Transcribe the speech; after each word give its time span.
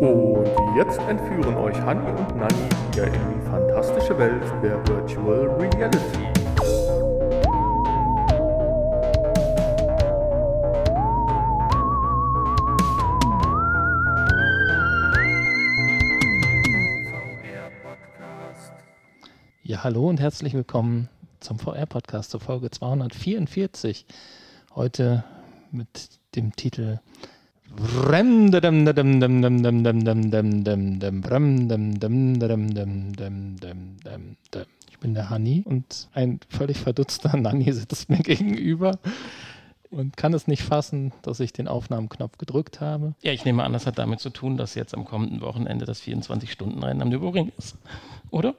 Und 0.00 0.46
jetzt 0.76 0.98
entführen 1.08 1.56
euch 1.56 1.74
Hani 1.80 2.06
und 2.10 2.36
Nani 2.36 2.68
wieder 2.92 3.06
in 3.06 3.12
die 3.12 3.46
fantastische 3.48 4.18
Welt 4.18 4.42
der 4.62 4.86
Virtual 4.86 5.48
Reality. 5.58 6.26
Ja, 19.62 19.82
hallo 19.82 20.10
und 20.10 20.20
herzlich 20.20 20.52
willkommen 20.52 21.08
zum 21.40 21.58
VR-Podcast 21.58 22.32
zur 22.32 22.40
Folge 22.40 22.70
244. 22.70 24.04
Heute 24.74 25.24
mit 25.70 26.10
dem 26.34 26.54
Titel 26.54 27.00
ich 34.90 34.98
bin 34.98 35.14
der 35.14 35.30
Hani 35.30 35.62
und 35.64 36.08
ein 36.14 36.40
völlig 36.48 36.78
verdutzter 36.78 37.36
Nanni 37.36 37.70
sitzt 37.72 38.08
mir 38.08 38.18
gegenüber 38.18 38.98
und 39.90 40.16
kann 40.16 40.32
es 40.32 40.46
nicht 40.46 40.62
fassen, 40.62 41.12
dass 41.22 41.40
ich 41.40 41.52
den 41.52 41.68
Aufnahmeknopf 41.68 42.38
gedrückt 42.38 42.80
habe. 42.80 43.14
Ja, 43.22 43.32
ich 43.32 43.44
nehme 43.44 43.62
an, 43.62 43.72
das 43.72 43.86
hat 43.86 43.98
damit 43.98 44.20
zu 44.20 44.30
tun, 44.30 44.56
dass 44.56 44.74
jetzt 44.74 44.94
am 44.94 45.04
kommenden 45.04 45.42
Wochenende 45.42 45.84
das 45.84 46.00
24-Stunden-Rennen 46.02 47.02
am 47.02 47.10
Nürburgring 47.10 47.52
ist, 47.58 47.76
oder? 48.30 48.54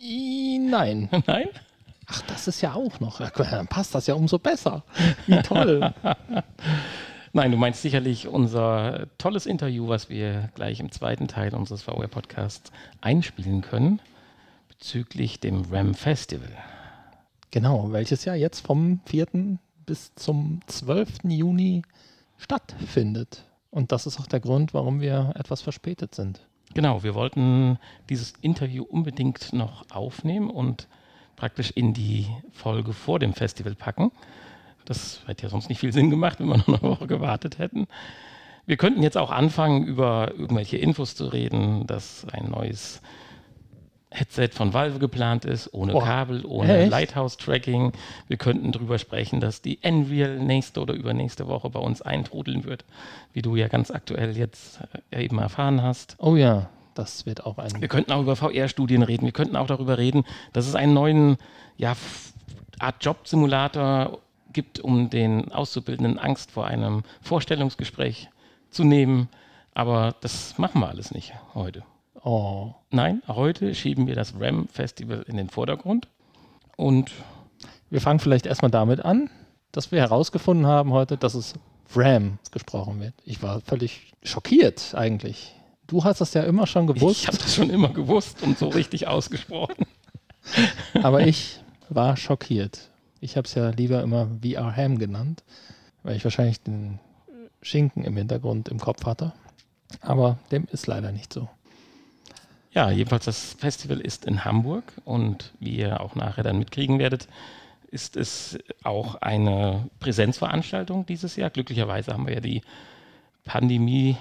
Nein. 0.00 1.08
Nein? 1.26 1.48
Ach, 2.06 2.22
das 2.22 2.48
ist 2.48 2.60
ja 2.60 2.74
auch 2.74 3.00
noch. 3.00 3.18
Dann 3.18 3.66
passt 3.66 3.94
das 3.94 4.06
ja 4.06 4.14
umso 4.14 4.38
besser. 4.38 4.84
Wie 5.26 5.42
toll. 5.42 5.92
Nein, 7.36 7.50
du 7.50 7.58
meinst 7.58 7.82
sicherlich 7.82 8.28
unser 8.28 9.08
tolles 9.18 9.44
Interview, 9.44 9.88
was 9.88 10.08
wir 10.08 10.48
gleich 10.54 10.80
im 10.80 10.90
zweiten 10.90 11.28
Teil 11.28 11.54
unseres 11.54 11.82
VR-Podcasts 11.82 12.72
einspielen 13.02 13.60
können, 13.60 14.00
bezüglich 14.70 15.38
dem 15.38 15.66
RAM 15.70 15.92
Festival. 15.92 16.50
Genau, 17.50 17.92
welches 17.92 18.24
ja 18.24 18.34
jetzt 18.34 18.66
vom 18.66 19.00
4. 19.04 19.58
bis 19.84 20.14
zum 20.14 20.60
12. 20.66 21.24
Juni 21.24 21.82
stattfindet. 22.38 23.44
Und 23.70 23.92
das 23.92 24.06
ist 24.06 24.18
auch 24.18 24.28
der 24.28 24.40
Grund, 24.40 24.72
warum 24.72 25.02
wir 25.02 25.34
etwas 25.34 25.60
verspätet 25.60 26.14
sind. 26.14 26.40
Genau, 26.72 27.02
wir 27.02 27.14
wollten 27.14 27.78
dieses 28.08 28.32
Interview 28.40 28.82
unbedingt 28.82 29.52
noch 29.52 29.84
aufnehmen 29.90 30.48
und 30.48 30.88
praktisch 31.36 31.70
in 31.72 31.92
die 31.92 32.28
Folge 32.50 32.94
vor 32.94 33.18
dem 33.18 33.34
Festival 33.34 33.74
packen. 33.74 34.10
Das 34.86 35.20
hätte 35.26 35.44
ja 35.44 35.48
sonst 35.48 35.68
nicht 35.68 35.80
viel 35.80 35.92
Sinn 35.92 36.10
gemacht, 36.10 36.40
wenn 36.40 36.48
wir 36.48 36.56
noch 36.66 36.68
eine 36.68 36.82
Woche 36.82 37.06
gewartet 37.06 37.58
hätten. 37.58 37.86
Wir 38.64 38.76
könnten 38.76 39.02
jetzt 39.02 39.16
auch 39.16 39.30
anfangen, 39.30 39.84
über 39.84 40.32
irgendwelche 40.32 40.76
Infos 40.76 41.14
zu 41.14 41.26
reden, 41.26 41.86
dass 41.86 42.26
ein 42.32 42.50
neues 42.50 43.00
Headset 44.10 44.48
von 44.52 44.72
Valve 44.72 44.98
geplant 44.98 45.44
ist, 45.44 45.72
ohne 45.74 45.92
Boah, 45.92 46.04
Kabel, 46.04 46.44
ohne 46.44 46.86
Lighthouse-Tracking. 46.86 47.92
Wir 48.28 48.36
könnten 48.36 48.72
darüber 48.72 48.98
sprechen, 48.98 49.40
dass 49.40 49.62
die 49.62 49.78
Nreal 49.82 50.38
nächste 50.38 50.80
oder 50.80 50.94
übernächste 50.94 51.46
Woche 51.48 51.70
bei 51.70 51.80
uns 51.80 52.02
eintrudeln 52.02 52.64
wird, 52.64 52.84
wie 53.32 53.42
du 53.42 53.56
ja 53.56 53.68
ganz 53.68 53.90
aktuell 53.90 54.36
jetzt 54.36 54.80
äh, 55.10 55.24
eben 55.24 55.38
erfahren 55.38 55.82
hast. 55.82 56.16
Oh 56.18 56.34
ja, 56.34 56.70
das 56.94 57.26
wird 57.26 57.44
auch 57.44 57.58
ein. 57.58 57.80
Wir 57.80 57.88
könnten 57.88 58.12
auch 58.12 58.22
über 58.22 58.36
VR-Studien 58.36 59.02
reden. 59.02 59.26
Wir 59.26 59.32
könnten 59.32 59.56
auch 59.56 59.66
darüber 59.66 59.98
reden, 59.98 60.24
dass 60.52 60.66
es 60.66 60.74
einen 60.74 60.94
neuen 60.94 61.36
ja, 61.76 61.94
Art 62.78 63.04
Job-Simulator 63.04 64.18
gibt, 64.56 64.80
um 64.80 65.10
den 65.10 65.52
Auszubildenden 65.52 66.18
Angst 66.18 66.50
vor 66.50 66.66
einem 66.66 67.02
Vorstellungsgespräch 67.20 68.30
zu 68.70 68.84
nehmen. 68.84 69.28
Aber 69.74 70.16
das 70.22 70.56
machen 70.56 70.80
wir 70.80 70.88
alles 70.88 71.12
nicht 71.12 71.34
heute. 71.54 71.84
Oh. 72.24 72.72
Nein, 72.90 73.22
heute 73.28 73.74
schieben 73.74 74.06
wir 74.06 74.14
das 74.14 74.32
RAM 74.40 74.66
Festival 74.68 75.24
in 75.28 75.36
den 75.36 75.50
Vordergrund. 75.50 76.08
Und 76.76 77.12
wir 77.90 78.00
fangen 78.00 78.18
vielleicht 78.18 78.46
erstmal 78.46 78.70
damit 78.70 79.04
an, 79.04 79.28
dass 79.72 79.92
wir 79.92 80.00
herausgefunden 80.00 80.66
haben 80.66 80.92
heute, 80.92 81.18
dass 81.18 81.34
es 81.34 81.52
RAM 81.94 82.38
gesprochen 82.50 82.98
wird. 82.98 83.12
Ich 83.26 83.42
war 83.42 83.60
völlig 83.60 84.14
schockiert 84.22 84.94
eigentlich. 84.94 85.54
Du 85.86 86.02
hast 86.02 86.22
das 86.22 86.32
ja 86.32 86.44
immer 86.44 86.66
schon 86.66 86.86
gewusst. 86.86 87.20
Ich 87.20 87.28
habe 87.28 87.36
das 87.36 87.54
schon 87.54 87.68
immer 87.68 87.90
gewusst 87.90 88.42
und 88.42 88.58
so 88.58 88.68
richtig 88.68 89.06
ausgesprochen. 89.06 89.84
Aber 91.02 91.26
ich 91.26 91.60
war 91.90 92.16
schockiert. 92.16 92.90
Ich 93.20 93.36
habe 93.36 93.46
es 93.46 93.54
ja 93.54 93.70
lieber 93.70 94.02
immer 94.02 94.28
VR 94.42 94.74
Ham 94.76 94.98
genannt, 94.98 95.42
weil 96.02 96.16
ich 96.16 96.24
wahrscheinlich 96.24 96.60
den 96.60 96.98
Schinken 97.62 98.04
im 98.04 98.16
Hintergrund 98.16 98.68
im 98.68 98.78
Kopf 98.78 99.04
hatte. 99.06 99.32
Aber 100.00 100.38
dem 100.50 100.66
ist 100.70 100.86
leider 100.86 101.12
nicht 101.12 101.32
so. 101.32 101.48
Ja, 102.72 102.90
jedenfalls 102.90 103.24
das 103.24 103.54
Festival 103.54 104.00
ist 104.00 104.26
in 104.26 104.44
Hamburg 104.44 104.92
und 105.04 105.52
wie 105.60 105.76
ihr 105.76 106.00
auch 106.00 106.14
nachher 106.14 106.44
dann 106.44 106.58
mitkriegen 106.58 106.98
werdet, 106.98 107.26
ist 107.90 108.16
es 108.16 108.58
auch 108.82 109.14
eine 109.16 109.88
Präsenzveranstaltung 110.00 111.06
dieses 111.06 111.36
Jahr. 111.36 111.50
Glücklicherweise 111.50 112.12
haben 112.12 112.26
wir 112.26 112.34
ja 112.34 112.40
die 112.40 112.62
Pandemie, 113.44 114.16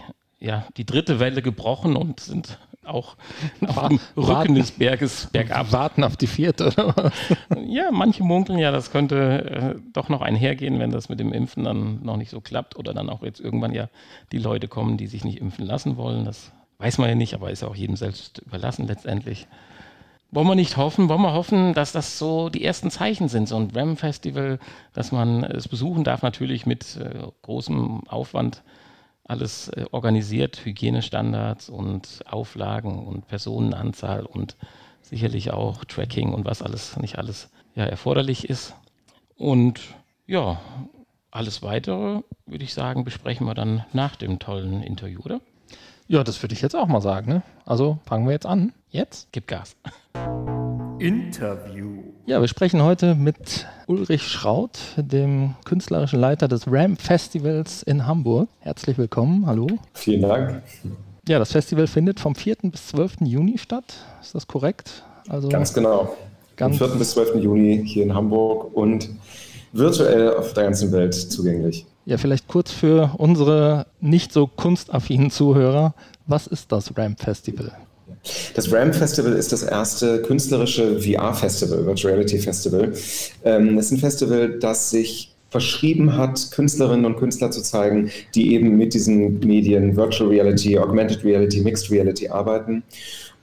ja, 0.46 0.66
die 0.78 0.86
dritte 0.86 1.20
Welle 1.20 1.42
gebrochen 1.42 1.96
und 1.96 2.20
sind 2.20 2.60
auch 2.84 3.16
auf 3.68 3.88
dem 3.88 4.00
Rücken 4.16 4.56
des 4.56 4.72
Berges 4.72 5.28
bergab. 5.32 5.72
Warten 5.72 6.04
auf 6.04 6.18
die 6.18 6.28
vierte, 6.28 6.68
oder? 6.68 7.12
ja, 7.68 7.90
manche 7.92 8.24
munkeln 8.24 8.60
ja, 8.60 8.72
das 8.72 8.92
könnte 8.92 9.76
äh, 9.76 9.82
doch 9.92 10.08
noch 10.10 10.22
einhergehen, 10.22 10.78
wenn 10.80 10.92
das 10.92 11.10
mit 11.10 11.20
dem 11.20 11.34
Impfen 11.34 11.64
dann 11.64 12.04
noch 12.04 12.18
nicht 12.18 12.30
so 12.30 12.42
klappt 12.42 12.76
oder 12.76 12.94
dann 12.94 13.10
auch 13.10 13.24
jetzt 13.24 13.40
irgendwann 13.40 13.74
ja 13.74 13.90
die 14.32 14.38
Leute 14.38 14.68
kommen, 14.68 14.98
die 14.98 15.08
sich 15.08 15.24
nicht 15.24 15.40
impfen 15.40 15.66
lassen 15.66 15.98
wollen. 15.98 16.26
Das 16.26 16.52
weiß 16.78 17.00
man 17.00 17.10
ja 17.10 17.16
nicht, 17.16 17.34
aber 17.34 17.50
ist 17.50 17.64
auch 17.64 17.76
jedem 17.76 17.96
selbst 17.96 18.40
überlassen 18.40 18.86
letztendlich. 18.86 19.48
Wollen 20.30 20.48
wir 20.48 20.56
nicht 20.56 20.78
hoffen, 20.78 21.10
wollen 21.10 21.22
wir 21.22 21.34
hoffen, 21.34 21.74
dass 21.74 21.92
das 21.92 22.20
so 22.20 22.50
die 22.50 22.64
ersten 22.64 22.92
Zeichen 22.92 23.30
sind, 23.30 23.48
so 23.48 23.56
ein 23.56 23.72
RAM-Festival, 23.74 24.60
dass 24.94 25.12
man 25.12 25.44
es 25.44 25.68
besuchen 25.68 26.04
darf, 26.04 26.22
natürlich 26.22 26.66
mit 26.66 26.98
äh, 26.98 27.24
großem 27.42 28.08
Aufwand 28.08 28.62
alles 29.26 29.70
äh, 29.70 29.86
organisiert, 29.92 30.64
Hygienestandards 30.64 31.70
und 31.70 32.22
Auflagen 32.26 33.06
und 33.06 33.28
Personenanzahl 33.28 34.26
und 34.26 34.56
sicherlich 35.02 35.52
auch 35.52 35.84
Tracking 35.86 36.34
und 36.34 36.46
was 36.46 36.62
alles 36.62 36.98
nicht 36.98 37.18
alles 37.18 37.50
ja, 37.76 37.86
erforderlich 37.86 38.50
ist. 38.50 38.76
Und 39.36 39.82
ja, 40.26 40.60
alles 41.32 41.62
weitere, 41.62 42.22
würde 42.46 42.64
ich 42.64 42.74
sagen, 42.74 43.04
besprechen 43.04 43.46
wir 43.46 43.54
dann 43.54 43.84
nach 43.94 44.16
dem 44.16 44.40
tollen 44.40 44.82
Interview, 44.82 45.20
oder? 45.22 45.42
Ja, 46.08 46.24
das 46.24 46.42
würde 46.42 46.54
ich 46.54 46.62
jetzt 46.62 46.76
auch 46.76 46.88
mal 46.88 47.02
sagen. 47.02 47.30
Ne? 47.32 47.44
Also 47.66 48.00
fangen 48.06 48.26
wir 48.26 48.34
jetzt 48.34 48.46
an. 48.46 48.74
Jetzt? 48.90 49.30
Gib 49.32 49.48
Gas. 49.48 49.76
Interview. 51.00 52.05
Ja, 52.28 52.42
wir 52.42 52.48
sprechen 52.48 52.82
heute 52.82 53.14
mit 53.14 53.68
Ulrich 53.86 54.24
Schraut, 54.24 54.80
dem 54.98 55.54
künstlerischen 55.64 56.20
Leiter 56.20 56.48
des 56.48 56.64
Ramp 56.66 57.00
Festivals 57.00 57.84
in 57.84 58.08
Hamburg. 58.08 58.50
Herzlich 58.62 58.98
willkommen, 58.98 59.46
hallo. 59.46 59.68
Vielen 59.94 60.24
Dank. 60.24 60.64
Ja, 61.28 61.38
das 61.38 61.52
Festival 61.52 61.86
findet 61.86 62.20
vom 62.20 62.34
4. 62.34 62.56
bis 62.64 62.88
12. 62.88 63.18
Juni 63.26 63.60
statt. 63.60 63.94
Ist 64.24 64.34
das 64.34 64.48
korrekt? 64.48 65.04
Also 65.28 65.50
ganz 65.50 65.72
genau. 65.72 66.16
Ganz 66.56 66.80
vom 66.80 66.90
4. 66.90 66.98
bis 66.98 67.12
12. 67.12 67.44
Juni 67.44 67.84
hier 67.86 68.02
in 68.02 68.16
Hamburg 68.16 68.76
und 68.76 69.08
virtuell 69.72 70.34
auf 70.34 70.54
der 70.54 70.64
ganzen 70.64 70.92
Welt 70.92 71.14
zugänglich. 71.14 71.86
Ja, 72.06 72.18
vielleicht 72.18 72.48
kurz 72.48 72.72
für 72.72 73.12
unsere 73.20 73.86
nicht 74.02 74.34
so 74.34 74.48
kunstaffinen 74.48 75.30
Zuhörer. 75.30 75.94
Was 76.26 76.48
ist 76.48 76.72
das 76.72 76.98
Ramp 76.98 77.20
Festival? 77.20 77.72
Das 78.54 78.72
Ramp 78.72 78.96
Festival 78.96 79.34
ist 79.34 79.52
das 79.52 79.64
erste 79.64 80.22
künstlerische 80.22 81.00
VR-Festival, 81.00 81.86
Virtual 81.86 82.14
Reality 82.14 82.40
Festival. 82.40 82.94
Ähm, 83.44 83.78
es 83.78 83.88
ist 83.88 83.92
ein 83.94 83.98
Festival, 84.00 84.60
das 84.60 84.90
sich 84.90 85.36
verschrieben 85.50 86.18
hat, 86.18 86.52
Künstlerinnen 86.52 87.06
und 87.06 87.18
Künstler 87.18 87.52
zu 87.52 87.62
zeigen, 87.62 88.12
die 88.34 88.54
eben 88.54 88.76
mit 88.78 88.94
diesen 88.94 89.40
Medien 89.40 89.96
Virtual 89.96 90.30
Reality, 90.30 90.78
Augmented 90.78 91.24
Reality, 91.24 91.62
Mixed 91.62 91.90
Reality 91.92 92.28
arbeiten. 92.28 92.84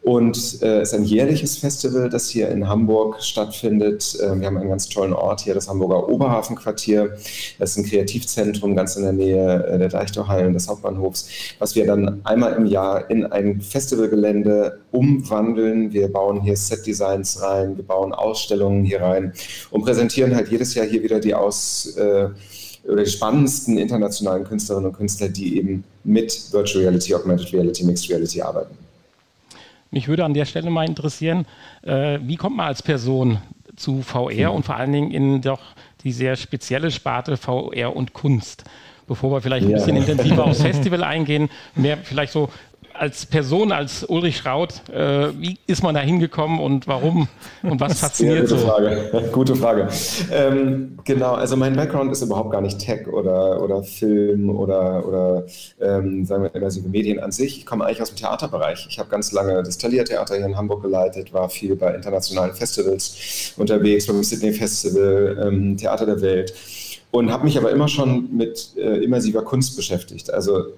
Und 0.02 0.36
es 0.36 0.60
äh, 0.62 0.82
ist 0.82 0.94
ein 0.94 1.04
jährliches 1.04 1.58
Festival, 1.58 2.10
das 2.10 2.28
hier 2.28 2.48
in 2.48 2.68
Hamburg 2.68 3.22
stattfindet. 3.22 4.16
Äh, 4.20 4.40
wir 4.40 4.48
haben 4.48 4.58
einen 4.58 4.68
ganz 4.68 4.88
tollen 4.88 5.12
Ort 5.12 5.42
hier, 5.42 5.54
das 5.54 5.68
Hamburger 5.68 6.08
Oberhafenquartier. 6.08 7.16
Das 7.60 7.70
ist 7.70 7.76
ein 7.78 7.84
Kreativzentrum 7.84 8.74
ganz 8.74 8.96
in 8.96 9.04
der 9.04 9.12
Nähe 9.12 9.64
äh, 9.64 9.78
der 9.78 9.88
Deichtorhallen 9.88 10.54
des 10.54 10.66
Hauptbahnhofs, 10.66 11.28
was 11.60 11.76
wir 11.76 11.86
dann 11.86 12.20
einmal 12.24 12.54
im 12.54 12.66
Jahr 12.66 13.08
in 13.10 13.26
ein 13.26 13.60
Festivalgelände 13.60 14.80
umwandeln. 14.90 15.92
Wir 15.92 16.08
bauen 16.08 16.40
hier 16.40 16.56
Setdesigns 16.56 17.40
rein, 17.40 17.76
wir 17.76 17.84
bauen 17.84 18.12
Ausstellungen 18.12 18.84
hier 18.84 19.02
rein 19.02 19.32
und 19.70 19.84
präsentieren 19.84 20.34
halt 20.34 20.50
jedes 20.50 20.74
Jahr 20.74 20.86
hier 20.86 21.04
wieder 21.04 21.20
die 21.20 21.34
Aus 21.34 21.96
äh, 21.96 22.28
oder 22.88 23.04
die 23.04 23.10
spannendsten 23.10 23.78
internationalen 23.78 24.42
Künstlerinnen 24.42 24.90
und 24.90 24.96
Künstler, 24.96 25.28
die 25.28 25.58
eben 25.58 25.84
mit 26.02 26.52
Virtual 26.52 26.82
Reality, 26.82 27.14
Augmented 27.14 27.52
Reality, 27.52 27.84
Mixed 27.84 28.10
Reality 28.10 28.42
arbeiten. 28.42 28.81
Mich 29.92 30.08
würde 30.08 30.24
an 30.24 30.32
der 30.32 30.46
Stelle 30.46 30.70
mal 30.70 30.88
interessieren, 30.88 31.46
äh, 31.82 32.18
wie 32.22 32.36
kommt 32.36 32.56
man 32.56 32.66
als 32.66 32.82
Person 32.82 33.38
zu 33.76 34.02
VR 34.02 34.48
mhm. 34.48 34.56
und 34.56 34.64
vor 34.64 34.76
allen 34.76 34.90
Dingen 34.90 35.10
in 35.10 35.42
doch 35.42 35.60
die 36.02 36.12
sehr 36.12 36.34
spezielle 36.36 36.90
Sparte 36.90 37.36
VR 37.36 37.94
und 37.94 38.14
Kunst? 38.14 38.64
Bevor 39.06 39.30
wir 39.30 39.42
vielleicht 39.42 39.64
ja. 39.64 39.68
ein 39.68 39.74
bisschen 39.74 39.96
intensiver 39.96 40.44
aufs 40.44 40.62
Festival 40.62 41.04
eingehen, 41.04 41.50
mehr 41.74 41.98
vielleicht 41.98 42.32
so 42.32 42.48
als 43.02 43.26
Person, 43.26 43.72
als 43.72 44.04
Ulrich 44.04 44.36
Schraut, 44.36 44.88
äh, 44.88 45.30
wie 45.36 45.58
ist 45.66 45.82
man 45.82 45.92
da 45.92 46.00
hingekommen 46.00 46.60
und 46.60 46.86
warum 46.86 47.26
und 47.64 47.80
was 47.80 47.98
fasziniert 47.98 48.46
Sehr 48.46 48.58
gute 48.58 48.60
so? 48.60 48.68
Frage. 48.68 49.28
Gute 49.32 49.56
Frage. 49.56 49.88
Ähm, 50.30 50.96
genau, 51.04 51.34
also 51.34 51.56
mein 51.56 51.74
Background 51.74 52.12
ist 52.12 52.22
überhaupt 52.22 52.52
gar 52.52 52.60
nicht 52.60 52.78
Tech 52.78 53.08
oder, 53.08 53.60
oder 53.60 53.82
Film 53.82 54.50
oder, 54.50 55.04
oder 55.04 55.44
ähm, 55.80 56.24
sagen 56.24 56.44
wir 56.44 56.54
immersive 56.54 56.88
Medien 56.88 57.18
an 57.18 57.32
sich. 57.32 57.58
Ich 57.58 57.66
komme 57.66 57.86
eigentlich 57.86 58.02
aus 58.02 58.10
dem 58.10 58.18
Theaterbereich. 58.18 58.86
Ich 58.88 59.00
habe 59.00 59.08
ganz 59.08 59.32
lange 59.32 59.64
das 59.64 59.78
Thalia-Theater 59.78 60.36
hier 60.36 60.46
in 60.46 60.56
Hamburg 60.56 60.82
geleitet, 60.82 61.32
war 61.32 61.50
viel 61.50 61.74
bei 61.74 61.92
internationalen 61.96 62.54
Festivals 62.54 63.52
unterwegs, 63.56 64.06
beim 64.06 64.22
Sydney 64.22 64.52
Festival, 64.52 65.38
ähm, 65.42 65.76
Theater 65.76 66.06
der 66.06 66.20
Welt 66.20 66.54
und 67.12 67.30
habe 67.30 67.44
mich 67.44 67.58
aber 67.58 67.70
immer 67.70 67.88
schon 67.88 68.34
mit 68.34 68.70
äh, 68.76 69.04
immersiver 69.04 69.42
Kunst 69.42 69.76
beschäftigt. 69.76 70.32
Also 70.32 70.68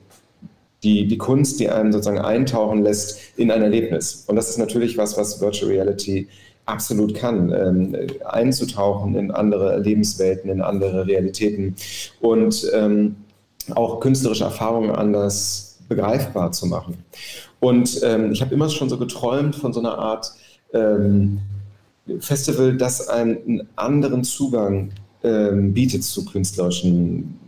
die, 0.84 1.06
die 1.08 1.18
Kunst, 1.18 1.58
die 1.58 1.68
einen 1.68 1.92
sozusagen 1.92 2.18
eintauchen 2.18 2.82
lässt 2.82 3.18
in 3.36 3.50
ein 3.50 3.62
Erlebnis. 3.62 4.24
Und 4.28 4.36
das 4.36 4.50
ist 4.50 4.58
natürlich 4.58 4.96
was, 4.96 5.16
was 5.16 5.40
Virtual 5.40 5.70
Reality 5.70 6.28
absolut 6.66 7.14
kann, 7.14 7.52
ähm, 7.52 7.96
einzutauchen 8.24 9.16
in 9.16 9.30
andere 9.30 9.78
Lebenswelten, 9.80 10.50
in 10.50 10.62
andere 10.62 11.06
Realitäten 11.06 11.74
und 12.20 12.70
ähm, 12.72 13.16
auch 13.74 14.00
künstlerische 14.00 14.44
Erfahrungen 14.44 14.90
anders 14.90 15.78
begreifbar 15.88 16.52
zu 16.52 16.66
machen. 16.66 16.98
Und 17.60 18.00
ähm, 18.02 18.32
ich 18.32 18.40
habe 18.42 18.54
immer 18.54 18.68
schon 18.68 18.88
so 18.88 18.98
geträumt 18.98 19.56
von 19.56 19.72
so 19.72 19.80
einer 19.80 19.98
Art 19.98 20.32
ähm, 20.72 21.40
Festival, 22.20 22.76
das 22.76 23.08
einen 23.08 23.68
anderen 23.76 24.24
Zugang 24.24 24.90
ähm, 25.22 25.72
bietet 25.72 26.04
zu 26.04 26.24
künstlerischen 26.24 27.38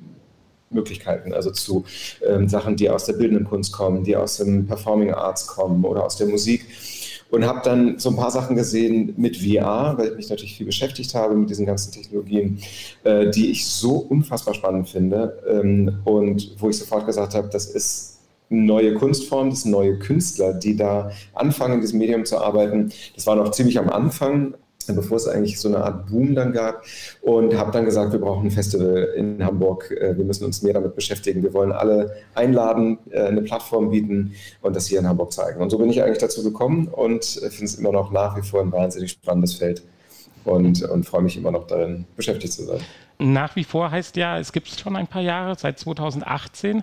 Möglichkeiten, 0.71 1.33
also 1.33 1.51
zu 1.51 1.85
ähm, 2.27 2.49
Sachen, 2.49 2.77
die 2.77 2.91
aus 2.91 3.05
der 3.05 3.15
bildenden 3.15 3.47
Kunst 3.47 3.73
kommen, 3.73 4.05
die 4.05 4.17
aus 4.17 4.39
dem 4.39 4.67
Performing 4.67 5.13
Arts 5.13 5.47
kommen 5.47 5.85
oder 5.85 6.05
aus 6.05 6.17
der 6.17 6.27
Musik. 6.27 6.67
Und 7.29 7.45
habe 7.45 7.61
dann 7.65 7.99
so 7.99 8.11
ein 8.11 8.17
paar 8.17 8.31
Sachen 8.31 8.55
gesehen 8.55 9.13
mit 9.17 9.37
VR, 9.37 9.95
weil 9.99 10.11
ich 10.11 10.17
mich 10.17 10.31
natürlich 10.31 10.57
viel 10.57 10.67
beschäftigt 10.67 11.13
habe 11.15 11.35
mit 11.35 11.51
diesen 11.51 11.67
ganzen 11.67 11.93
Technologien, 11.93 12.61
äh, 13.03 13.31
die 13.31 13.51
ich 13.51 13.67
so 13.67 13.97
unfassbar 13.97 14.55
spannend 14.55 14.89
finde 14.89 15.43
ähm, 15.49 15.99
und 16.05 16.55
wo 16.59 16.71
ich 16.71 16.79
sofort 16.79 17.05
gesagt 17.05 17.35
habe, 17.35 17.49
das 17.49 17.67
ist 17.67 18.21
neue 18.49 18.95
Kunstform, 18.95 19.51
das 19.51 19.63
sind 19.63 19.73
neue 19.73 19.99
Künstler, 19.99 20.53
die 20.53 20.77
da 20.77 21.11
anfangen, 21.35 21.75
in 21.75 21.81
diesem 21.81 21.99
Medium 21.99 22.25
zu 22.25 22.39
arbeiten. 22.39 22.93
Das 23.17 23.27
war 23.27 23.35
noch 23.35 23.51
ziemlich 23.51 23.79
am 23.79 23.89
Anfang, 23.91 24.55
bevor 24.95 25.17
es 25.17 25.27
eigentlich 25.27 25.59
so 25.59 25.69
eine 25.69 25.79
Art 25.79 26.07
Boom 26.07 26.35
dann 26.35 26.53
gab 26.53 26.85
und 27.23 27.57
habe 27.57 27.73
dann 27.73 27.85
gesagt, 27.85 28.13
wir 28.13 28.21
brauchen 28.21 28.47
ein 28.47 28.51
Festival 28.51 29.15
in 29.17 29.45
Hamburg, 29.45 29.91
äh, 29.91 30.17
wir 30.17 30.25
müssen 30.25 30.45
uns 30.45 30.63
mehr 30.63 30.75
damit 30.75 30.95
beschäftigen, 30.95 31.43
wir 31.43 31.53
wollen 31.55 31.73
alle 31.73 32.15
einladen, 32.35 32.99
äh, 33.11 33.23
eine 33.23 33.43
Plattform 33.43 33.91
bieten 33.91 34.35
und 34.63 34.77
das 34.77 34.87
hier 34.87 35.01
in 35.01 35.09
Hamburg 35.09 35.33
zeigen. 35.33 35.61
Und 35.61 35.71
so 35.71 35.79
bin 35.79 35.91
ich 35.91 36.03
eigentlich 36.03 36.19
dazu 36.19 36.45
gekommen 36.45 36.89
und 36.89 37.25
finde 37.25 37.65
es 37.65 37.75
immer 37.75 37.93
noch 37.93 38.13
nach 38.13 38.37
wie 38.37 38.43
vor 38.43 38.61
ein 38.61 38.71
wahnsinnig 38.71 39.13
spannendes 39.13 39.55
Feld 39.55 39.83
und, 40.45 40.83
und 40.83 41.05
freue 41.05 41.23
mich 41.23 41.37
immer 41.37 41.51
noch 41.51 41.67
darin, 41.67 42.05
beschäftigt 42.15 42.53
zu 42.53 42.65
sein. 42.65 42.81
Nach 43.19 43.57
wie 43.57 43.65
vor 43.65 43.91
heißt 43.91 44.17
ja, 44.17 44.39
es 44.39 44.53
gibt 44.53 44.69
es 44.69 44.79
schon 44.79 44.95
ein 44.95 45.07
paar 45.07 45.23
Jahre, 45.23 45.57
seit 45.59 45.79
2018. 45.79 46.83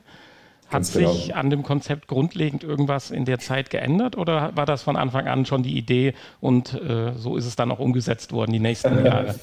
Hat 0.74 0.80
Ganz 0.80 0.94
genau. 0.94 1.14
sich 1.14 1.36
an 1.36 1.52
dem 1.52 1.62
Konzept 1.62 2.08
grundlegend 2.08 2.64
irgendwas 2.64 3.12
in 3.12 3.26
der 3.26 3.38
Zeit 3.38 3.70
geändert 3.70 4.18
oder 4.18 4.52
war 4.56 4.66
das 4.66 4.82
von 4.82 4.96
Anfang 4.96 5.28
an 5.28 5.46
schon 5.46 5.62
die 5.62 5.78
Idee 5.78 6.16
und 6.42 6.74
äh, 6.74 7.14
so 7.16 7.38
ist 7.38 7.46
es 7.46 7.56
dann 7.56 7.70
auch 7.70 7.78
umgesetzt 7.78 8.32
worden 8.32 8.54
die 8.54 8.60
nächsten 8.60 9.06
Jahre? 9.06 9.36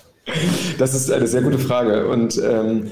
Das 0.79 0.93
ist 0.93 1.11
eine 1.11 1.29
sehr 1.29 1.43
gute 1.43 1.61
Frage 1.61 2.09
und 2.09 2.37
ähm, 2.43 2.91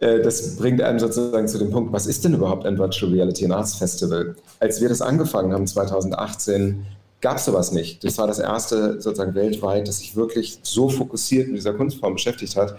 äh, 0.00 0.20
das 0.20 0.56
bringt 0.56 0.82
einem 0.82 0.98
sozusagen 0.98 1.46
zu 1.46 1.58
dem 1.58 1.70
Punkt, 1.70 1.92
was 1.92 2.06
ist 2.06 2.24
denn 2.24 2.34
überhaupt 2.34 2.66
ein 2.66 2.76
Virtual 2.76 3.12
Reality 3.12 3.44
and 3.44 3.54
Arts 3.54 3.76
Festival? 3.76 4.34
Als 4.58 4.80
wir 4.80 4.88
das 4.88 5.00
angefangen 5.00 5.52
haben 5.52 5.66
2018, 5.66 6.84
gab 7.20 7.36
es 7.36 7.44
sowas 7.44 7.70
nicht. 7.70 8.02
Das 8.02 8.18
war 8.18 8.26
das 8.26 8.40
erste 8.40 9.00
sozusagen 9.00 9.36
weltweit, 9.36 9.86
das 9.86 9.98
sich 9.98 10.16
wirklich 10.16 10.58
so 10.62 10.88
fokussiert 10.88 11.46
mit 11.46 11.58
dieser 11.58 11.74
Kunstform 11.74 12.14
beschäftigt 12.14 12.56
hat. 12.56 12.76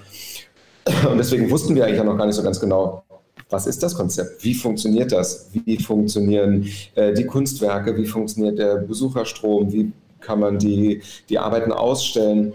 Und 1.10 1.18
deswegen 1.18 1.50
wussten 1.50 1.76
wir 1.76 1.86
eigentlich 1.86 2.00
auch 2.00 2.06
noch 2.06 2.18
gar 2.18 2.26
nicht 2.26 2.36
so 2.36 2.44
ganz 2.44 2.60
genau, 2.60 3.04
was 3.50 3.68
ist 3.68 3.82
das 3.82 3.96
Konzept? 3.96 4.44
Wie 4.44 4.54
funktioniert 4.54 5.12
das? 5.12 5.50
Wie 5.54 5.78
funktionieren 5.78 6.68
äh, 6.96 7.14
die 7.14 7.26
Kunstwerke? 7.26 7.96
Wie 7.96 8.06
funktioniert 8.06 8.60
der 8.60 8.78
Besucherstrom? 8.78 9.72
Wie 9.72 9.92
kann 10.20 10.40
man 10.40 10.60
die, 10.60 11.02
die 11.30 11.40
Arbeiten 11.40 11.72
ausstellen? 11.72 12.54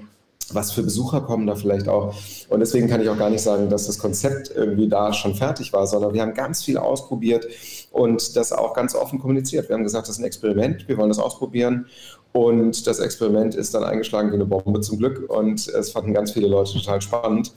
Was 0.50 0.72
für 0.72 0.82
Besucher 0.82 1.22
kommen 1.22 1.46
da 1.46 1.54
vielleicht 1.54 1.88
auch? 1.88 2.14
Und 2.48 2.60
deswegen 2.60 2.88
kann 2.88 3.00
ich 3.00 3.08
auch 3.08 3.16
gar 3.16 3.30
nicht 3.30 3.40
sagen, 3.40 3.70
dass 3.70 3.86
das 3.86 3.98
Konzept 3.98 4.50
irgendwie 4.54 4.88
da 4.88 5.12
schon 5.14 5.34
fertig 5.34 5.72
war, 5.72 5.86
sondern 5.86 6.12
wir 6.12 6.20
haben 6.20 6.34
ganz 6.34 6.62
viel 6.62 6.76
ausprobiert 6.76 7.46
und 7.90 8.36
das 8.36 8.52
auch 8.52 8.74
ganz 8.74 8.94
offen 8.94 9.18
kommuniziert. 9.18 9.68
Wir 9.68 9.76
haben 9.76 9.84
gesagt, 9.84 10.08
das 10.08 10.16
ist 10.16 10.20
ein 10.20 10.26
Experiment, 10.26 10.88
wir 10.88 10.98
wollen 10.98 11.08
das 11.08 11.18
ausprobieren. 11.18 11.86
Und 12.32 12.86
das 12.86 12.98
Experiment 12.98 13.54
ist 13.54 13.74
dann 13.74 13.84
eingeschlagen 13.84 14.30
wie 14.30 14.34
eine 14.34 14.46
Bombe 14.46 14.80
zum 14.80 14.98
Glück 14.98 15.30
und 15.30 15.68
es 15.68 15.90
fanden 15.90 16.14
ganz 16.14 16.32
viele 16.32 16.48
Leute 16.48 16.72
total 16.72 17.00
spannend. 17.00 17.52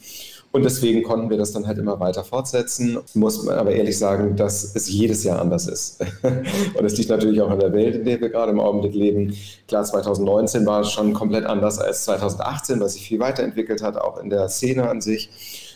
Und 0.56 0.64
deswegen 0.64 1.04
konnten 1.04 1.30
wir 1.30 1.36
das 1.36 1.52
dann 1.52 1.68
halt 1.68 1.80
immer 1.80 2.00
weiter 2.00 2.24
fortsetzen. 2.24 2.98
Muss 3.14 3.44
man 3.44 3.56
aber 3.56 3.74
ehrlich 3.74 3.98
sagen, 3.98 4.38
dass 4.38 4.74
es 4.74 4.88
jedes 4.88 5.26
Jahr 5.26 5.42
anders 5.42 5.68
ist. 5.68 6.00
Und 6.24 6.86
es 6.86 6.98
liegt 6.98 7.10
natürlich 7.10 7.42
auch 7.42 7.50
an 7.50 7.60
der 7.60 7.74
Welt, 7.74 7.94
in 7.94 8.06
der 8.06 8.22
wir 8.22 8.30
gerade 8.30 8.54
im 8.54 8.62
Augenblick 8.62 8.94
leben. 8.94 9.36
Klar, 9.68 9.84
2019 9.84 10.66
war 10.66 10.86
schon 10.86 11.12
komplett 11.12 11.46
anders 11.46 11.78
als 11.78 12.06
2018, 12.06 12.80
was 12.80 12.94
sich 12.94 13.06
viel 13.06 13.20
weiterentwickelt 13.20 13.84
hat, 13.84 13.98
auch 13.98 14.18
in 14.18 14.30
der 14.30 14.48
Szene 14.48 14.88
an 14.88 15.02
sich. 15.02 15.30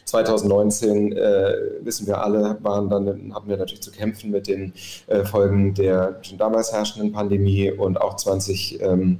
2019, 0.05 1.11
äh, 1.11 1.55
wissen 1.81 2.07
wir 2.07 2.23
alle, 2.23 2.57
waren 2.61 2.89
dann, 2.89 3.35
hatten 3.35 3.49
wir 3.49 3.57
natürlich 3.57 3.81
zu 3.81 3.91
kämpfen 3.91 4.31
mit 4.31 4.47
den 4.47 4.71
äh, 5.07 5.25
Folgen 5.25 5.73
der 5.73 6.19
schon 6.21 6.37
damals 6.37 6.71
herrschenden 6.71 7.11
Pandemie 7.11 7.69
und 7.69 7.99
auch 7.99 8.15
20. 8.15 8.81
Ähm, 8.81 9.19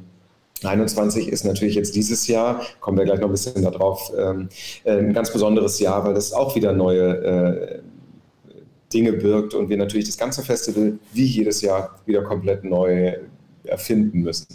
21 0.65 1.27
ist 1.29 1.45
natürlich 1.45 1.75
jetzt 1.75 1.95
dieses 1.95 2.27
Jahr, 2.27 2.61
kommen 2.79 2.97
wir 2.97 3.05
gleich 3.05 3.19
noch 3.19 3.27
ein 3.27 3.31
bisschen 3.31 3.61
darauf, 3.61 4.11
ähm, 4.17 4.49
äh, 4.83 4.97
ein 4.97 5.13
ganz 5.13 5.31
besonderes 5.31 5.79
Jahr, 5.79 6.03
weil 6.03 6.13
das 6.13 6.33
auch 6.33 6.55
wieder 6.55 6.73
neue 6.73 7.07
äh, 7.17 7.79
Dinge 8.93 9.13
birgt 9.13 9.53
und 9.53 9.69
wir 9.69 9.77
natürlich 9.77 10.07
das 10.07 10.17
ganze 10.17 10.43
Festival 10.43 10.97
wie 11.13 11.25
jedes 11.25 11.61
Jahr 11.61 11.99
wieder 12.05 12.23
komplett 12.23 12.63
neu 12.63 13.13
erfinden 13.63 14.21
müssen. 14.21 14.47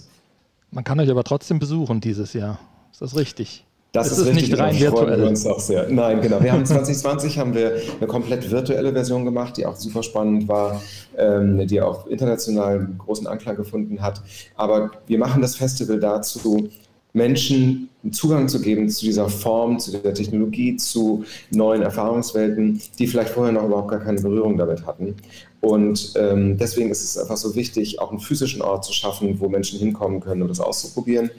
Man 0.71 0.83
kann 0.83 0.99
euch 0.99 1.11
aber 1.11 1.25
trotzdem 1.25 1.59
besuchen 1.59 2.01
dieses 2.01 2.33
Jahr. 2.33 2.59
Ist 2.91 3.01
das 3.01 3.17
richtig? 3.17 3.65
Das 3.95 4.11
ist, 4.11 4.19
ist 4.19 4.27
richtig, 4.27 4.49
nicht 4.51 4.59
rein 4.59 4.79
virtuell. 4.79 5.21
Wir 5.21 5.29
uns 5.29 5.47
auch 5.47 5.61
sehr. 5.61 5.89
Nein, 5.89 6.21
genau. 6.21 6.43
Wir 6.43 6.53
haben 6.53 6.67
2020 6.67 7.39
haben 7.39 7.55
wir 7.55 7.81
eine 8.01 8.09
komplett 8.09 8.51
virtuelle 8.51 8.93
Version 8.93 9.25
gemacht, 9.25 9.57
die 9.57 9.65
auch 9.65 9.77
super 9.77 10.03
spannend 10.03 10.49
war, 10.49 10.83
ähm, 11.17 11.65
die 11.69 11.81
auch 11.81 12.09
international 12.09 12.89
großen 12.99 13.29
Anklang 13.29 13.55
gefunden 13.55 14.03
hat. 14.03 14.21
Aber 14.57 14.91
wir 15.07 15.19
machen 15.19 15.41
das 15.43 15.55
Festival 15.55 16.01
dazu, 16.01 16.69
Menschen 17.13 17.55
einen 17.57 17.89
Zugang 18.13 18.49
zu 18.49 18.61
geben 18.61 18.89
zu 18.89 19.05
dieser 19.05 19.29
Form, 19.29 19.79
zu 19.79 19.93
der 19.93 20.15
Technologie, 20.15 20.77
zu 20.77 21.25
neuen 21.51 21.83
Erfahrungswelten, 21.83 22.81
die 22.99 23.07
vielleicht 23.07 23.31
vorher 23.31 23.53
noch 23.53 23.65
überhaupt 23.65 23.91
gar 23.91 24.01
keine 24.01 24.21
Berührung 24.21 24.57
damit 24.57 24.87
hatten. 24.87 25.15
Und 25.61 26.13
ähm, 26.17 26.59
deswegen 26.59 26.91
ist 26.91 27.03
es 27.03 27.17
einfach 27.17 27.39
so 27.39 27.55
wichtig, 27.55 27.99
auch 27.99 28.11
einen 28.11 28.21
physischen 28.21 28.61
Ort 28.61 28.85
zu 28.85 28.93
schaffen, 28.93 29.41
wo 29.41 29.49
Menschen 29.49 29.79
hinkommen 29.79 30.21
können, 30.21 30.43
um 30.43 30.49
das 30.49 30.61
auszuprobieren. 30.61 31.31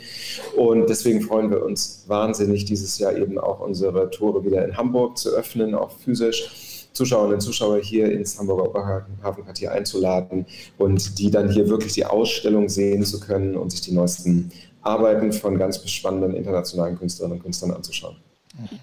Und 0.58 0.90
deswegen 0.90 1.22
freuen 1.22 1.52
wir 1.52 1.64
uns 1.64 2.06
wahnsinnig, 2.08 2.66
dieses 2.66 2.98
Jahr 2.98 3.16
eben 3.16 3.38
auch 3.38 3.60
unsere 3.60 4.10
Tore 4.10 4.44
wieder 4.44 4.66
in 4.66 4.76
Hamburg 4.76 5.20
zu 5.20 5.30
öffnen, 5.30 5.76
auch 5.76 5.92
physisch. 5.92 6.50
Zuschauerinnen 6.96 7.36
und 7.36 7.42
Zuschauer 7.42 7.80
hier 7.80 8.10
ins 8.10 8.40
Hamburger 8.40 8.70
Oberhafenquartier 8.70 9.72
einzuladen 9.74 10.46
und 10.78 11.20
die 11.20 11.30
dann 11.30 11.50
hier 11.52 11.70
wirklich 11.70 11.92
die 11.92 12.06
Ausstellung 12.06 12.70
sehen 12.70 13.04
zu 13.04 13.20
können 13.20 13.58
und 13.58 13.72
sich 13.72 13.82
die 13.82 13.92
neuesten 13.92 14.50
Arbeiten 14.86 15.34
von 15.34 15.58
ganz 15.58 15.88
spannenden 15.90 16.36
internationalen 16.36 16.98
Künstlerinnen 16.98 17.38
und 17.38 17.44
Künstlern 17.44 17.72
anzuschauen. 17.72 18.18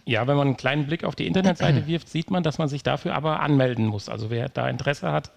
Ja, 0.04 0.26
wenn 0.26 0.36
man 0.36 0.48
einen 0.48 0.56
kleinen 0.56 0.86
Blick 0.86 1.04
auf 1.04 1.14
die 1.14 1.26
Internetseite 1.26 1.86
wirft, 1.86 2.08
sieht 2.08 2.30
man, 2.30 2.42
dass 2.42 2.58
man 2.58 2.68
sich 2.68 2.82
dafür 2.82 3.14
aber 3.14 3.40
anmelden 3.40 3.86
muss. 3.86 4.08
Also 4.08 4.30
wer 4.30 4.48
da 4.48 4.68
Interesse 4.68 5.12
hat, 5.12 5.30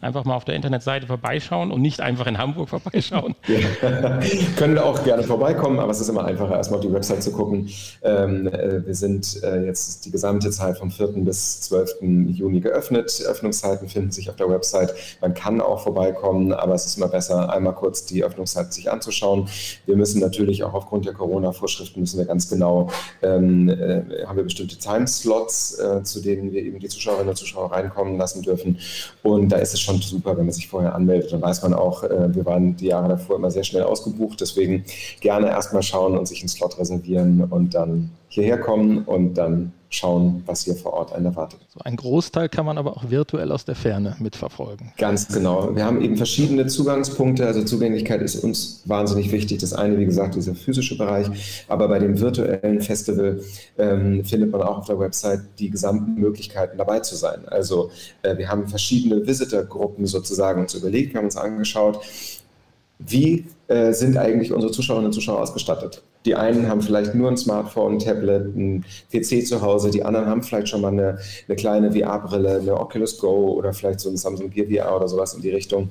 einfach 0.00 0.24
mal 0.24 0.34
auf 0.34 0.44
der 0.44 0.54
Internetseite 0.54 1.06
vorbeischauen 1.06 1.70
und 1.70 1.82
nicht 1.82 2.00
einfach 2.00 2.26
in 2.26 2.38
Hamburg 2.38 2.68
vorbeischauen. 2.70 3.34
Ja. 3.46 4.20
Können 4.56 4.78
auch 4.78 5.02
gerne 5.04 5.22
vorbeikommen, 5.22 5.78
aber 5.78 5.90
es 5.90 6.00
ist 6.00 6.08
immer 6.08 6.24
einfacher, 6.24 6.56
erstmal 6.56 6.78
auf 6.78 6.86
die 6.86 6.92
Website 6.92 7.22
zu 7.22 7.32
gucken. 7.32 7.68
Ähm, 8.02 8.46
äh, 8.48 8.86
wir 8.86 8.94
sind 8.94 9.42
äh, 9.42 9.64
jetzt 9.64 10.04
die 10.04 10.10
gesamte 10.10 10.50
Zeit 10.50 10.78
vom 10.78 10.90
4. 10.90 11.08
bis 11.24 11.62
12. 11.62 11.96
Juni 12.28 12.60
geöffnet. 12.60 13.22
Öffnungszeiten 13.26 13.88
finden 13.88 14.10
sich 14.10 14.30
auf 14.30 14.36
der 14.36 14.48
Website. 14.48 14.94
Man 15.20 15.34
kann 15.34 15.60
auch 15.60 15.82
vorbeikommen, 15.82 16.52
aber 16.52 16.74
es 16.74 16.86
ist 16.86 16.96
immer 16.96 17.08
besser, 17.08 17.52
einmal 17.52 17.74
kurz 17.74 18.04
die 18.04 18.24
Öffnungszeiten 18.24 18.72
sich 18.72 18.90
anzuschauen. 18.90 19.48
Wir 19.86 19.96
müssen 19.96 20.20
natürlich 20.20 20.64
auch 20.64 20.74
aufgrund 20.74 21.06
der 21.06 21.12
Corona-Vorschriften 21.12 22.00
müssen 22.00 22.18
wir 22.18 22.26
ganz 22.26 22.48
genau, 22.48 22.90
ähm, 23.22 23.68
äh, 23.68 24.24
haben 24.26 24.36
wir 24.36 24.44
bestimmte 24.44 24.76
Timeslots, 24.78 25.78
äh, 25.78 26.02
zu 26.02 26.20
denen 26.20 26.52
wir 26.52 26.62
eben 26.62 26.78
die 26.78 26.88
Zuschauerinnen 26.88 27.28
und 27.28 27.36
Zuschauer 27.36 27.72
reinkommen 27.72 28.16
lassen 28.16 28.42
dürfen. 28.42 28.78
Und 29.22 29.50
da 29.50 29.56
ist 29.56 29.74
es 29.74 29.80
schon 29.80 29.89
super, 29.98 30.36
wenn 30.36 30.46
man 30.46 30.54
sich 30.54 30.68
vorher 30.68 30.94
anmeldet. 30.94 31.32
Dann 31.32 31.42
weiß 31.42 31.62
man 31.62 31.74
auch, 31.74 32.04
äh, 32.04 32.34
wir 32.34 32.44
waren 32.46 32.76
die 32.76 32.86
Jahre 32.86 33.08
davor 33.08 33.36
immer 33.36 33.50
sehr 33.50 33.64
schnell 33.64 33.82
ausgebucht. 33.82 34.40
Deswegen 34.40 34.84
gerne 35.20 35.48
erstmal 35.48 35.82
schauen 35.82 36.16
und 36.16 36.26
sich 36.26 36.40
einen 36.40 36.48
Slot 36.48 36.78
reservieren 36.78 37.44
und 37.44 37.74
dann 37.74 38.10
hierher 38.28 38.58
kommen 38.58 39.04
und 39.04 39.34
dann 39.34 39.72
schauen, 39.90 40.42
was 40.46 40.64
hier 40.64 40.76
vor 40.76 40.92
Ort 40.92 41.12
einen 41.12 41.26
erwartet. 41.26 41.60
So 41.74 41.80
ein 41.84 41.96
Großteil 41.96 42.48
kann 42.48 42.64
man 42.64 42.78
aber 42.78 42.96
auch 42.96 43.10
virtuell 43.10 43.50
aus 43.50 43.64
der 43.64 43.74
Ferne 43.74 44.16
mitverfolgen. 44.20 44.92
Ganz 44.96 45.28
genau. 45.28 45.74
Wir 45.74 45.84
haben 45.84 46.00
eben 46.00 46.16
verschiedene 46.16 46.66
Zugangspunkte. 46.66 47.44
Also 47.44 47.64
Zugänglichkeit 47.64 48.22
ist 48.22 48.36
uns 48.36 48.82
wahnsinnig 48.84 49.32
wichtig. 49.32 49.58
Das 49.58 49.72
eine, 49.72 49.98
wie 49.98 50.06
gesagt, 50.06 50.36
dieser 50.36 50.54
physische 50.54 50.96
Bereich. 50.96 51.26
Aber 51.68 51.88
bei 51.88 51.98
dem 51.98 52.18
virtuellen 52.20 52.80
Festival 52.80 53.40
ähm, 53.78 54.24
findet 54.24 54.52
man 54.52 54.62
auch 54.62 54.78
auf 54.78 54.86
der 54.86 54.98
Website 54.98 55.40
die 55.58 55.70
gesamten 55.70 56.14
Möglichkeiten 56.14 56.78
dabei 56.78 57.00
zu 57.00 57.16
sein. 57.16 57.46
Also 57.48 57.90
äh, 58.22 58.38
wir 58.38 58.48
haben 58.48 58.68
verschiedene 58.68 59.26
Visitorgruppen 59.26 60.06
sozusagen 60.06 60.60
uns 60.60 60.74
überlegt, 60.74 61.12
wir 61.12 61.18
haben 61.18 61.26
uns 61.26 61.36
angeschaut, 61.36 62.00
wie 62.98 63.46
äh, 63.66 63.92
sind 63.92 64.16
eigentlich 64.16 64.52
unsere 64.52 64.72
Zuschauerinnen 64.72 65.06
und 65.06 65.12
Zuschauer 65.12 65.40
ausgestattet. 65.40 66.02
Die 66.26 66.34
einen 66.34 66.68
haben 66.68 66.82
vielleicht 66.82 67.14
nur 67.14 67.30
ein 67.30 67.36
Smartphone, 67.36 67.98
Tablet, 67.98 68.54
ein 68.54 68.84
PC 69.10 69.46
zu 69.46 69.62
Hause, 69.62 69.90
die 69.90 70.04
anderen 70.04 70.26
haben 70.26 70.42
vielleicht 70.42 70.68
schon 70.68 70.82
mal 70.82 70.92
eine, 70.92 71.18
eine 71.48 71.56
kleine 71.56 71.92
VR-Brille, 71.92 72.60
eine 72.60 72.78
Oculus 72.78 73.18
Go 73.18 73.52
oder 73.54 73.72
vielleicht 73.72 74.00
so 74.00 74.10
ein 74.10 74.18
Samsung 74.18 74.50
Gear 74.50 74.66
VR 74.66 74.96
oder 74.96 75.08
sowas 75.08 75.32
in 75.34 75.40
die 75.40 75.50
Richtung. 75.50 75.88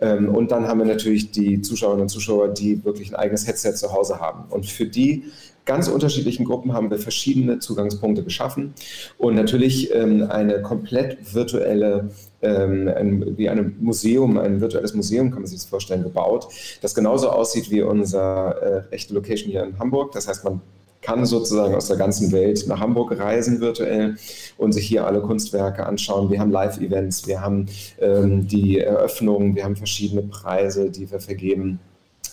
Ähm, 0.00 0.34
und 0.34 0.50
dann 0.50 0.68
haben 0.68 0.80
wir 0.80 0.86
natürlich 0.86 1.30
die 1.30 1.62
Zuschauerinnen 1.62 2.02
und 2.02 2.08
Zuschauer, 2.08 2.48
die 2.48 2.84
wirklich 2.84 3.10
ein 3.10 3.16
eigenes 3.16 3.46
Headset 3.46 3.72
zu 3.72 3.92
Hause 3.92 4.20
haben. 4.20 4.44
Und 4.50 4.66
für 4.66 4.86
die 4.86 5.24
ganz 5.64 5.88
unterschiedlichen 5.88 6.44
Gruppen 6.44 6.72
haben 6.72 6.90
wir 6.90 6.98
verschiedene 6.98 7.58
Zugangspunkte 7.58 8.22
geschaffen 8.24 8.74
und 9.18 9.34
natürlich 9.34 9.94
ähm, 9.94 10.26
eine 10.30 10.62
komplett 10.62 11.34
virtuelle, 11.34 12.10
ähm, 12.42 12.88
ein, 12.88 13.38
wie 13.38 13.48
ein 13.48 13.76
Museum, 13.80 14.38
ein 14.38 14.60
virtuelles 14.60 14.94
Museum, 14.94 15.30
kann 15.30 15.42
man 15.42 15.46
sich 15.46 15.58
das 15.58 15.66
vorstellen, 15.66 16.02
gebaut, 16.02 16.48
das 16.80 16.94
genauso 16.94 17.30
aussieht 17.30 17.70
wie 17.70 17.82
unser 17.82 18.86
äh, 18.90 18.94
echte 18.94 19.14
Location 19.14 19.50
hier 19.50 19.64
in 19.64 19.78
Hamburg. 19.78 20.12
Das 20.12 20.28
heißt, 20.28 20.44
man 20.44 20.60
kann 21.02 21.24
sozusagen 21.24 21.74
aus 21.74 21.88
der 21.88 21.96
ganzen 21.96 22.30
Welt 22.32 22.66
nach 22.66 22.80
Hamburg 22.80 23.18
reisen 23.18 23.60
virtuell 23.60 24.16
und 24.58 24.72
sich 24.72 24.86
hier 24.86 25.06
alle 25.06 25.20
Kunstwerke 25.20 25.86
anschauen. 25.86 26.30
Wir 26.30 26.40
haben 26.40 26.50
Live-Events, 26.50 27.26
wir 27.26 27.40
haben 27.40 27.66
ähm, 28.00 28.46
die 28.46 28.78
Eröffnungen, 28.78 29.54
wir 29.54 29.64
haben 29.64 29.76
verschiedene 29.76 30.22
Preise, 30.22 30.90
die 30.90 31.10
wir 31.10 31.20
vergeben. 31.20 31.80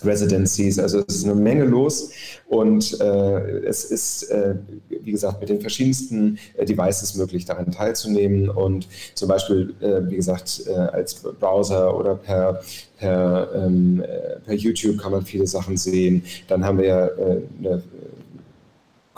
Residencies. 0.04 0.78
Also 0.78 1.02
es 1.06 1.16
ist 1.16 1.24
eine 1.24 1.34
Menge 1.34 1.64
los 1.64 2.10
und 2.48 3.00
äh, 3.00 3.58
es 3.66 3.84
ist, 3.84 4.24
äh, 4.30 4.54
wie 4.88 5.12
gesagt, 5.12 5.40
mit 5.40 5.48
den 5.48 5.60
verschiedensten 5.60 6.38
äh, 6.56 6.64
Devices 6.64 7.14
möglich, 7.14 7.44
daran 7.44 7.70
teilzunehmen 7.70 8.48
und 8.48 8.88
zum 9.14 9.28
Beispiel, 9.28 9.74
äh, 9.80 10.08
wie 10.10 10.16
gesagt, 10.16 10.62
äh, 10.66 10.72
als 10.72 11.14
Browser 11.14 11.96
oder 11.96 12.14
per, 12.14 12.60
per, 12.98 13.50
ähm, 13.54 14.02
äh, 14.02 14.40
per 14.40 14.54
YouTube 14.54 14.98
kann 14.98 15.12
man 15.12 15.22
viele 15.24 15.46
Sachen 15.46 15.76
sehen. 15.76 16.22
Dann 16.48 16.64
haben 16.64 16.78
wir 16.78 17.12
eine 17.58 17.82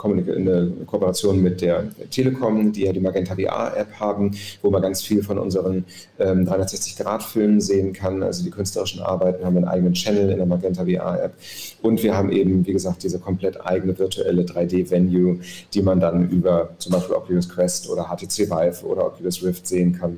eine 0.05 0.71
Kooperation 0.85 1.41
mit 1.41 1.61
der 1.61 1.85
Telekom, 2.09 2.71
die 2.71 2.85
ja 2.85 2.93
die 2.93 2.99
Magenta 2.99 3.35
VR-App 3.35 3.99
haben, 3.99 4.31
wo 4.61 4.69
man 4.69 4.81
ganz 4.81 5.01
viel 5.01 5.23
von 5.23 5.37
unseren 5.37 5.85
ähm, 6.19 6.47
360-Grad-Filmen 6.47 7.61
sehen 7.61 7.93
kann. 7.93 8.23
Also 8.23 8.43
die 8.43 8.51
künstlerischen 8.51 9.01
Arbeiten 9.01 9.45
haben 9.45 9.57
einen 9.57 9.67
eigenen 9.67 9.93
Channel 9.93 10.29
in 10.29 10.37
der 10.37 10.45
Magenta 10.45 10.85
VR-App. 10.85 11.33
Und 11.81 12.03
wir 12.03 12.15
haben 12.15 12.31
eben, 12.31 12.65
wie 12.65 12.73
gesagt, 12.73 13.03
diese 13.03 13.19
komplett 13.19 13.65
eigene 13.65 13.97
virtuelle 13.97 14.43
3D-Venue, 14.43 15.39
die 15.73 15.81
man 15.81 15.99
dann 15.99 16.29
über 16.29 16.69
zum 16.77 16.93
Beispiel 16.93 17.15
Oculus 17.15 17.49
Quest 17.49 17.89
oder 17.89 18.05
HTC 18.05 18.49
Vive 18.49 18.85
oder 18.85 19.05
Oculus 19.07 19.43
Rift 19.43 19.67
sehen 19.67 19.97
kann. 19.99 20.17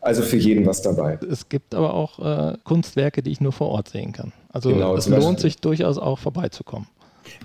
Also 0.00 0.22
für 0.22 0.36
jeden 0.36 0.64
was 0.64 0.80
dabei. 0.80 1.18
Es 1.28 1.48
gibt 1.48 1.74
aber 1.74 1.94
auch 1.94 2.18
äh, 2.18 2.56
Kunstwerke, 2.64 3.22
die 3.22 3.32
ich 3.32 3.40
nur 3.40 3.52
vor 3.52 3.68
Ort 3.68 3.88
sehen 3.88 4.12
kann. 4.12 4.32
Also 4.50 4.70
genau, 4.70 4.96
es 4.96 5.08
lohnt 5.08 5.40
sich 5.40 5.56
durchaus 5.56 5.98
auch 5.98 6.18
vorbeizukommen. 6.18 6.86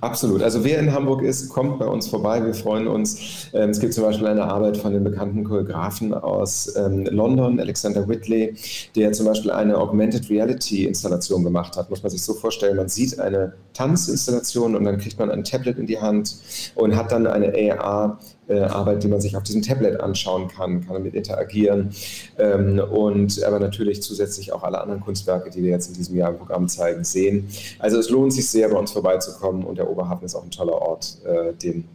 Absolut. 0.01 0.41
Also 0.41 0.63
wer 0.63 0.79
in 0.79 0.91
Hamburg 0.91 1.21
ist, 1.21 1.49
kommt 1.49 1.79
bei 1.79 1.85
uns 1.85 2.07
vorbei. 2.07 2.43
Wir 2.43 2.53
freuen 2.53 2.87
uns. 2.87 3.49
Ähm, 3.53 3.69
es 3.69 3.79
gibt 3.79 3.93
zum 3.93 4.03
Beispiel 4.03 4.27
eine 4.27 4.43
Arbeit 4.43 4.77
von 4.77 4.93
dem 4.93 5.03
bekannten 5.03 5.43
Choreografen 5.43 6.13
aus 6.13 6.73
ähm, 6.75 7.05
London, 7.05 7.59
Alexander 7.59 8.07
Whitley, 8.07 8.55
der 8.95 9.11
zum 9.13 9.25
Beispiel 9.25 9.51
eine 9.51 9.77
Augmented 9.77 10.29
Reality 10.29 10.85
Installation 10.85 11.43
gemacht 11.43 11.77
hat. 11.77 11.89
Muss 11.89 12.03
man 12.03 12.09
sich 12.09 12.21
so 12.21 12.33
vorstellen, 12.33 12.77
man 12.77 12.89
sieht 12.89 13.19
eine 13.19 13.53
Tanzinstallation 13.73 14.75
und 14.75 14.83
dann 14.83 14.97
kriegt 14.97 15.19
man 15.19 15.31
ein 15.31 15.43
Tablet 15.43 15.77
in 15.77 15.87
die 15.87 15.99
Hand 15.99 16.35
und 16.75 16.95
hat 16.95 17.11
dann 17.11 17.27
eine 17.27 17.53
AR 17.79 18.19
Arbeit, 18.50 19.03
die 19.03 19.07
man 19.07 19.21
sich 19.21 19.38
auf 19.38 19.43
diesem 19.43 19.62
Tablet 19.62 20.00
anschauen 20.00 20.47
kann, 20.47 20.85
kann 20.85 20.93
damit 20.93 21.13
interagieren 21.15 21.91
ähm, 22.38 22.79
und 22.79 23.41
aber 23.43 23.59
natürlich 23.59 24.01
zusätzlich 24.01 24.51
auch 24.51 24.63
alle 24.63 24.81
anderen 24.81 25.01
Kunstwerke, 25.01 25.50
die 25.50 25.63
wir 25.63 25.71
jetzt 25.71 25.88
in 25.88 25.93
diesem 25.93 26.17
Jahr 26.17 26.31
im 26.31 26.38
Programm 26.38 26.67
zeigen, 26.67 27.03
sehen. 27.03 27.47
Also 27.79 27.97
es 27.97 28.09
lohnt 28.09 28.33
sich 28.33 28.50
sehr, 28.50 28.69
bei 28.69 28.77
uns 28.77 28.91
vorbeizukommen 28.91 29.63
und 29.63 29.77
der 29.77 29.89
Oberhafen 29.89 30.25
ist 30.25 30.35
auch 30.35 30.43
ein 30.43 30.51
toller 30.51 30.73
Ort, 30.73 31.17
äh, 31.25 31.53
den 31.53 31.85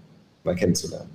mal 0.44 0.54
kennenzulernen. 0.54 1.10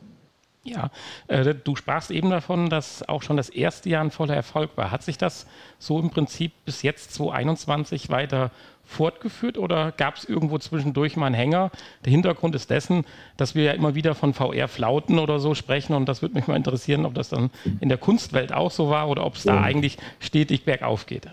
Ja, 0.66 0.92
äh, 1.28 1.54
du 1.54 1.76
sprachst 1.76 2.10
eben 2.10 2.30
davon, 2.30 2.70
dass 2.70 3.08
auch 3.10 3.22
schon 3.22 3.36
das 3.36 3.50
erste 3.50 3.90
Jahr 3.90 4.02
ein 4.02 4.12
voller 4.12 4.36
Erfolg 4.36 4.72
war. 4.78 4.92
Hat 4.92 5.04
sich 5.04 5.18
das 5.18 5.46
so 5.78 6.00
im 6.00 6.10
Prinzip 6.10 6.54
bis 6.64 6.84
jetzt 6.84 7.14
2021 7.16 8.10
weiter 8.10 8.50
fortgeführt 8.86 9.58
oder 9.58 9.92
gab 9.92 10.16
es 10.16 10.26
irgendwo 10.26 10.58
zwischendurch 10.58 11.16
mal 11.16 11.28
einen 11.28 11.36
Hänger? 11.36 11.72
Der 12.06 12.12
Hintergrund 12.12 12.56
ist 12.56 12.70
dessen, 12.70 13.06
dass 13.38 13.56
wir 13.56 13.64
ja 13.64 13.72
immer 13.74 13.96
wieder 13.96 14.16
von 14.16 14.34
VR-Flauten 14.34 15.20
oder 15.20 15.40
so 15.40 15.56
sprechen 15.56 15.94
und 15.94 16.08
das 16.08 16.22
würde 16.22 16.36
mich 16.36 16.48
mal 16.48 16.56
interessieren, 16.56 17.06
ob 17.06 17.14
das 17.14 17.30
dann 17.30 17.50
in 17.80 17.90
der 17.90 17.98
Kunstwelt 17.98 18.54
auch 18.54 18.72
so 18.72 18.90
war 18.90 19.10
oder 19.10 19.26
ob 19.26 19.36
es 19.36 19.44
da 19.44 19.62
eigentlich 19.62 19.98
stetig 20.20 20.66
bergauf 20.66 21.06
geht. 21.06 21.28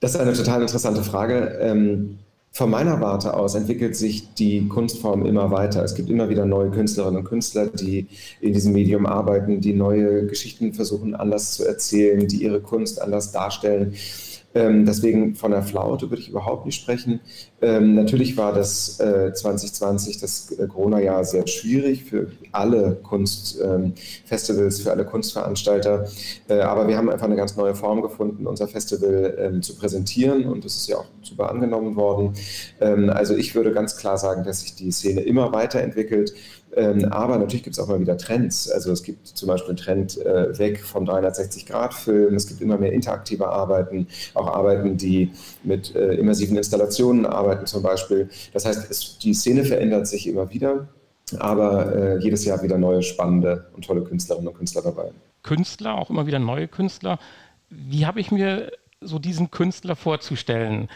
Das 0.00 0.14
ist 0.14 0.20
eine 0.20 0.32
total 0.32 0.62
interessante 0.62 1.02
Frage. 1.02 1.58
Ähm, 1.60 2.18
von 2.54 2.70
meiner 2.70 3.00
Warte 3.00 3.34
aus 3.34 3.56
entwickelt 3.56 3.96
sich 3.96 4.32
die 4.34 4.68
Kunstform 4.68 5.26
immer 5.26 5.50
weiter. 5.50 5.82
Es 5.82 5.96
gibt 5.96 6.08
immer 6.08 6.28
wieder 6.28 6.46
neue 6.46 6.70
Künstlerinnen 6.70 7.18
und 7.18 7.24
Künstler, 7.24 7.66
die 7.66 8.06
in 8.40 8.52
diesem 8.52 8.72
Medium 8.72 9.06
arbeiten, 9.06 9.60
die 9.60 9.72
neue 9.72 10.26
Geschichten 10.26 10.72
versuchen 10.72 11.16
anders 11.16 11.54
zu 11.54 11.66
erzählen, 11.66 12.28
die 12.28 12.44
ihre 12.44 12.60
Kunst 12.60 13.02
anders 13.02 13.32
darstellen. 13.32 13.94
Ähm, 14.54 14.86
deswegen 14.86 15.34
von 15.34 15.50
der 15.50 15.62
Flaute 15.62 16.10
würde 16.10 16.22
ich 16.22 16.28
überhaupt 16.28 16.64
nicht 16.66 16.80
sprechen. 16.80 17.20
Ähm, 17.60 17.94
natürlich 17.94 18.36
war 18.36 18.52
das 18.52 19.00
äh, 19.00 19.32
2020, 19.32 20.18
das 20.18 20.52
äh, 20.52 20.66
Corona-Jahr, 20.66 21.24
sehr 21.24 21.46
schwierig 21.46 22.04
für 22.04 22.30
alle 22.52 22.96
Kunstfestivals, 23.02 24.78
ähm, 24.78 24.84
für 24.84 24.90
alle 24.90 25.04
Kunstveranstalter. 25.04 26.06
Äh, 26.48 26.60
aber 26.60 26.86
wir 26.86 26.96
haben 26.96 27.10
einfach 27.10 27.26
eine 27.26 27.36
ganz 27.36 27.56
neue 27.56 27.74
Form 27.74 28.02
gefunden, 28.02 28.46
unser 28.46 28.68
Festival 28.68 29.34
ähm, 29.38 29.62
zu 29.62 29.76
präsentieren 29.76 30.46
und 30.46 30.64
das 30.64 30.76
ist 30.76 30.88
ja 30.88 30.98
auch 30.98 31.06
super 31.22 31.50
angenommen 31.50 31.96
worden. 31.96 32.34
Ähm, 32.80 33.10
also 33.10 33.36
ich 33.36 33.54
würde 33.54 33.72
ganz 33.72 33.96
klar 33.96 34.18
sagen, 34.18 34.44
dass 34.44 34.60
sich 34.60 34.74
die 34.76 34.92
Szene 34.92 35.22
immer 35.22 35.52
weiterentwickelt. 35.52 36.34
Ähm, 36.76 37.04
aber 37.12 37.38
natürlich 37.38 37.62
gibt 37.62 37.76
es 37.76 37.82
auch 37.82 37.88
mal 37.88 38.00
wieder 38.00 38.16
Trends. 38.16 38.70
Also 38.70 38.92
es 38.92 39.02
gibt 39.02 39.26
zum 39.26 39.48
Beispiel 39.48 39.70
einen 39.70 39.76
Trend 39.76 40.18
äh, 40.18 40.58
weg 40.58 40.84
vom 40.84 41.04
360-Grad-Film. 41.04 42.34
Es 42.34 42.46
gibt 42.46 42.60
immer 42.60 42.78
mehr 42.78 42.92
interaktive 42.92 43.48
Arbeiten, 43.48 44.08
auch 44.34 44.48
Arbeiten, 44.48 44.96
die 44.96 45.32
mit 45.62 45.94
äh, 45.94 46.14
immersiven 46.14 46.56
Installationen 46.56 47.26
arbeiten 47.26 47.66
zum 47.66 47.82
Beispiel. 47.82 48.28
Das 48.52 48.64
heißt, 48.64 48.90
es, 48.90 49.18
die 49.18 49.34
Szene 49.34 49.64
verändert 49.64 50.06
sich 50.06 50.26
immer 50.26 50.52
wieder, 50.52 50.88
aber 51.38 51.94
äh, 51.94 52.18
jedes 52.18 52.44
Jahr 52.44 52.62
wieder 52.62 52.78
neue, 52.78 53.02
spannende 53.02 53.66
und 53.74 53.84
tolle 53.84 54.02
Künstlerinnen 54.02 54.48
und 54.48 54.56
Künstler 54.56 54.82
dabei. 54.82 55.12
Künstler, 55.42 55.94
auch 55.94 56.10
immer 56.10 56.26
wieder 56.26 56.38
neue 56.38 56.68
Künstler. 56.68 57.18
Wie 57.68 58.06
habe 58.06 58.20
ich 58.20 58.30
mir 58.30 58.72
so 59.00 59.18
diesen 59.18 59.50
Künstler 59.50 59.96
vorzustellen? 59.96 60.88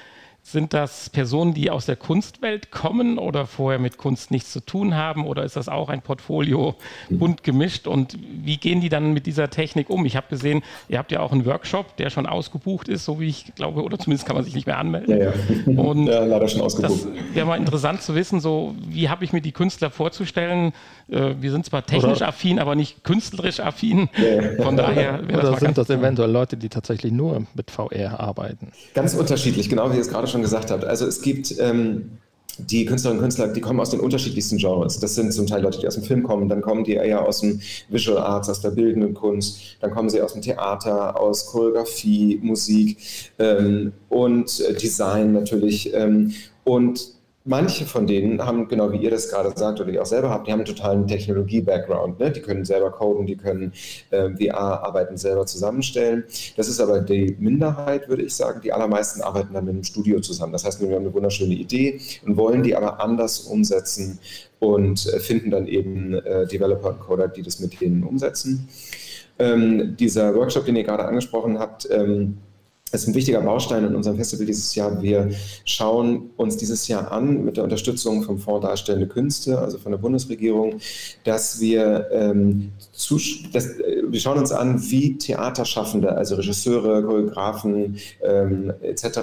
Sind 0.42 0.73
das 0.73 1.11
Personen, 1.11 1.52
die 1.52 1.71
aus 1.71 1.85
der 1.85 1.97
Kunstwelt 1.97 2.71
kommen 2.71 3.18
oder 3.18 3.47
vorher 3.47 3.78
mit 3.78 3.99
Kunst 3.99 4.30
nichts 4.30 4.50
zu 4.50 4.61
tun 4.61 4.95
haben? 4.95 5.26
Oder 5.26 5.45
ist 5.45 5.57
das 5.57 5.68
auch 5.68 5.90
ein 5.90 6.00
Portfolio 6.00 6.75
bunt 7.11 7.42
gemischt? 7.42 7.87
Und 7.87 8.16
wie 8.23 8.57
gehen 8.57 8.80
die 8.80 8.88
dann 8.88 9.12
mit 9.12 9.26
dieser 9.26 9.50
Technik 9.50 9.90
um? 9.90 10.07
Ich 10.07 10.16
habe 10.16 10.28
gesehen, 10.30 10.62
ihr 10.88 10.97
habt 10.97 11.12
ja 11.12 11.21
auch 11.21 11.33
einen 11.33 11.45
Workshop, 11.45 11.99
der 11.99 12.09
schon 12.09 12.26
ausgebucht 12.26 12.88
ist, 12.88 13.04
so 13.04 13.21
wie 13.21 13.28
ich 13.28 13.52
glaube, 13.57 13.83
oder 13.83 13.99
zumindest 13.99 14.26
kann 14.26 14.37
man 14.37 14.45
sich 14.45 14.54
nicht 14.54 14.66
mehr 14.66 14.78
anmelden. 14.78 15.21
Ja, 15.21 15.33
ja. 15.33 15.33
Und 15.83 16.07
ja, 16.07 16.25
leider 16.25 16.49
schon 16.49 16.62
ausgebucht. 16.62 17.04
Das 17.04 17.35
wäre 17.35 17.45
mal 17.45 17.57
interessant 17.57 18.00
zu 18.00 18.14
wissen, 18.14 18.40
so 18.40 18.75
wie 18.88 19.11
habe 19.11 19.25
ich 19.25 19.35
mir 19.35 19.42
die 19.42 19.52
Künstler 19.52 19.90
vorzustellen? 19.90 20.73
Äh, 21.10 21.34
wir 21.40 21.50
sind 21.50 21.64
zwar 21.64 21.84
technisch 21.84 22.18
oder 22.18 22.28
affin, 22.28 22.58
aber 22.58 22.74
nicht 22.74 23.02
künstlerisch 23.04 23.60
affin. 23.60 24.08
Ja. 24.16 24.62
Von 24.62 24.76
daher 24.76 25.20
Oder 25.24 25.52
das 25.52 25.60
sind 25.60 25.78
das 25.78 25.90
eventuell 25.90 26.30
Leute, 26.30 26.56
die 26.56 26.68
tatsächlich 26.68 27.12
nur 27.12 27.46
mit 27.54 27.70
VR 27.70 28.20
arbeiten? 28.20 28.72
Ganz 28.94 29.14
unterschiedlich, 29.14 29.68
genau 29.68 29.90
wie 29.90 29.96
ihr 29.96 30.00
es 30.00 30.10
gerade 30.10 30.26
schon 30.26 30.42
gesagt 30.42 30.70
habt. 30.70 30.84
Also 30.84 31.06
es 31.06 31.22
gibt 31.22 31.58
ähm, 31.58 32.18
die 32.58 32.84
Künstlerinnen 32.84 33.20
und 33.20 33.24
Künstler, 33.24 33.48
die 33.48 33.60
kommen 33.60 33.80
aus 33.80 33.90
den 33.90 34.00
unterschiedlichsten 34.00 34.58
Genres. 34.58 34.98
Das 34.98 35.14
sind 35.14 35.32
zum 35.32 35.46
Teil 35.46 35.62
Leute, 35.62 35.78
die 35.78 35.86
aus 35.86 35.94
dem 35.94 36.02
Film 36.02 36.24
kommen, 36.24 36.48
dann 36.48 36.60
kommen 36.60 36.84
die 36.84 36.94
eher 36.94 37.24
aus 37.24 37.40
dem 37.40 37.60
Visual 37.88 38.18
Arts, 38.18 38.48
aus 38.48 38.60
der 38.60 38.70
bildenden 38.70 39.14
Kunst, 39.14 39.76
dann 39.80 39.92
kommen 39.92 40.10
sie 40.10 40.20
aus 40.20 40.32
dem 40.32 40.42
Theater, 40.42 41.18
aus 41.20 41.46
Choreografie, 41.46 42.38
Musik 42.42 42.98
ähm, 43.38 43.92
und 44.08 44.58
Design 44.82 45.32
natürlich. 45.32 45.94
Ähm, 45.94 46.34
und 46.64 47.17
manche 47.48 47.86
von 47.86 48.06
denen 48.06 48.44
haben, 48.44 48.68
genau 48.68 48.92
wie 48.92 48.98
ihr 48.98 49.10
das 49.10 49.30
gerade 49.30 49.52
sagt 49.56 49.80
oder 49.80 49.90
ihr 49.90 50.02
auch 50.02 50.06
selber 50.06 50.30
habt, 50.30 50.46
die 50.46 50.52
haben 50.52 50.60
einen 50.60 50.66
totalen 50.66 51.06
Technologie-Background. 51.06 52.20
Ne? 52.20 52.30
Die 52.30 52.40
können 52.40 52.64
selber 52.64 52.90
coden, 52.90 53.26
die 53.26 53.36
können 53.36 53.72
äh, 54.10 54.28
VR-Arbeiten 54.30 55.16
selber 55.16 55.46
zusammenstellen. 55.46 56.24
Das 56.56 56.68
ist 56.68 56.78
aber 56.78 57.00
die 57.00 57.36
Minderheit, 57.38 58.08
würde 58.08 58.22
ich 58.22 58.34
sagen. 58.34 58.60
Die 58.62 58.72
allermeisten 58.72 59.22
arbeiten 59.22 59.54
dann 59.54 59.64
mit 59.64 59.74
einem 59.74 59.84
Studio 59.84 60.20
zusammen. 60.20 60.52
Das 60.52 60.64
heißt, 60.64 60.80
wir 60.80 60.94
haben 60.94 61.06
eine 61.06 61.14
wunderschöne 61.14 61.54
Idee 61.54 62.00
und 62.26 62.36
wollen 62.36 62.62
die 62.62 62.76
aber 62.76 63.00
anders 63.00 63.40
umsetzen 63.40 64.18
und 64.58 65.06
äh, 65.06 65.18
finden 65.18 65.50
dann 65.50 65.66
eben 65.66 66.14
äh, 66.14 66.46
Developer 66.46 66.90
und 66.90 67.00
Coder, 67.00 67.28
die 67.28 67.42
das 67.42 67.60
mit 67.60 67.80
denen 67.80 68.04
umsetzen. 68.04 68.68
Ähm, 69.38 69.96
dieser 69.96 70.34
Workshop, 70.34 70.66
den 70.66 70.76
ihr 70.76 70.84
gerade 70.84 71.04
angesprochen 71.04 71.58
habt, 71.58 71.88
ähm, 71.90 72.38
ist 72.92 73.07
ein 73.07 73.14
wichtiger 73.14 73.40
Baustein 73.40 73.85
in 73.85 73.95
unserem 73.95 74.16
Festival 74.16 74.47
dieses 74.47 74.75
Jahr. 74.75 75.02
Wir 75.02 75.30
schauen 75.64 76.30
uns 76.37 76.57
dieses 76.57 76.88
Jahr 76.88 77.12
an 77.12 77.45
mit 77.45 77.57
der 77.57 77.64
Unterstützung 77.64 78.23
vom 78.23 78.38
Fonds 78.38 78.66
Darstellende 78.66 79.07
Künste, 79.07 79.59
also 79.59 79.78
von 79.78 79.92
der 79.92 79.99
Bundesregierung, 79.99 80.80
dass 81.25 81.61
wir, 81.61 82.09
ähm, 82.12 82.73
zu, 82.92 83.21
dass, 83.52 83.66
äh, 83.78 84.02
wir 84.09 84.21
schauen 84.21 84.38
uns 84.38 84.52
an, 84.52 84.80
wie 84.90 85.18
Theaterschaffende, 85.18 86.12
also 86.12 86.37
Regisseure, 86.37 87.02
Choreografen 87.02 87.97
ähm, 88.23 88.73
etc., 88.80 89.21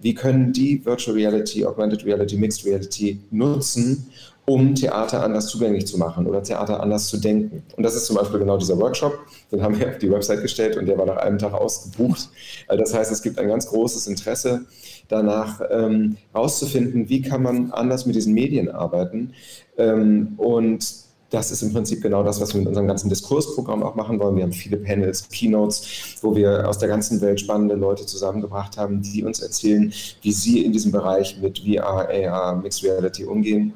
wie 0.00 0.14
können 0.14 0.52
die 0.52 0.84
Virtual 0.84 1.16
Reality, 1.16 1.64
Augmented 1.64 2.04
Reality, 2.04 2.36
Mixed 2.36 2.64
Reality 2.64 3.18
nutzen, 3.30 4.06
um 4.50 4.74
Theater 4.74 5.22
anders 5.22 5.46
zugänglich 5.46 5.86
zu 5.86 5.96
machen 5.96 6.26
oder 6.26 6.42
Theater 6.42 6.82
anders 6.82 7.06
zu 7.06 7.18
denken. 7.18 7.62
Und 7.76 7.84
das 7.84 7.94
ist 7.94 8.06
zum 8.06 8.16
Beispiel 8.16 8.40
genau 8.40 8.58
dieser 8.58 8.76
Workshop, 8.80 9.16
den 9.52 9.62
haben 9.62 9.78
wir 9.78 9.88
auf 9.90 9.98
die 9.98 10.10
Website 10.10 10.42
gestellt 10.42 10.76
und 10.76 10.86
der 10.86 10.98
war 10.98 11.06
nach 11.06 11.18
einem 11.18 11.38
Tag 11.38 11.54
ausgebucht. 11.54 12.28
Also 12.66 12.82
das 12.82 12.92
heißt, 12.92 13.12
es 13.12 13.22
gibt 13.22 13.38
ein 13.38 13.46
ganz 13.46 13.68
großes 13.68 14.08
Interesse 14.08 14.62
danach 15.06 15.60
ähm, 15.70 16.16
herauszufinden, 16.32 17.08
wie 17.08 17.22
kann 17.22 17.44
man 17.44 17.70
anders 17.70 18.06
mit 18.06 18.16
diesen 18.16 18.34
Medien 18.34 18.68
arbeiten. 18.68 19.34
Ähm, 19.78 20.34
und 20.36 20.84
das 21.30 21.52
ist 21.52 21.62
im 21.62 21.72
Prinzip 21.72 22.02
genau 22.02 22.24
das, 22.24 22.40
was 22.40 22.52
wir 22.52 22.58
mit 22.58 22.66
unserem 22.66 22.88
ganzen 22.88 23.08
Diskursprogramm 23.08 23.84
auch 23.84 23.94
machen 23.94 24.18
wollen. 24.18 24.34
Wir 24.34 24.42
haben 24.42 24.52
viele 24.52 24.78
Panels, 24.78 25.28
Keynotes, 25.28 26.16
wo 26.22 26.34
wir 26.34 26.68
aus 26.68 26.78
der 26.78 26.88
ganzen 26.88 27.20
Welt 27.20 27.38
spannende 27.38 27.76
Leute 27.76 28.04
zusammengebracht 28.04 28.76
haben, 28.76 29.00
die 29.00 29.22
uns 29.22 29.38
erzählen, 29.38 29.92
wie 30.22 30.32
sie 30.32 30.64
in 30.64 30.72
diesem 30.72 30.90
Bereich 30.90 31.38
mit 31.40 31.60
VR, 31.60 32.08
AR, 32.08 32.56
Mixed 32.56 32.82
Reality 32.82 33.24
umgehen. 33.24 33.74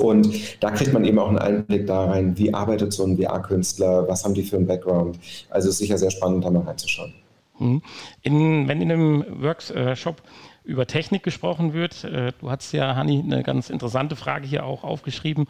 Und 0.00 0.62
da 0.62 0.70
kriegt 0.70 0.92
man 0.92 1.04
eben 1.04 1.18
auch 1.18 1.28
einen 1.28 1.38
Einblick 1.38 1.86
da 1.86 2.06
rein, 2.06 2.36
wie 2.38 2.52
arbeitet 2.52 2.92
so 2.92 3.04
ein 3.04 3.16
VR-Künstler, 3.16 4.08
was 4.08 4.24
haben 4.24 4.34
die 4.34 4.42
für 4.42 4.56
einen 4.56 4.66
Background. 4.66 5.18
Also 5.50 5.68
ist 5.68 5.78
sicher 5.78 5.98
sehr 5.98 6.10
spannend, 6.10 6.44
da 6.44 6.50
mal 6.50 6.62
reinzuschauen. 6.62 7.12
Mhm. 7.58 7.82
In, 8.22 8.68
wenn 8.68 8.82
in 8.82 8.92
einem 8.92 9.42
Workshop 9.42 10.22
über 10.66 10.86
Technik 10.86 11.22
gesprochen 11.22 11.72
wird, 11.72 12.04
äh, 12.04 12.32
du 12.40 12.50
hast 12.50 12.72
ja, 12.72 12.96
Hanni, 12.96 13.22
eine 13.24 13.42
ganz 13.42 13.70
interessante 13.70 14.16
Frage 14.16 14.46
hier 14.46 14.66
auch 14.66 14.84
aufgeschrieben. 14.84 15.46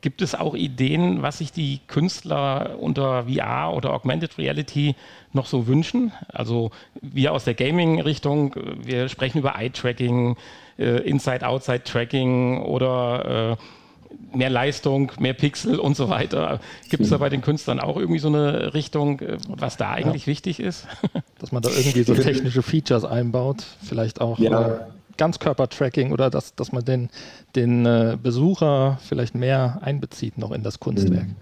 Gibt 0.00 0.22
es 0.22 0.34
auch 0.34 0.54
Ideen, 0.54 1.22
was 1.22 1.38
sich 1.38 1.52
die 1.52 1.80
Künstler 1.88 2.78
unter 2.78 3.24
VR 3.24 3.74
oder 3.74 3.92
Augmented 3.92 4.38
Reality 4.38 4.94
noch 5.32 5.46
so 5.46 5.66
wünschen? 5.66 6.12
Also 6.28 6.70
wir 7.02 7.32
aus 7.32 7.44
der 7.44 7.54
Gaming-Richtung, 7.54 8.54
wir 8.82 9.08
sprechen 9.08 9.38
über 9.38 9.56
Eye-Tracking, 9.56 10.36
äh, 10.78 11.00
Inside-Outside-Tracking 11.02 12.62
oder 12.62 13.58
äh, 13.58 13.83
mehr 14.32 14.50
Leistung, 14.50 15.12
mehr 15.18 15.34
Pixel 15.34 15.78
und 15.78 15.96
so 15.96 16.08
weiter. 16.08 16.60
Gibt 16.90 17.04
es 17.04 17.10
da 17.10 17.18
bei 17.18 17.28
den 17.28 17.40
Künstlern 17.40 17.80
auch 17.80 17.96
irgendwie 17.96 18.18
so 18.18 18.28
eine 18.28 18.74
Richtung, 18.74 19.20
äh, 19.20 19.38
was 19.48 19.76
da 19.76 19.90
eigentlich 19.90 20.22
ja. 20.22 20.28
wichtig 20.28 20.60
ist? 20.60 20.86
Dass 21.38 21.52
man 21.52 21.62
da 21.62 21.70
irgendwie 21.70 22.02
so 22.02 22.14
technische 22.22 22.62
Features 22.62 23.04
einbaut, 23.04 23.64
vielleicht 23.82 24.20
auch 24.20 24.38
ja. 24.38 24.68
äh, 24.68 24.80
Ganzkörpertracking 25.16 26.12
oder 26.12 26.28
dass, 26.28 26.56
dass 26.56 26.72
man 26.72 26.84
den, 26.84 27.08
den 27.54 27.86
äh, 27.86 28.16
Besucher 28.20 28.98
vielleicht 29.06 29.36
mehr 29.36 29.78
einbezieht 29.82 30.38
noch 30.38 30.50
in 30.50 30.64
das 30.64 30.80
Kunstwerk. 30.80 31.28
Mhm. 31.28 31.36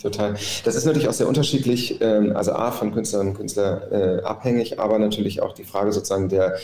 Total. 0.00 0.34
Das 0.64 0.76
ist 0.76 0.84
natürlich 0.84 1.08
auch 1.08 1.12
sehr 1.12 1.26
unterschiedlich, 1.26 2.00
ähm, 2.00 2.36
also 2.36 2.52
A, 2.52 2.70
von 2.70 2.92
Künstlerinnen 2.92 3.32
und 3.32 3.38
Künstlern 3.38 4.22
abhängig, 4.22 4.78
aber 4.78 4.98
natürlich 4.98 5.42
auch 5.42 5.54
die 5.54 5.64
Frage 5.64 5.90
sozusagen 5.90 6.28
der, 6.28 6.58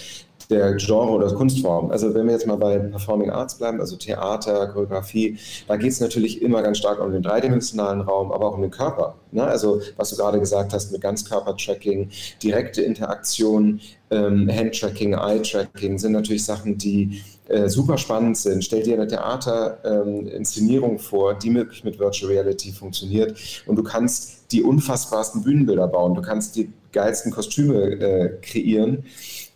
der 0.50 0.74
Genre 0.76 1.10
oder 1.10 1.32
Kunstform. 1.34 1.90
Also 1.90 2.14
wenn 2.14 2.26
wir 2.26 2.32
jetzt 2.32 2.46
mal 2.46 2.56
bei 2.56 2.78
Performing 2.78 3.30
Arts 3.30 3.56
bleiben, 3.56 3.80
also 3.80 3.96
Theater, 3.96 4.68
Choreografie, 4.68 5.38
da 5.68 5.76
geht 5.76 5.92
es 5.92 6.00
natürlich 6.00 6.42
immer 6.42 6.62
ganz 6.62 6.78
stark 6.78 7.00
um 7.00 7.12
den 7.12 7.22
dreidimensionalen 7.22 8.02
Raum, 8.02 8.32
aber 8.32 8.48
auch 8.48 8.54
um 8.54 8.62
den 8.62 8.70
Körper. 8.70 9.16
Ne? 9.30 9.44
Also 9.44 9.80
was 9.96 10.10
du 10.10 10.16
gerade 10.16 10.38
gesagt 10.38 10.72
hast 10.72 10.92
mit 10.92 11.00
Ganzkörpertracking, 11.00 12.10
direkte 12.42 12.82
Interaktion, 12.82 13.80
ähm, 14.10 14.50
Handtracking, 14.50 15.14
Eye-Tracking 15.14 15.98
sind 15.98 16.12
natürlich 16.12 16.44
Sachen, 16.44 16.76
die 16.76 17.22
äh, 17.48 17.68
super 17.68 17.98
spannend 17.98 18.36
sind. 18.36 18.64
Stell 18.64 18.82
dir 18.82 18.94
eine 18.94 19.06
Theaterinszenierung 19.06 20.92
ähm, 20.92 20.98
vor, 20.98 21.34
die 21.34 21.50
möglich 21.50 21.82
mit 21.82 21.98
Virtual 21.98 22.30
Reality 22.30 22.72
funktioniert 22.72 23.38
und 23.66 23.76
du 23.76 23.82
kannst 23.82 24.52
die 24.52 24.62
unfassbarsten 24.62 25.42
Bühnenbilder 25.42 25.88
bauen, 25.88 26.14
du 26.14 26.22
kannst 26.22 26.56
die 26.56 26.72
geilsten 26.92 27.32
Kostüme 27.32 27.82
äh, 27.82 28.38
kreieren. 28.40 29.04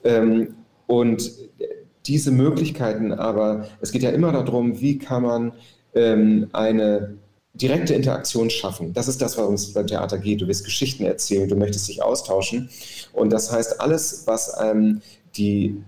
Ähm, 0.04 0.55
und 0.86 1.32
diese 2.06 2.30
Möglichkeiten 2.30 3.12
aber, 3.12 3.68
es 3.80 3.92
geht 3.92 4.02
ja 4.02 4.10
immer 4.10 4.32
darum, 4.32 4.80
wie 4.80 4.98
kann 4.98 5.22
man 5.22 5.52
ähm, 5.94 6.48
eine 6.52 7.16
direkte 7.54 7.94
Interaktion 7.94 8.50
schaffen. 8.50 8.92
Das 8.92 9.08
ist 9.08 9.20
das, 9.22 9.38
was 9.38 9.48
es 9.62 9.72
beim 9.72 9.86
Theater 9.86 10.18
geht. 10.18 10.40
Du 10.40 10.46
willst 10.46 10.64
Geschichten 10.64 11.04
erzählen, 11.04 11.48
du 11.48 11.56
möchtest 11.56 11.88
dich 11.88 12.02
austauschen. 12.02 12.68
Und 13.12 13.32
das 13.32 13.50
heißt, 13.50 13.80
alles, 13.80 14.24
was 14.26 14.54
ähm, 14.62 15.00
die 15.36 15.82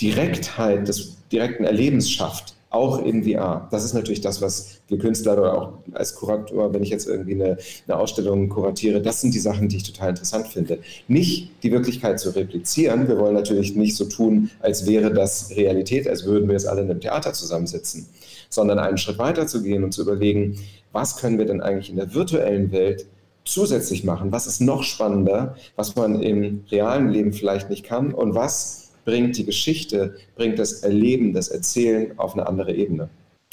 Direktheit 0.00 0.88
des 0.88 1.18
direkten 1.30 1.64
Erlebens 1.64 2.10
schafft, 2.10 2.56
auch 2.72 3.04
in 3.04 3.24
VR. 3.24 3.68
Das 3.70 3.84
ist 3.84 3.92
natürlich 3.92 4.22
das, 4.22 4.40
was 4.40 4.80
wir 4.88 4.98
Künstler 4.98 5.38
oder 5.38 5.58
auch 5.58 5.72
als 5.92 6.14
Kurator, 6.14 6.72
wenn 6.72 6.82
ich 6.82 6.88
jetzt 6.88 7.06
irgendwie 7.06 7.34
eine, 7.34 7.58
eine, 7.86 7.96
Ausstellung 7.98 8.48
kuratiere, 8.48 9.02
das 9.02 9.20
sind 9.20 9.34
die 9.34 9.38
Sachen, 9.38 9.68
die 9.68 9.76
ich 9.76 9.82
total 9.82 10.10
interessant 10.10 10.48
finde. 10.48 10.78
Nicht 11.06 11.50
die 11.62 11.70
Wirklichkeit 11.70 12.18
zu 12.18 12.34
replizieren. 12.34 13.08
Wir 13.08 13.18
wollen 13.18 13.34
natürlich 13.34 13.76
nicht 13.76 13.94
so 13.94 14.06
tun, 14.06 14.50
als 14.60 14.86
wäre 14.86 15.12
das 15.12 15.50
Realität, 15.50 16.08
als 16.08 16.24
würden 16.24 16.48
wir 16.48 16.54
jetzt 16.54 16.66
alle 16.66 16.80
in 16.80 16.90
einem 16.90 17.00
Theater 17.00 17.34
zusammensitzen, 17.34 18.06
sondern 18.48 18.78
einen 18.78 18.98
Schritt 18.98 19.18
weiter 19.18 19.46
zu 19.46 19.62
gehen 19.62 19.84
und 19.84 19.92
zu 19.92 20.02
überlegen, 20.02 20.58
was 20.92 21.16
können 21.16 21.38
wir 21.38 21.46
denn 21.46 21.60
eigentlich 21.60 21.90
in 21.90 21.96
der 21.96 22.14
virtuellen 22.14 22.72
Welt 22.72 23.06
zusätzlich 23.44 24.04
machen? 24.04 24.32
Was 24.32 24.46
ist 24.46 24.60
noch 24.60 24.82
spannender, 24.82 25.56
was 25.76 25.94
man 25.94 26.22
im 26.22 26.64
realen 26.70 27.10
Leben 27.10 27.32
vielleicht 27.32 27.68
nicht 27.68 27.84
kann 27.84 28.14
und 28.14 28.34
was 28.34 28.81
bringt 29.04 29.36
die 29.36 29.44
Geschichte, 29.44 30.16
bringt 30.36 30.58
das 30.58 30.82
Erleben, 30.82 31.32
das 31.32 31.48
Erzählen 31.48 32.18
auf 32.18 32.34
eine 32.34 32.46
andere 32.46 32.74
Ebene. 32.74 33.08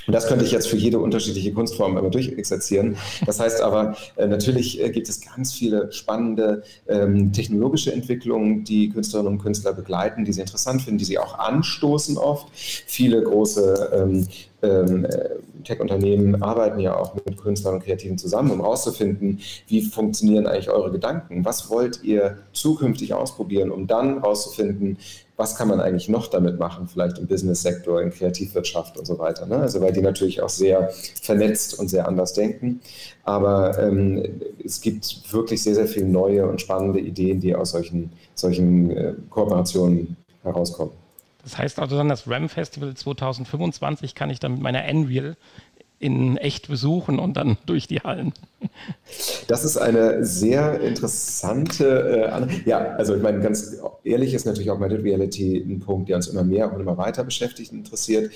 Und 0.10 0.14
das 0.14 0.28
könnte 0.28 0.44
ich 0.44 0.52
jetzt 0.52 0.68
für 0.68 0.76
jede 0.76 0.98
unterschiedliche 0.98 1.54
Kunstform 1.54 1.96
immer 1.96 2.10
durchexerzieren. 2.10 2.98
Das 3.28 3.40
heißt 3.40 3.62
aber, 3.62 3.96
äh, 4.16 4.26
natürlich 4.26 4.82
äh, 4.82 4.90
gibt 4.90 5.08
es 5.08 5.22
ganz 5.22 5.54
viele 5.54 5.92
spannende 5.92 6.64
ähm, 6.88 7.32
technologische 7.32 7.94
Entwicklungen, 7.94 8.64
die 8.64 8.90
Künstlerinnen 8.90 9.34
und 9.34 9.40
Künstler 9.40 9.72
begleiten, 9.72 10.26
die 10.26 10.34
sie 10.34 10.42
interessant 10.42 10.82
finden, 10.82 10.98
die 10.98 11.06
sie 11.06 11.20
auch 11.20 11.38
anstoßen 11.38 12.18
oft. 12.18 12.48
Viele 12.54 13.22
große 13.22 13.92
ähm, 13.94 14.28
ähm, 14.64 15.06
äh, 15.06 15.30
Tech-Unternehmen 15.64 16.42
arbeiten 16.42 16.80
ja 16.80 16.98
auch 16.98 17.14
mit 17.14 17.38
Künstlern 17.38 17.76
und 17.76 17.84
Kreativen 17.84 18.18
zusammen, 18.18 18.50
um 18.50 18.62
herauszufinden, 18.62 19.40
wie 19.68 19.82
funktionieren 19.82 20.48
eigentlich 20.48 20.72
eure 20.72 20.92
Gedanken? 20.92 21.46
Was 21.46 21.70
wollt 21.70 22.04
ihr 22.04 22.40
zukünftig 22.52 23.14
ausprobieren, 23.14 23.70
um 23.70 23.86
dann 23.86 24.16
herauszufinden, 24.16 24.98
was 25.40 25.56
kann 25.56 25.70
man 25.70 25.80
eigentlich 25.80 26.10
noch 26.10 26.28
damit 26.28 26.60
machen, 26.60 26.90
vielleicht 26.90 27.18
im 27.18 27.26
Business-Sektor, 27.26 28.02
in 28.02 28.10
Kreativwirtschaft 28.10 28.98
und 28.98 29.06
so 29.06 29.18
weiter. 29.20 29.46
Ne? 29.46 29.56
Also 29.56 29.80
weil 29.80 29.94
die 29.94 30.02
natürlich 30.02 30.42
auch 30.42 30.50
sehr 30.50 30.90
vernetzt 31.22 31.80
und 31.80 31.88
sehr 31.88 32.10
anders 32.10 32.34
denken. 32.34 32.82
Aber 33.24 33.80
ähm, 33.80 34.22
es 34.62 34.82
gibt 34.82 35.32
wirklich 35.32 35.64
sehr, 35.64 35.76
sehr 35.76 35.88
viele 35.88 36.08
neue 36.08 36.46
und 36.46 36.60
spannende 36.60 37.00
Ideen, 37.00 37.40
die 37.40 37.56
aus 37.56 37.72
solchen, 37.72 38.12
solchen 38.36 38.92
äh, 38.92 39.14
Kooperationen 39.30 40.18
herauskommen. 40.44 40.92
Das 41.44 41.58
heißt 41.58 41.80
also 41.80 41.96
dann, 41.96 42.10
das 42.10 42.28
RAM 42.28 42.50
Festival 42.50 42.94
2025 42.94 44.16
kann 44.16 44.30
ich 44.30 44.42
dann 44.42 44.52
mit 44.54 44.62
meiner 44.62 44.84
Unreal 44.92 45.38
in 46.00 46.38
echt 46.38 46.70
besuchen 46.70 47.20
und 47.20 47.36
dann 47.36 47.58
durch 47.66 47.88
die 47.88 48.00
Hallen? 48.00 48.34
Das 49.48 49.64
ist 49.64 49.78
eine 49.78 50.26
sehr 50.26 50.80
interessante, 50.82 52.32
äh, 52.32 52.70
ja, 52.70 52.96
also 52.96 53.16
ich 53.16 53.22
meine, 53.22 53.40
ganz 53.42 53.78
ehrlich 54.04 54.34
ist 54.34 54.46
natürlich 54.46 54.72
Augmented 54.72 55.04
Reality 55.04 55.58
ein 55.58 55.80
Punkt, 55.80 56.10
der 56.10 56.16
uns 56.16 56.28
immer 56.28 56.44
mehr 56.44 56.74
und 56.74 56.80
immer 56.80 56.98
weiter 56.98 57.24
beschäftigt 57.24 57.72
und 57.72 57.80
interessiert. 57.80 58.32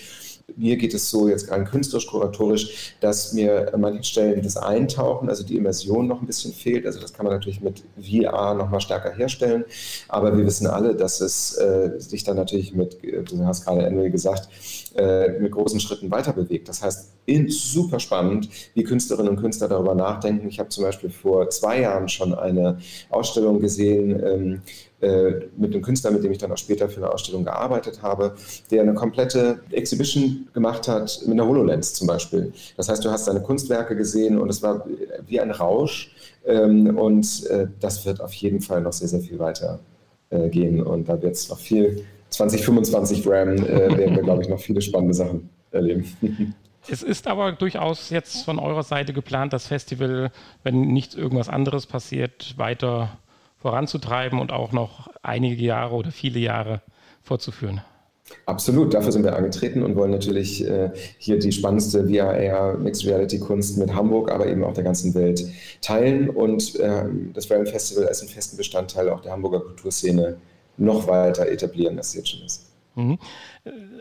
Mir 0.55 0.77
geht 0.77 0.93
es 0.93 1.09
so 1.09 1.29
jetzt 1.29 1.49
rein 1.49 1.65
künstlerisch-kuratorisch, 1.65 2.95
dass 2.99 3.33
mir 3.33 3.73
an 3.73 3.81
manchen 3.81 4.03
Stellen 4.03 4.41
das 4.41 4.57
Eintauchen, 4.57 5.29
also 5.29 5.43
die 5.43 5.55
Immersion 5.57 6.07
noch 6.07 6.21
ein 6.21 6.27
bisschen 6.27 6.53
fehlt. 6.53 6.85
Also 6.85 6.99
das 6.99 7.13
kann 7.13 7.25
man 7.25 7.33
natürlich 7.33 7.61
mit 7.61 7.83
VR 7.97 8.53
noch 8.53 8.69
mal 8.69 8.81
stärker 8.81 9.11
herstellen. 9.11 9.65
Aber 10.09 10.37
wir 10.37 10.45
wissen 10.45 10.67
alle, 10.67 10.95
dass 10.95 11.21
es 11.21 11.57
äh, 11.57 11.91
sich 11.97 12.23
dann 12.23 12.35
natürlich 12.35 12.73
mit, 12.73 12.97
du 13.03 13.45
hast 13.45 13.65
gerade 13.65 13.85
Emily 13.85 14.09
gesagt, 14.09 14.49
äh, 14.95 15.39
mit 15.39 15.51
großen 15.51 15.79
Schritten 15.79 16.11
weiter 16.11 16.33
bewegt. 16.33 16.69
Das 16.69 16.83
heißt, 16.83 17.13
in, 17.25 17.49
super 17.49 17.99
spannend, 17.99 18.49
wie 18.73 18.83
Künstlerinnen 18.83 19.29
und 19.29 19.41
Künstler 19.41 19.69
darüber 19.69 19.95
nachdenken. 19.95 20.47
Ich 20.47 20.59
habe 20.59 20.69
zum 20.69 20.83
Beispiel 20.83 21.09
vor 21.09 21.49
zwei 21.49 21.81
Jahren 21.81 22.09
schon 22.09 22.33
eine 22.33 22.79
Ausstellung 23.09 23.59
gesehen 23.59 24.21
ähm, 24.23 24.61
äh, 24.92 24.92
mit 25.57 25.73
einem 25.73 25.81
Künstler, 25.81 26.11
mit 26.11 26.23
dem 26.23 26.31
ich 26.31 26.37
dann 26.37 26.51
auch 26.51 26.57
später 26.57 26.87
für 26.89 26.97
eine 26.97 27.11
Ausstellung 27.11 27.43
gearbeitet 27.43 28.01
habe, 28.01 28.35
der 28.71 28.81
eine 28.81 28.93
komplette 28.93 29.59
Exhibition 29.71 30.47
gemacht 30.53 30.87
hat 30.87 31.21
mit 31.25 31.33
einer 31.33 31.47
HoloLens 31.47 31.93
zum 31.93 32.07
Beispiel. 32.07 32.53
Das 32.77 32.89
heißt, 32.89 33.03
du 33.03 33.11
hast 33.11 33.25
seine 33.25 33.41
Kunstwerke 33.41 33.95
gesehen 33.95 34.39
und 34.39 34.49
es 34.49 34.61
war 34.61 34.85
wie 35.27 35.39
ein 35.39 35.51
Rausch. 35.51 36.13
Ähm, 36.45 36.97
und 36.97 37.45
äh, 37.47 37.67
das 37.79 38.05
wird 38.05 38.21
auf 38.21 38.33
jeden 38.33 38.61
Fall 38.61 38.81
noch 38.81 38.93
sehr, 38.93 39.07
sehr 39.07 39.21
viel 39.21 39.39
weiter 39.39 39.79
äh, 40.29 40.49
gehen. 40.49 40.81
Und 40.81 41.07
da 41.07 41.21
wird 41.21 41.35
es 41.35 41.49
noch 41.49 41.59
viel 41.59 42.03
2025 42.29 43.27
RAM 43.27 43.55
äh, 43.57 43.97
werden 43.97 44.15
wir, 44.15 44.23
glaube 44.23 44.41
ich, 44.41 44.49
noch 44.49 44.59
viele 44.59 44.81
spannende 44.81 45.13
Sachen 45.13 45.49
erleben. 45.71 46.05
Es 46.89 47.01
ist 47.01 47.27
aber 47.27 47.53
durchaus 47.53 48.09
jetzt 48.09 48.43
von 48.43 48.59
eurer 48.59 48.83
Seite 48.83 49.13
geplant, 49.13 49.53
das 49.53 49.67
Festival, 49.67 50.31
wenn 50.63 50.81
nichts 50.81 51.15
irgendwas 51.15 51.47
anderes 51.47 51.85
passiert, 51.85 52.55
weiter 52.57 53.17
voranzutreiben 53.63 54.39
und 54.39 54.51
auch 54.51 54.73
noch 54.73 55.07
einige 55.23 55.63
Jahre 55.63 55.95
oder 55.95 56.11
viele 56.11 56.39
Jahre 56.39 56.81
fortzuführen. 57.23 57.81
Absolut, 58.45 58.93
dafür 58.93 59.11
sind 59.13 59.23
wir 59.23 59.35
angetreten 59.37 59.83
und 59.83 59.95
wollen 59.95 60.11
natürlich 60.11 60.67
äh, 60.67 60.91
hier 61.17 61.39
die 61.39 61.51
spannendste 61.51 62.07
VR, 62.09 62.77
Mixed 62.77 63.05
Reality 63.05 63.39
Kunst 63.39 63.77
mit 63.77 63.93
Hamburg, 63.93 64.31
aber 64.31 64.47
eben 64.47 64.63
auch 64.65 64.73
der 64.73 64.83
ganzen 64.83 65.13
Welt 65.15 65.45
teilen 65.81 66.29
und 66.29 66.75
äh, 66.79 67.05
das 67.33 67.49
Realm 67.49 67.65
Festival 67.65 68.07
als 68.07 68.21
einen 68.21 68.29
festen 68.29 68.57
Bestandteil 68.57 69.09
auch 69.09 69.21
der 69.21 69.31
Hamburger 69.31 69.61
Kulturszene 69.61 70.35
noch 70.75 71.07
weiter 71.07 71.47
etablieren, 71.47 71.97
als 71.97 72.09
es 72.09 72.15
jetzt 72.15 72.29
schon 72.29 72.45
ist. 72.45 72.72
Mhm. 72.95 73.17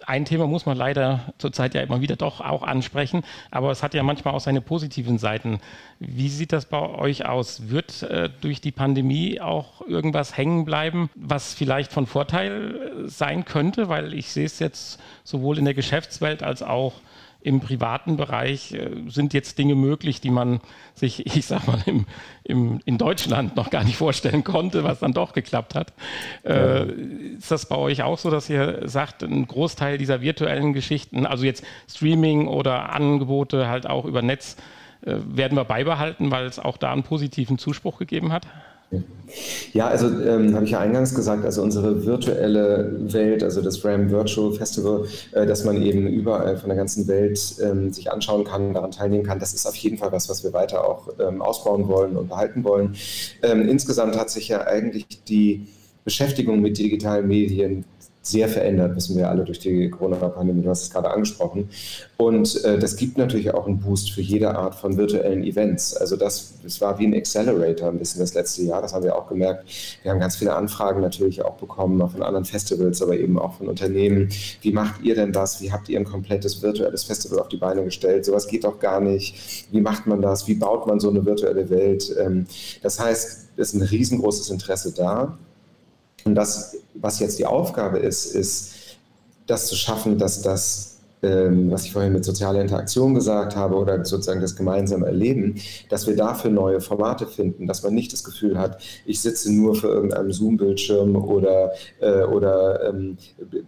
Ein 0.06 0.24
Thema 0.24 0.46
muss 0.46 0.66
man 0.66 0.76
leider 0.76 1.32
zurzeit 1.38 1.74
ja 1.74 1.80
immer 1.80 2.00
wieder 2.02 2.16
doch 2.16 2.40
auch 2.40 2.62
ansprechen, 2.62 3.22
aber 3.50 3.70
es 3.70 3.82
hat 3.82 3.94
ja 3.94 4.02
manchmal 4.02 4.34
auch 4.34 4.40
seine 4.40 4.60
positiven 4.60 5.18
Seiten. 5.18 5.60
Wie 5.98 6.28
sieht 6.28 6.52
das 6.52 6.66
bei 6.66 6.78
euch 6.78 7.24
aus? 7.24 7.70
Wird 7.70 8.02
äh, 8.02 8.28
durch 8.40 8.60
die 8.60 8.72
Pandemie 8.72 9.40
auch 9.40 9.80
irgendwas 9.86 10.36
hängen 10.36 10.64
bleiben, 10.64 11.08
was 11.14 11.54
vielleicht 11.54 11.92
von 11.92 12.06
Vorteil 12.06 13.04
sein 13.06 13.44
könnte? 13.44 13.88
Weil 13.88 14.12
ich 14.12 14.30
sehe 14.30 14.46
es 14.46 14.58
jetzt 14.58 15.00
sowohl 15.24 15.58
in 15.58 15.64
der 15.64 15.74
Geschäftswelt 15.74 16.42
als 16.42 16.62
auch 16.62 16.94
im 17.42 17.60
privaten 17.60 18.16
Bereich 18.16 18.72
äh, 18.72 18.90
sind 19.08 19.34
jetzt 19.34 19.58
Dinge 19.58 19.74
möglich, 19.74 20.20
die 20.20 20.30
man 20.30 20.60
sich, 20.94 21.26
ich 21.36 21.46
sag 21.46 21.66
mal, 21.66 21.82
im, 21.86 22.06
im, 22.44 22.80
in 22.84 22.98
Deutschland 22.98 23.56
noch 23.56 23.70
gar 23.70 23.84
nicht 23.84 23.96
vorstellen 23.96 24.44
konnte, 24.44 24.84
was 24.84 25.00
dann 25.00 25.12
doch 25.12 25.32
geklappt 25.32 25.74
hat. 25.74 25.92
Äh, 26.44 26.84
ist 27.38 27.50
das 27.50 27.66
bei 27.66 27.76
euch 27.76 28.02
auch 28.02 28.18
so, 28.18 28.30
dass 28.30 28.48
ihr 28.48 28.88
sagt, 28.88 29.22
ein 29.22 29.46
Großteil 29.46 29.98
dieser 29.98 30.20
virtuellen 30.20 30.72
Geschichten, 30.72 31.26
also 31.26 31.44
jetzt 31.44 31.64
Streaming 31.88 32.48
oder 32.48 32.92
Angebote 32.92 33.68
halt 33.68 33.86
auch 33.86 34.04
über 34.04 34.22
Netz, 34.22 34.56
äh, 35.02 35.16
werden 35.24 35.56
wir 35.56 35.64
beibehalten, 35.64 36.30
weil 36.30 36.46
es 36.46 36.58
auch 36.58 36.76
da 36.76 36.92
einen 36.92 37.02
positiven 37.02 37.58
Zuspruch 37.58 37.98
gegeben 37.98 38.32
hat? 38.32 38.46
Ja, 39.72 39.88
also 39.88 40.08
ähm, 40.08 40.54
habe 40.54 40.64
ich 40.64 40.72
ja 40.72 40.80
eingangs 40.80 41.14
gesagt, 41.14 41.44
also 41.44 41.62
unsere 41.62 42.04
virtuelle 42.04 42.98
Welt, 43.12 43.42
also 43.42 43.62
das 43.62 43.82
RAM 43.84 44.10
Virtual 44.10 44.52
Festival, 44.52 45.06
äh, 45.32 45.46
dass 45.46 45.64
man 45.64 45.80
eben 45.82 46.06
überall 46.06 46.56
von 46.58 46.68
der 46.68 46.76
ganzen 46.76 47.08
Welt 47.08 47.40
ähm, 47.62 47.92
sich 47.92 48.12
anschauen 48.12 48.44
kann, 48.44 48.74
daran 48.74 48.90
teilnehmen 48.90 49.24
kann, 49.24 49.38
das 49.38 49.54
ist 49.54 49.66
auf 49.66 49.76
jeden 49.76 49.96
Fall 49.98 50.12
was, 50.12 50.28
was 50.28 50.44
wir 50.44 50.52
weiter 50.52 50.86
auch 50.86 51.08
ähm, 51.18 51.40
ausbauen 51.40 51.88
wollen 51.88 52.16
und 52.16 52.28
behalten 52.28 52.64
wollen. 52.64 52.94
Ähm, 53.42 53.68
insgesamt 53.68 54.18
hat 54.18 54.28
sich 54.28 54.48
ja 54.48 54.66
eigentlich 54.66 55.06
die 55.26 55.66
Beschäftigung 56.04 56.60
mit 56.60 56.78
digitalen 56.78 57.28
Medien 57.28 57.84
sehr 58.22 58.48
verändert, 58.48 58.94
wissen 58.94 59.16
wir 59.16 59.28
alle 59.28 59.44
durch 59.44 59.58
die 59.58 59.90
Corona-Pandemie, 59.90 60.62
du 60.62 60.70
hast 60.70 60.82
es 60.82 60.90
gerade 60.90 61.10
angesprochen. 61.10 61.68
Und 62.16 62.64
äh, 62.64 62.78
das 62.78 62.94
gibt 62.94 63.18
natürlich 63.18 63.52
auch 63.52 63.66
einen 63.66 63.80
Boost 63.80 64.12
für 64.12 64.20
jede 64.20 64.54
Art 64.54 64.76
von 64.76 64.96
virtuellen 64.96 65.42
Events. 65.42 65.96
Also 65.96 66.16
das, 66.16 66.54
das 66.62 66.80
war 66.80 67.00
wie 67.00 67.06
ein 67.06 67.14
Accelerator 67.14 67.88
ein 67.88 67.98
bisschen 67.98 68.20
das 68.20 68.34
letzte 68.34 68.62
Jahr, 68.62 68.80
das 68.80 68.94
haben 68.94 69.02
wir 69.02 69.16
auch 69.16 69.28
gemerkt. 69.28 69.64
Wir 70.02 70.12
haben 70.12 70.20
ganz 70.20 70.36
viele 70.36 70.54
Anfragen 70.54 71.00
natürlich 71.00 71.44
auch 71.44 71.56
bekommen, 71.56 72.00
auch 72.00 72.12
von 72.12 72.22
anderen 72.22 72.44
Festivals, 72.44 73.02
aber 73.02 73.16
eben 73.16 73.38
auch 73.38 73.54
von 73.54 73.66
Unternehmen. 73.66 74.28
Wie 74.60 74.72
macht 74.72 75.02
ihr 75.02 75.16
denn 75.16 75.32
das? 75.32 75.60
Wie 75.60 75.72
habt 75.72 75.88
ihr 75.88 75.98
ein 75.98 76.04
komplettes 76.04 76.62
virtuelles 76.62 77.02
Festival 77.02 77.40
auf 77.40 77.48
die 77.48 77.56
Beine 77.56 77.82
gestellt? 77.82 78.24
Sowas 78.24 78.46
geht 78.46 78.62
doch 78.62 78.78
gar 78.78 79.00
nicht. 79.00 79.66
Wie 79.72 79.80
macht 79.80 80.06
man 80.06 80.22
das? 80.22 80.46
Wie 80.46 80.54
baut 80.54 80.86
man 80.86 81.00
so 81.00 81.10
eine 81.10 81.26
virtuelle 81.26 81.68
Welt? 81.70 82.14
Ähm, 82.20 82.46
das 82.82 83.00
heißt, 83.00 83.48
es 83.56 83.74
ist 83.74 83.74
ein 83.74 83.82
riesengroßes 83.82 84.50
Interesse 84.50 84.92
da. 84.92 85.36
Und 86.24 86.34
das, 86.34 86.76
was 86.94 87.18
jetzt 87.20 87.38
die 87.38 87.46
Aufgabe 87.46 87.98
ist, 87.98 88.26
ist, 88.34 88.72
das 89.46 89.66
zu 89.66 89.76
schaffen, 89.76 90.18
dass 90.18 90.42
das, 90.42 90.98
ähm, 91.22 91.70
was 91.70 91.84
ich 91.84 91.92
vorhin 91.92 92.12
mit 92.12 92.24
sozialer 92.24 92.60
Interaktion 92.60 93.14
gesagt 93.14 93.54
habe 93.54 93.76
oder 93.76 94.04
sozusagen 94.04 94.40
das 94.40 94.56
gemeinsame 94.56 95.06
Erleben, 95.06 95.56
dass 95.88 96.06
wir 96.06 96.16
dafür 96.16 96.50
neue 96.50 96.80
Formate 96.80 97.26
finden, 97.26 97.66
dass 97.66 97.82
man 97.82 97.94
nicht 97.94 98.12
das 98.12 98.24
Gefühl 98.24 98.58
hat, 98.58 98.80
ich 99.04 99.20
sitze 99.20 99.52
nur 99.52 99.74
vor 99.74 99.90
irgendeinem 99.90 100.32
Zoom-Bildschirm 100.32 101.16
oder, 101.16 101.72
äh, 102.00 102.22
oder 102.22 102.88
ähm, 102.88 103.18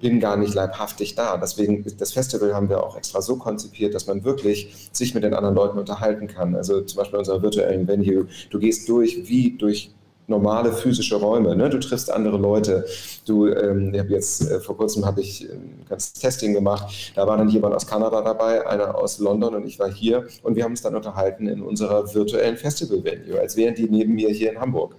bin 0.00 0.20
gar 0.20 0.36
nicht 0.36 0.54
leibhaftig 0.54 1.14
da. 1.14 1.36
Deswegen, 1.36 1.84
das 1.98 2.12
Festival 2.12 2.54
haben 2.54 2.68
wir 2.68 2.82
auch 2.82 2.96
extra 2.96 3.20
so 3.20 3.36
konzipiert, 3.36 3.94
dass 3.94 4.06
man 4.06 4.24
wirklich 4.24 4.88
sich 4.92 5.14
mit 5.14 5.22
den 5.22 5.34
anderen 5.34 5.54
Leuten 5.54 5.78
unterhalten 5.78 6.26
kann. 6.26 6.56
Also 6.56 6.80
zum 6.80 6.98
Beispiel 6.98 7.18
unserer 7.18 7.42
virtuellen 7.42 7.86
Venue, 7.86 8.26
du 8.50 8.58
gehst 8.58 8.88
durch 8.88 9.28
wie 9.28 9.56
durch 9.56 9.90
normale 10.26 10.72
physische 10.72 11.16
Räume. 11.16 11.54
Ne? 11.54 11.68
Du 11.68 11.78
triffst 11.78 12.10
andere 12.10 12.38
Leute. 12.38 12.87
Du, 13.26 13.46
ähm, 13.46 13.92
ich 13.92 14.00
habe 14.00 14.10
jetzt 14.10 14.50
äh, 14.50 14.60
vor 14.60 14.76
kurzem 14.76 15.04
habe 15.04 15.20
ich 15.20 15.48
ein 15.50 15.84
ganzes 15.88 16.12
Testing 16.14 16.54
gemacht. 16.54 17.12
Da 17.14 17.26
war 17.26 17.37
dann 17.37 17.48
jemand 17.48 17.74
aus 17.74 17.87
Kanada 17.87 18.22
dabei, 18.22 18.66
einer 18.66 18.96
aus 18.96 19.18
London 19.18 19.54
und 19.54 19.66
ich 19.66 19.78
war 19.78 19.90
hier 19.90 20.26
und 20.42 20.56
wir 20.56 20.64
haben 20.64 20.72
uns 20.72 20.82
dann 20.82 20.94
unterhalten 20.94 21.46
in 21.46 21.62
unserer 21.62 22.14
virtuellen 22.14 22.56
Festival-Venue, 22.56 23.38
als 23.38 23.56
wären 23.56 23.74
die 23.74 23.88
neben 23.88 24.14
mir 24.14 24.30
hier 24.30 24.52
in 24.52 24.60
Hamburg. 24.60 24.96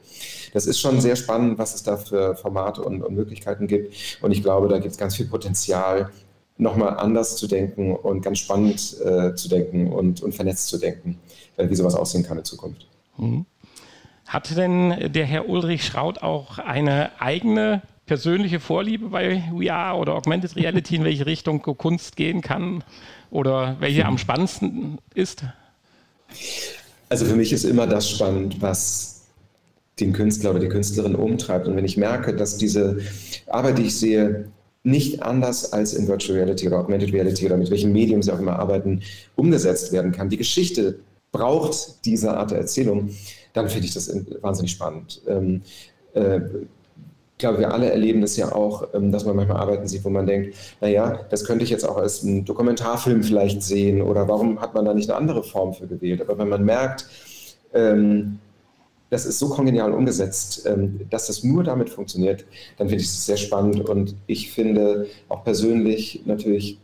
Das 0.53 0.67
ist 0.67 0.79
schon 0.79 1.01
sehr 1.01 1.15
spannend, 1.15 1.57
was 1.57 1.75
es 1.75 1.83
da 1.83 1.97
für 1.97 2.35
Formate 2.35 2.81
und, 2.81 3.01
und 3.01 3.13
Möglichkeiten 3.15 3.67
gibt. 3.67 3.93
Und 4.21 4.31
ich 4.31 4.41
glaube, 4.41 4.67
da 4.67 4.77
gibt 4.77 4.91
es 4.91 4.97
ganz 4.97 5.15
viel 5.15 5.27
Potenzial, 5.27 6.11
nochmal 6.57 6.97
anders 6.97 7.35
zu 7.35 7.47
denken 7.47 7.95
und 7.95 8.21
ganz 8.21 8.39
spannend 8.39 8.97
äh, 9.03 9.35
zu 9.35 9.49
denken 9.49 9.91
und, 9.91 10.23
und 10.23 10.33
vernetzt 10.33 10.67
zu 10.67 10.77
denken, 10.77 11.19
äh, 11.57 11.69
wie 11.69 11.75
sowas 11.75 11.95
aussehen 11.95 12.23
kann 12.23 12.37
in 12.37 12.45
Zukunft. 12.45 12.87
Mhm. 13.17 13.45
Hat 14.27 14.55
denn 14.57 15.11
der 15.13 15.25
Herr 15.25 15.47
Ulrich 15.49 15.85
Schraut 15.85 16.23
auch 16.23 16.57
eine 16.57 17.19
eigene 17.21 17.81
persönliche 18.05 18.59
Vorliebe 18.59 19.09
bei 19.09 19.43
VR 19.51 19.97
oder 19.97 20.13
Augmented 20.13 20.55
Reality, 20.55 20.95
in 20.95 21.03
welche 21.03 21.25
Richtung 21.25 21.61
Kunst 21.61 22.15
gehen 22.15 22.41
kann 22.41 22.83
oder 23.31 23.77
welche 23.79 24.05
am 24.05 24.17
spannendsten 24.17 24.99
ist? 25.13 25.43
Also 27.09 27.25
für 27.25 27.35
mich 27.35 27.53
ist 27.53 27.65
immer 27.65 27.87
das 27.87 28.09
spannend, 28.09 28.61
was 28.61 29.25
den 29.99 30.11
Künstler 30.11 30.51
oder 30.51 30.59
die 30.59 30.69
Künstlerin 30.69 31.15
umtreibt. 31.15 31.67
Und 31.67 31.75
wenn 31.75 31.85
ich 31.85 31.97
merke, 31.97 32.35
dass 32.35 32.57
diese 32.57 32.99
Arbeit, 33.47 33.77
die 33.77 33.83
ich 33.83 33.97
sehe, 33.97 34.51
nicht 34.83 35.23
anders 35.23 35.73
als 35.73 35.93
in 35.93 36.07
Virtual 36.07 36.37
Reality 36.37 36.67
oder 36.67 36.79
Augmented 36.79 37.11
Reality 37.11 37.45
oder 37.45 37.57
mit 37.57 37.71
welchem 37.71 37.91
Medium 37.91 38.21
sie 38.21 38.31
auch 38.31 38.39
immer 38.39 38.59
arbeiten, 38.59 39.01
umgesetzt 39.35 39.91
werden 39.93 40.11
kann. 40.11 40.29
Die 40.29 40.37
Geschichte 40.37 40.99
braucht 41.35 42.05
diese 42.05 42.35
Art 42.37 42.51
der 42.51 42.59
Erzählung 42.59 43.09
dann 43.55 43.69
finde 43.69 43.87
ich 43.87 43.93
das 43.93 44.13
wahnsinnig 44.41 44.71
spannend. 44.71 45.21
Ähm, 45.27 45.61
äh, 46.13 46.37
ich 46.37 47.39
glaube, 47.39 47.59
wir 47.59 47.73
alle 47.73 47.91
erleben 47.91 48.21
das 48.21 48.37
ja 48.37 48.53
auch, 48.53 48.87
ähm, 48.93 49.11
dass 49.11 49.25
man 49.25 49.35
manchmal 49.35 49.57
Arbeiten 49.57 49.87
sieht, 49.87 50.05
wo 50.05 50.09
man 50.09 50.25
denkt, 50.25 50.55
naja, 50.81 51.19
das 51.29 51.45
könnte 51.45 51.63
ich 51.63 51.69
jetzt 51.69 51.87
auch 51.87 51.97
als 51.97 52.23
einen 52.23 52.45
Dokumentarfilm 52.45 53.23
vielleicht 53.23 53.63
sehen 53.63 54.01
oder 54.01 54.27
warum 54.27 54.61
hat 54.61 54.73
man 54.73 54.85
da 54.85 54.93
nicht 54.93 55.09
eine 55.09 55.17
andere 55.17 55.43
Form 55.43 55.73
für 55.73 55.87
gewählt? 55.87 56.21
Aber 56.21 56.37
wenn 56.37 56.49
man 56.49 56.63
merkt, 56.63 57.07
ähm, 57.73 58.39
das 59.09 59.25
ist 59.25 59.39
so 59.39 59.49
kongenial 59.49 59.93
umgesetzt, 59.93 60.65
ähm, 60.65 61.01
dass 61.09 61.27
das 61.27 61.43
nur 61.43 61.63
damit 61.63 61.89
funktioniert, 61.89 62.45
dann 62.77 62.89
finde 62.89 63.03
ich 63.03 63.09
es 63.09 63.25
sehr 63.25 63.37
spannend 63.37 63.87
und 63.87 64.15
ich 64.27 64.51
finde 64.51 65.07
auch 65.29 65.43
persönlich 65.43 66.21
natürlich 66.25 66.79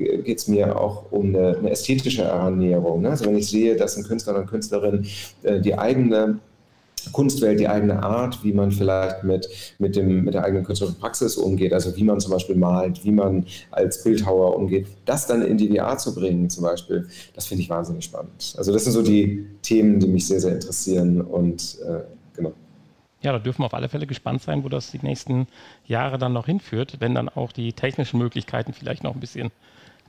geht 0.00 0.38
es 0.38 0.48
mir 0.48 0.78
auch 0.80 1.10
um 1.10 1.34
eine, 1.34 1.58
eine 1.58 1.70
ästhetische 1.70 2.32
Annäherung. 2.32 3.02
Ne? 3.02 3.10
Also 3.10 3.26
wenn 3.26 3.36
ich 3.36 3.48
sehe, 3.48 3.76
dass 3.76 3.96
ein 3.96 4.04
Künstler 4.04 4.32
oder 4.32 4.40
eine 4.42 4.50
Künstlerin 4.50 5.06
äh, 5.42 5.60
die 5.60 5.78
eigene 5.78 6.38
Kunstwelt, 7.12 7.58
die 7.58 7.68
eigene 7.68 8.02
Art, 8.02 8.44
wie 8.44 8.52
man 8.52 8.70
vielleicht 8.70 9.24
mit, 9.24 9.48
mit, 9.78 9.96
dem, 9.96 10.24
mit 10.24 10.34
der 10.34 10.44
eigenen 10.44 10.64
künstlerischen 10.64 11.00
Praxis 11.00 11.36
umgeht, 11.36 11.72
also 11.72 11.96
wie 11.96 12.04
man 12.04 12.20
zum 12.20 12.32
Beispiel 12.32 12.56
malt, 12.56 13.04
wie 13.04 13.10
man 13.10 13.46
als 13.70 14.02
Bildhauer 14.02 14.56
umgeht, 14.56 14.86
das 15.06 15.26
dann 15.26 15.42
in 15.42 15.56
die 15.56 15.74
VR 15.74 15.96
zu 15.98 16.14
bringen 16.14 16.50
zum 16.50 16.64
Beispiel, 16.64 17.08
das 17.34 17.46
finde 17.46 17.62
ich 17.62 17.70
wahnsinnig 17.70 18.04
spannend. 18.04 18.54
Also 18.56 18.72
das 18.72 18.84
sind 18.84 18.92
so 18.92 19.02
die 19.02 19.46
Themen, 19.62 19.98
die 19.98 20.08
mich 20.08 20.26
sehr, 20.26 20.40
sehr 20.40 20.52
interessieren 20.52 21.20
und 21.20 21.78
äh, 21.86 22.00
genau. 22.36 22.52
Ja, 23.22 23.32
da 23.32 23.38
dürfen 23.38 23.62
wir 23.62 23.66
auf 23.66 23.74
alle 23.74 23.88
Fälle 23.88 24.06
gespannt 24.06 24.42
sein, 24.42 24.64
wo 24.64 24.68
das 24.68 24.90
die 24.90 25.00
nächsten 25.02 25.46
Jahre 25.86 26.16
dann 26.16 26.32
noch 26.32 26.46
hinführt, 26.46 26.96
wenn 27.00 27.14
dann 27.14 27.28
auch 27.28 27.52
die 27.52 27.72
technischen 27.72 28.18
Möglichkeiten 28.18 28.72
vielleicht 28.72 29.04
noch 29.04 29.14
ein 29.14 29.20
bisschen 29.20 29.50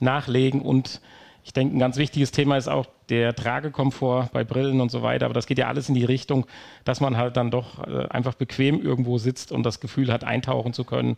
nachlegen. 0.01 0.61
Und 0.61 1.01
ich 1.43 1.53
denke, 1.53 1.75
ein 1.75 1.79
ganz 1.79 1.97
wichtiges 1.97 2.31
Thema 2.31 2.57
ist 2.57 2.67
auch 2.67 2.85
der 3.09 3.35
Tragekomfort 3.35 4.29
bei 4.31 4.43
Brillen 4.43 4.81
und 4.81 4.91
so 4.91 5.01
weiter. 5.01 5.25
Aber 5.25 5.33
das 5.33 5.47
geht 5.47 5.57
ja 5.57 5.67
alles 5.67 5.89
in 5.89 5.95
die 5.95 6.05
Richtung, 6.05 6.45
dass 6.83 7.01
man 7.01 7.17
halt 7.17 7.37
dann 7.37 7.51
doch 7.51 7.85
äh, 7.87 8.07
einfach 8.09 8.35
bequem 8.35 8.81
irgendwo 8.81 9.17
sitzt 9.17 9.51
und 9.51 9.63
das 9.63 9.79
Gefühl 9.79 10.11
hat, 10.11 10.23
eintauchen 10.23 10.73
zu 10.73 10.83
können. 10.83 11.17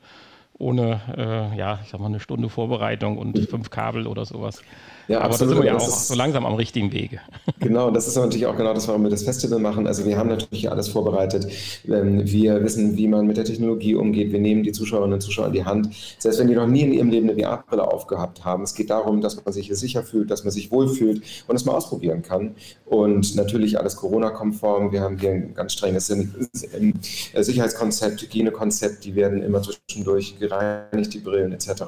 ohne, 0.57 1.01
äh, 1.17 1.57
ja, 1.57 1.79
ich 1.83 1.89
sag 1.89 1.99
mal, 1.99 2.07
eine 2.07 2.19
Stunde 2.19 2.49
Vorbereitung 2.49 3.17
und 3.17 3.37
fünf 3.49 3.69
Kabel 3.69 4.07
oder 4.07 4.25
sowas. 4.25 4.61
Ja, 5.07 5.17
aber 5.19 5.25
absolut, 5.27 5.51
da 5.51 5.55
sind 5.55 5.63
wir 5.63 5.71
ja 5.71 5.77
auch 5.77 5.87
ist- 5.87 6.07
so 6.07 6.15
langsam 6.15 6.45
am 6.45 6.53
richtigen 6.55 6.91
Wege. 6.91 7.19
Genau, 7.59 7.89
das 7.91 8.09
ist 8.09 8.17
natürlich 8.17 8.45
auch 8.45 8.57
genau 8.57 8.73
das, 8.73 8.89
warum 8.89 9.03
wir 9.03 9.09
das 9.09 9.23
Festival 9.23 9.57
machen. 9.57 9.87
Also 9.87 10.03
wir 10.05 10.17
haben 10.17 10.27
natürlich 10.27 10.69
alles 10.69 10.89
vorbereitet. 10.89 11.47
Ähm, 11.87 12.21
Wir 12.25 12.61
wissen, 12.61 12.97
wie 12.97 13.07
man 13.07 13.25
mit 13.25 13.37
der 13.37 13.45
Technologie 13.45 13.95
umgeht. 13.95 14.33
Wir 14.33 14.39
nehmen 14.39 14.63
die 14.63 14.73
Zuschauerinnen 14.73 15.13
und 15.13 15.21
Zuschauer 15.21 15.47
in 15.47 15.53
die 15.53 15.63
Hand. 15.63 15.87
Selbst 16.19 16.39
wenn 16.41 16.47
die 16.49 16.55
noch 16.55 16.67
nie 16.67 16.81
in 16.81 16.91
ihrem 16.91 17.09
Leben 17.09 17.29
eine 17.29 17.41
VR-Brille 17.41 17.87
aufgehabt 17.89 18.43
haben. 18.43 18.63
Es 18.63 18.73
geht 18.75 18.89
darum, 18.89 19.21
dass 19.21 19.45
man 19.45 19.53
sich 19.53 19.67
hier 19.67 19.77
sicher 19.77 20.03
fühlt, 20.03 20.29
dass 20.29 20.43
man 20.43 20.51
sich 20.51 20.71
wohlfühlt 20.71 21.21
und 21.47 21.55
es 21.55 21.63
mal 21.63 21.71
ausprobieren 21.73 22.21
kann. 22.21 22.55
Und 22.85 23.33
natürlich 23.37 23.79
alles 23.79 23.95
Corona-konform. 23.95 24.91
Wir 24.91 24.99
haben 24.99 25.17
hier 25.17 25.31
ein 25.31 25.53
ganz 25.53 25.71
strenges 25.71 26.09
ähm, 26.09 26.93
Sicherheitskonzept, 27.33 28.21
Hygienekonzept. 28.23 29.05
Die 29.05 29.15
werden 29.15 29.41
immer 29.41 29.61
zwischendurch 29.61 30.37
gereinigt, 30.39 31.13
die 31.13 31.19
Brillen 31.19 31.53
etc. 31.53 31.83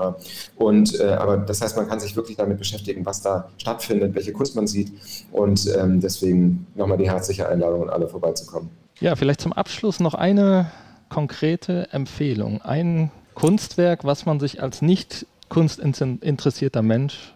Und 0.56 0.99
äh, 0.99 1.04
aber 1.08 1.38
das 1.38 1.62
heißt, 1.62 1.75
man 1.75 1.88
kann 1.88 1.99
sich 1.99 2.15
wirklich 2.15 2.38
damit 2.38 2.58
beschäftigen, 2.58 3.05
was 3.06 3.22
da 3.22 3.50
stattfindet, 3.58 4.15
welche 4.15 4.34
Kunst 4.34 4.56
man 4.56 4.68
sieht. 4.68 4.91
Und 5.32 5.68
ähm, 5.76 6.00
deswegen 6.00 6.68
nochmal 6.76 6.98
die 6.98 7.10
herzliche 7.10 7.48
Einladung, 7.48 7.84
an 7.84 7.89
alle 7.89 8.08
vorbeizukommen. 8.08 8.70
Ja, 9.00 9.15
vielleicht 9.15 9.41
zum 9.41 9.54
Abschluss 9.54 10.00
noch 10.00 10.13
eine 10.13 10.72
konkrete 11.10 11.91
Empfehlung. 11.91 12.62
Ein 12.62 13.12
Kunstwerk, 13.34 14.04
was 14.04 14.26
man 14.26 14.39
sich 14.39 14.62
als 14.62 14.82
nicht 14.82 15.26
kunstinteressierter 15.50 16.82
Mensch, 16.82 17.34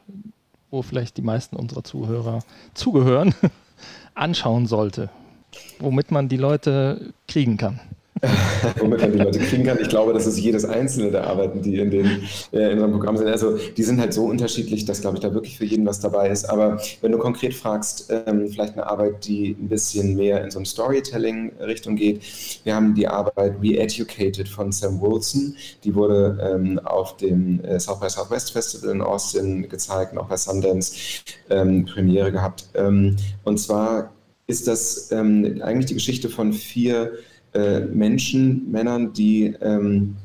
wo 0.71 0.81
vielleicht 0.81 1.17
die 1.17 1.21
meisten 1.21 1.55
unserer 1.55 1.83
Zuhörer 1.83 2.39
zugehören, 2.73 3.35
anschauen 4.15 4.67
sollte. 4.67 5.09
Womit 5.79 6.11
man 6.11 6.29
die 6.29 6.37
Leute 6.37 7.13
kriegen 7.27 7.57
kann. 7.57 7.79
Womit 8.79 9.01
man 9.01 9.11
die 9.11 9.17
Leute 9.17 9.39
kriegen 9.39 9.63
kann. 9.63 9.79
Ich 9.79 9.89
glaube, 9.89 10.13
das 10.13 10.25
ist 10.25 10.37
jedes 10.37 10.65
einzelne 10.65 11.11
der 11.11 11.27
Arbeiten, 11.27 11.61
die 11.61 11.77
in, 11.77 11.91
den, 11.91 12.23
äh, 12.51 12.71
in 12.71 12.73
unserem 12.73 12.91
Programm 12.91 13.17
sind. 13.17 13.27
Also 13.27 13.57
die 13.57 13.83
sind 13.83 13.99
halt 13.99 14.13
so 14.13 14.25
unterschiedlich, 14.25 14.85
dass, 14.85 15.01
glaube 15.01 15.17
ich, 15.17 15.21
da 15.21 15.33
wirklich 15.33 15.57
für 15.57 15.65
jeden 15.65 15.85
was 15.85 15.99
dabei 15.99 16.29
ist. 16.29 16.45
Aber 16.49 16.79
wenn 17.01 17.11
du 17.11 17.17
konkret 17.17 17.53
fragst, 17.53 18.09
ähm, 18.09 18.49
vielleicht 18.49 18.73
eine 18.73 18.87
Arbeit, 18.87 19.25
die 19.25 19.55
ein 19.59 19.69
bisschen 19.69 20.15
mehr 20.15 20.43
in 20.43 20.51
so 20.51 20.59
eine 20.59 20.65
Storytelling-Richtung 20.65 21.95
geht. 21.95 22.21
Wir 22.63 22.75
haben 22.75 22.95
die 22.95 23.07
Arbeit 23.07 23.55
Re-Educated 23.61 24.47
von 24.47 24.71
Sam 24.71 25.01
Wilson. 25.01 25.55
Die 25.83 25.95
wurde 25.95 26.37
ähm, 26.41 26.79
auf 26.79 27.17
dem 27.17 27.63
äh, 27.63 27.79
South 27.79 27.99
by 27.99 28.09
Southwest 28.09 28.51
Festival 28.51 28.91
in 28.91 29.01
Austin 29.01 29.67
gezeigt 29.69 30.13
und 30.13 30.19
auch 30.19 30.27
bei 30.27 30.37
Sundance 30.37 31.23
ähm, 31.49 31.85
Premiere 31.85 32.31
gehabt. 32.31 32.65
Ähm, 32.75 33.15
und 33.43 33.59
zwar 33.59 34.11
ist 34.47 34.67
das 34.67 35.11
ähm, 35.11 35.61
eigentlich 35.63 35.85
die 35.85 35.93
Geschichte 35.93 36.27
von 36.27 36.53
vier 36.53 37.11
äh, 37.53 37.81
Menschen, 37.81 38.71
Männern, 38.71 39.13
die 39.13 39.55
ähm, 39.61 40.15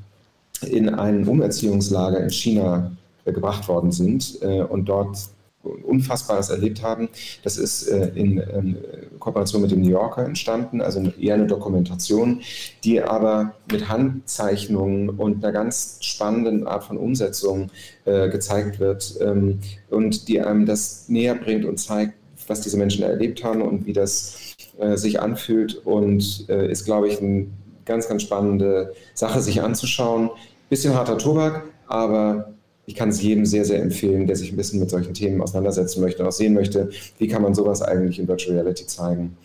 in 0.63 0.89
ein 0.89 1.27
Umerziehungslager 1.27 2.21
in 2.21 2.31
China 2.31 2.93
äh, 3.25 3.33
gebracht 3.33 3.69
worden 3.69 3.93
sind 3.93 4.39
äh, 4.43 4.63
und 4.63 4.87
dort 4.87 5.17
Unfassbares 5.65 6.51
erlebt 6.51 6.83
haben. 6.83 7.09
Das 7.43 7.57
ist 7.57 7.89
äh, 7.89 8.11
in 8.15 8.39
ähm, 8.39 8.77
Kooperation 9.19 9.63
mit 9.63 9.71
dem 9.71 9.81
New 9.81 9.91
Yorker 9.91 10.25
entstanden, 10.25 10.81
also 10.81 11.13
eher 11.19 11.35
eine 11.35 11.47
Dokumentation, 11.47 12.41
die 12.85 13.01
aber 13.01 13.55
mit 13.71 13.89
Handzeichnungen 13.89 15.09
und 15.09 15.43
einer 15.43 15.53
ganz 15.53 15.99
spannenden 16.03 16.67
Art 16.67 16.85
von 16.85 16.99
Umsetzung 16.99 17.71
äh, 18.05 18.29
gezeigt 18.29 18.79
wird 18.79 19.15
ähm, 19.21 19.61
und 19.91 20.29
die 20.29 20.41
einem 20.41 20.67
das 20.67 21.09
näher 21.09 21.35
bringt 21.35 21.65
und 21.65 21.79
zeigt, 21.79 22.15
was 22.47 22.61
diese 22.61 22.77
Menschen 22.77 23.03
erlebt 23.03 23.43
haben 23.43 23.63
und 23.63 23.87
wie 23.87 23.95
das 23.95 24.37
äh, 24.79 24.97
sich 24.97 25.21
anfühlt 25.21 25.75
und 25.85 26.47
äh, 26.49 26.71
ist, 26.71 26.85
glaube 26.85 27.09
ich, 27.09 27.21
eine 27.21 27.47
ganz, 27.85 28.09
ganz 28.09 28.23
spannende 28.23 28.93
Sache, 29.15 29.41
sich 29.41 29.63
anzuschauen. 29.63 30.31
Bisschen 30.71 30.95
harter 30.95 31.19
Tobak, 31.19 31.65
aber 31.87 32.55
ich 32.87 32.95
kann 32.95 33.09
es 33.09 33.23
jedem 33.23 33.47
sehr, 33.47 33.65
sehr 33.65 33.81
empfehlen, 33.81 34.27
der 34.27 34.37
sich 34.37 34.53
ein 34.53 34.57
bisschen 34.57 34.81
mit 34.81 34.91
solchen 34.91 35.15
Themen 35.15 35.41
auseinandersetzen 35.41 36.01
möchte 36.01 36.23
und 36.23 36.29
auch 36.29 36.33
sehen 36.33 36.55
möchte, 36.55 36.91
wie 37.19 37.29
kann 37.29 37.43
man 37.43 37.55
sowas 37.55 37.83
eigentlich 37.83 38.19
in 38.19 38.29
Virtual 38.29 38.57
Reality 38.57 38.87
zeigen. 38.87 39.37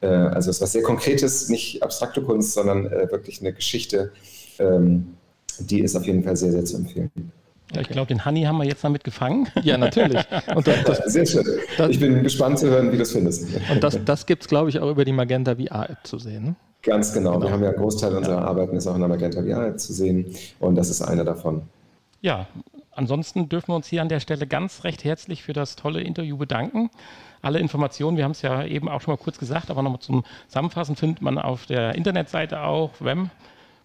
Äh, 0.00 0.08
also 0.08 0.50
es 0.50 0.56
ist 0.56 0.62
was 0.62 0.72
sehr 0.72 0.82
Konkretes, 0.82 1.48
nicht 1.48 1.82
abstrakte 1.82 2.22
Kunst, 2.22 2.52
sondern 2.52 2.86
äh, 2.86 3.10
wirklich 3.10 3.40
eine 3.40 3.52
Geschichte, 3.52 4.12
ähm, 4.58 5.14
die 5.58 5.80
ist 5.80 5.96
auf 5.96 6.04
jeden 6.04 6.22
Fall 6.22 6.36
sehr, 6.36 6.52
sehr 6.52 6.64
zu 6.64 6.76
empfehlen. 6.76 7.10
Ja, 7.74 7.80
ich 7.80 7.88
glaube, 7.88 8.06
den 8.06 8.24
Honey 8.24 8.42
haben 8.44 8.58
wir 8.58 8.64
jetzt 8.64 8.84
damit 8.84 9.02
gefangen. 9.04 9.48
Ja, 9.62 9.76
natürlich. 9.76 10.22
Und 10.54 10.66
das, 10.66 10.84
das, 10.84 10.98
Sehr 11.12 11.26
schön. 11.26 11.44
das- 11.76 11.90
Ich 11.90 11.98
bin 12.00 12.22
gespannt 12.22 12.58
zu 12.58 12.68
hören, 12.68 12.92
wie 12.92 12.96
du 12.96 13.02
es 13.02 13.12
findest. 13.12 13.46
und 13.70 13.82
das, 13.82 13.98
das 14.04 14.24
gibt 14.26 14.42
es, 14.42 14.48
glaube 14.48 14.70
ich, 14.70 14.78
auch 14.78 14.88
über 14.90 15.04
die 15.04 15.12
Magenta 15.12 15.56
VR-App 15.56 15.98
zu 16.06 16.18
sehen. 16.18 16.44
Ne? 16.44 16.54
Ganz 16.82 17.12
genau. 17.12 17.32
Genau. 17.32 17.44
Wir 17.46 17.50
haben 17.52 17.62
ja 17.64 17.70
einen 17.70 17.78
Großteil 17.78 18.14
unserer 18.14 18.42
Arbeiten 18.46 18.76
ist 18.76 18.86
auch 18.86 18.94
in 18.94 19.00
der 19.00 19.08
Magenta 19.08 19.42
VR 19.42 19.76
zu 19.76 19.92
sehen 19.92 20.26
und 20.60 20.76
das 20.76 20.88
ist 20.90 21.02
eine 21.02 21.24
davon. 21.24 21.62
Ja, 22.20 22.46
ansonsten 22.92 23.48
dürfen 23.48 23.68
wir 23.68 23.76
uns 23.76 23.88
hier 23.88 24.00
an 24.02 24.08
der 24.08 24.20
Stelle 24.20 24.46
ganz 24.46 24.84
recht 24.84 25.02
herzlich 25.04 25.42
für 25.42 25.52
das 25.52 25.74
tolle 25.74 26.00
Interview 26.02 26.36
bedanken. 26.36 26.90
Alle 27.42 27.58
Informationen, 27.58 28.16
wir 28.16 28.24
haben 28.24 28.30
es 28.32 28.42
ja 28.42 28.64
eben 28.64 28.88
auch 28.88 29.00
schon 29.00 29.12
mal 29.12 29.18
kurz 29.18 29.38
gesagt, 29.38 29.70
aber 29.70 29.82
nochmal 29.82 30.00
zum 30.00 30.24
Zusammenfassen 30.48 30.94
findet 30.96 31.20
man 31.22 31.38
auf 31.38 31.66
der 31.66 31.96
Internetseite 31.96 32.60
auch 32.62 32.92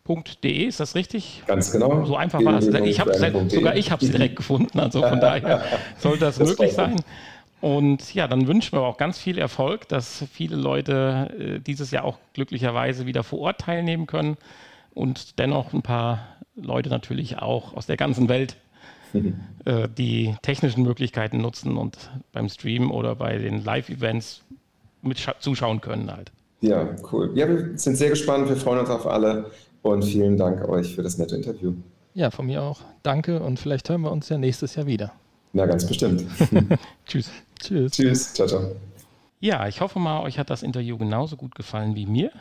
wem.de, 0.05 0.65
ist 0.65 0.79
das 0.79 0.95
richtig? 0.95 1.43
Ganz 1.47 1.71
genau. 1.71 2.05
So 2.05 2.15
einfach 2.15 2.43
war 2.43 2.53
das. 2.53 2.67
Ich 2.67 2.99
hab, 2.99 3.07
www.wm.de. 3.07 3.49
sogar 3.49 3.75
ich 3.75 3.91
habe 3.91 4.03
es 4.03 4.11
direkt 4.11 4.35
gefunden, 4.35 4.79
also 4.79 5.01
von 5.01 5.19
daher 5.21 5.61
sollte 5.97 6.19
das, 6.25 6.37
Das 6.37 6.47
möglich 6.49 6.73
sein. 6.73 6.95
Und 7.61 8.13
ja, 8.15 8.27
dann 8.27 8.47
wünschen 8.47 8.73
wir 8.73 8.81
auch 8.81 8.97
ganz 8.97 9.19
viel 9.19 9.37
Erfolg, 9.37 9.87
dass 9.87 10.25
viele 10.33 10.55
Leute 10.55 11.29
äh, 11.39 11.59
dieses 11.59 11.91
Jahr 11.91 12.05
auch 12.05 12.17
glücklicherweise 12.33 13.05
wieder 13.05 13.23
vor 13.23 13.39
Ort 13.39 13.61
teilnehmen 13.61 14.07
können 14.07 14.37
und 14.95 15.37
dennoch 15.37 15.71
ein 15.73 15.83
paar 15.83 16.27
Leute 16.55 16.89
natürlich 16.89 17.37
auch 17.37 17.75
aus 17.77 17.85
der 17.85 17.97
ganzen 17.97 18.29
Welt 18.29 18.55
äh, 19.65 19.87
die 19.95 20.35
technischen 20.41 20.83
Möglichkeiten 20.83 21.37
nutzen 21.37 21.77
und 21.77 22.09
beim 22.31 22.49
Stream 22.49 22.89
oder 22.91 23.15
bei 23.15 23.37
den 23.37 23.63
Live-Events 23.63 24.43
mit 25.03 25.19
scha- 25.19 25.39
zuschauen 25.39 25.81
können 25.81 26.11
halt. 26.11 26.31
Ja, 26.61 26.95
cool. 27.11 27.31
Ja, 27.35 27.47
wir 27.47 27.77
sind 27.77 27.95
sehr 27.95 28.09
gespannt. 28.09 28.47
Wir 28.49 28.55
freuen 28.55 28.79
uns 28.79 28.89
auf 28.89 29.05
alle 29.05 29.51
und 29.81 30.03
vielen 30.03 30.37
Dank 30.37 30.67
euch 30.67 30.95
für 30.95 31.03
das 31.03 31.17
nette 31.17 31.35
Interview. 31.35 31.73
Ja, 32.13 32.29
von 32.31 32.45
mir 32.45 32.61
auch. 32.61 32.81
Danke 33.03 33.41
und 33.41 33.59
vielleicht 33.59 33.89
hören 33.89 34.01
wir 34.01 34.11
uns 34.11 34.29
ja 34.29 34.37
nächstes 34.37 34.75
Jahr 34.75 34.85
wieder. 34.85 35.13
Na, 35.53 35.65
ganz 35.65 35.85
bestimmt. 35.85 36.25
Tschüss. 37.05 37.29
Tschüss. 37.59 37.91
Tschüss. 37.91 38.33
Ciao, 38.33 38.47
ciao. 38.47 38.75
Ja, 39.39 39.67
ich 39.67 39.81
hoffe 39.81 39.97
mal, 39.97 40.21
euch 40.21 40.37
hat 40.37 40.49
das 40.49 40.61
Interview 40.61 40.97
genauso 40.97 41.35
gut 41.35 41.55
gefallen 41.55 41.95
wie 41.95 42.05
mir. 42.05 42.31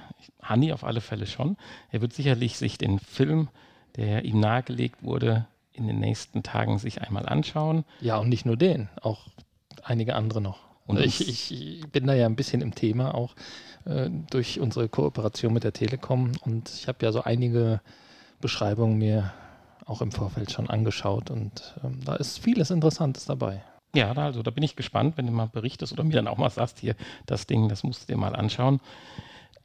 Hanni 0.43 0.73
auf 0.73 0.85
alle 0.85 1.01
Fälle 1.01 1.27
schon. 1.27 1.57
Er 1.91 2.03
wird 2.03 2.13
sicherlich 2.13 2.59
sich 2.59 2.77
den 2.77 2.99
Film, 2.99 3.49
der 3.97 4.25
ihm 4.25 4.39
nahegelegt 4.39 5.03
wurde, 5.03 5.47
in 5.73 5.87
den 5.87 5.99
nächsten 5.99 6.43
Tagen 6.43 6.79
sich 6.79 7.01
einmal 7.01 7.27
anschauen. 7.27 7.85
Ja, 8.01 8.19
und 8.19 8.29
nicht 8.29 8.45
nur 8.45 8.57
den, 8.57 8.91
auch 9.01 9.29
einige 9.83 10.15
andere 10.15 10.43
noch. 10.43 10.70
Und 10.91 11.01
ich, 11.01 11.29
ich, 11.29 11.81
bin 11.91 12.07
da 12.07 12.15
ja 12.15 12.27
ein 12.27 12.37
bisschen 12.37 12.63
im 12.63 12.75
Thema 12.75 13.15
auch 13.15 13.35
äh, 13.85 14.11
durch 14.31 14.61
unsere 14.61 14.89
Kooperation 14.89 15.53
mit 15.53 15.65
der 15.65 15.73
Telekom 15.73 16.33
und 16.45 16.69
ich 16.71 16.89
habe 16.89 16.99
ja 17.05 17.13
so 17.13 17.23
einige 17.23 17.81
Beschreibungen 18.41 18.99
mir 18.99 19.33
auch 19.87 20.03
im 20.03 20.13
Vorfeld 20.13 20.53
schon 20.53 20.71
angeschaut 20.71 21.31
und 21.31 21.75
ähm, 21.85 21.99
da 22.05 22.17
ist 22.17 22.39
vieles 22.39 22.71
Interessantes 22.71 23.25
dabei. 23.25 23.63
Ja, 23.95 24.13
also 24.13 24.43
da 24.43 24.51
bin 24.51 24.63
ich 24.63 24.77
gespannt, 24.77 25.17
wenn 25.17 25.27
du 25.27 25.33
mal 25.33 25.49
berichtest 25.49 25.93
oder 25.93 26.05
mir 26.05 26.15
dann 26.15 26.29
auch 26.29 26.39
mal 26.39 26.51
sagst, 26.51 26.79
hier, 26.79 26.95
das 27.27 27.47
Ding, 27.47 27.69
das 27.69 27.83
musst 27.83 28.03
du 28.03 28.13
dir 28.13 28.19
mal 28.19 28.37
anschauen. 28.37 28.81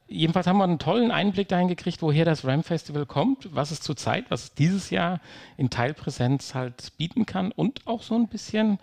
Jedenfalls 0.08 0.46
haben 0.46 0.58
wir 0.58 0.64
einen 0.64 0.78
tollen 0.78 1.10
Einblick 1.10 1.48
dahin 1.48 1.68
gekriegt, 1.68 2.02
woher 2.02 2.24
das 2.24 2.44
RAM 2.44 2.62
Festival 2.62 3.06
kommt, 3.06 3.54
was 3.54 3.70
es 3.70 3.80
zurzeit, 3.80 4.30
was 4.30 4.44
es 4.44 4.54
dieses 4.54 4.90
Jahr 4.90 5.20
in 5.56 5.70
Teilpräsenz 5.70 6.54
halt 6.54 6.96
bieten 6.96 7.26
kann 7.26 7.50
und 7.52 7.86
auch 7.86 8.02
so 8.02 8.14
ein 8.14 8.28
bisschen, 8.28 8.78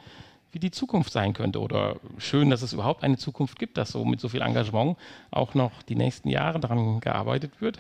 wie 0.54 0.60
die 0.60 0.72
Zukunft 0.72 1.12
sein 1.12 1.34
könnte. 1.34 1.60
Oder 1.60 1.98
schön, 2.18 2.50
dass 2.50 2.62
es 2.62 2.74
überhaupt 2.74 3.04
eine 3.04 3.18
Zukunft 3.18 3.60
gibt, 3.60 3.78
dass 3.78 3.90
so 3.90 4.06
mit 4.06 4.22
so 4.22 4.30
viel 4.30 4.42
Engagement 4.42 4.98
auch 5.32 5.56
noch 5.56 5.84
die 5.84 5.96
nächsten 5.96 6.30
Jahre 6.30 6.60
daran 6.60 7.00
gearbeitet 7.00 7.60
wird. 7.60 7.80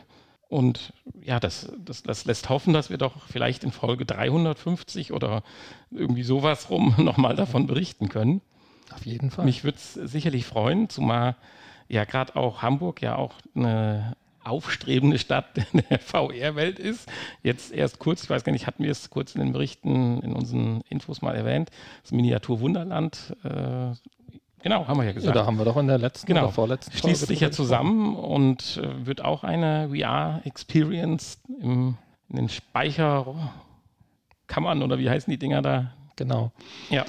Und 0.49 0.93
ja, 1.23 1.39
das, 1.39 1.71
das, 1.83 2.03
das 2.03 2.25
lässt 2.25 2.49
hoffen, 2.49 2.73
dass 2.73 2.89
wir 2.89 2.97
doch 2.97 3.23
vielleicht 3.27 3.63
in 3.63 3.71
Folge 3.71 4.05
350 4.05 5.11
oder 5.13 5.43
irgendwie 5.89 6.23
sowas 6.23 6.69
rum 6.69 6.95
nochmal 6.99 7.35
davon 7.35 7.67
berichten 7.67 8.09
können. 8.09 8.41
Auf 8.93 9.05
jeden 9.05 9.31
Fall. 9.31 9.45
Mich 9.45 9.63
würde 9.63 9.77
es 9.77 9.93
sicherlich 9.93 10.45
freuen, 10.45 10.89
zumal 10.89 11.35
ja 11.87 12.03
gerade 12.05 12.35
auch 12.35 12.61
Hamburg 12.61 13.01
ja 13.01 13.15
auch 13.15 13.33
eine 13.55 14.15
aufstrebende 14.43 15.17
Stadt 15.17 15.47
der 15.89 15.99
VR-Welt 15.99 16.79
ist. 16.79 17.09
Jetzt 17.41 17.71
erst 17.71 17.99
kurz, 17.99 18.23
ich 18.23 18.29
weiß 18.29 18.43
gar 18.43 18.51
nicht, 18.51 18.67
hatten 18.67 18.83
wir 18.83 18.91
es 18.91 19.09
kurz 19.09 19.35
in 19.35 19.41
den 19.41 19.53
Berichten, 19.53 20.21
in 20.21 20.33
unseren 20.33 20.81
Infos 20.89 21.21
mal 21.21 21.35
erwähnt, 21.35 21.69
das 22.01 22.11
Miniatur 22.11 22.59
Wunderland. 22.59 23.35
Äh, 23.43 23.93
genau, 24.61 24.87
haben 24.87 24.97
wir 24.97 25.03
ja 25.03 25.09
ja, 25.09 25.13
gesagt. 25.13 25.35
da 25.35 25.45
haben 25.45 25.57
wir 25.57 25.65
doch 25.65 25.77
in 25.77 25.87
der 25.87 25.97
letzten 25.97 26.27
Genau. 26.27 26.43
oder 26.43 26.51
vorletzten 26.51 26.91
Schließt 26.91 27.21
Folge 27.21 27.33
sich 27.33 27.39
ja 27.39 27.51
zusammen 27.51 28.15
und 28.15 28.81
äh, 28.83 29.05
wird 29.05 29.23
auch 29.23 29.43
eine 29.43 29.89
VR-Experience 29.89 31.39
in 31.61 31.97
den 32.29 32.49
Speicherkammern 32.49 33.53
oder 34.81 34.99
wie 34.99 35.09
heißen 35.09 35.29
die 35.31 35.37
Dinger 35.37 35.61
da? 35.61 35.93
Genau. 36.15 36.51
Ja. 36.89 37.05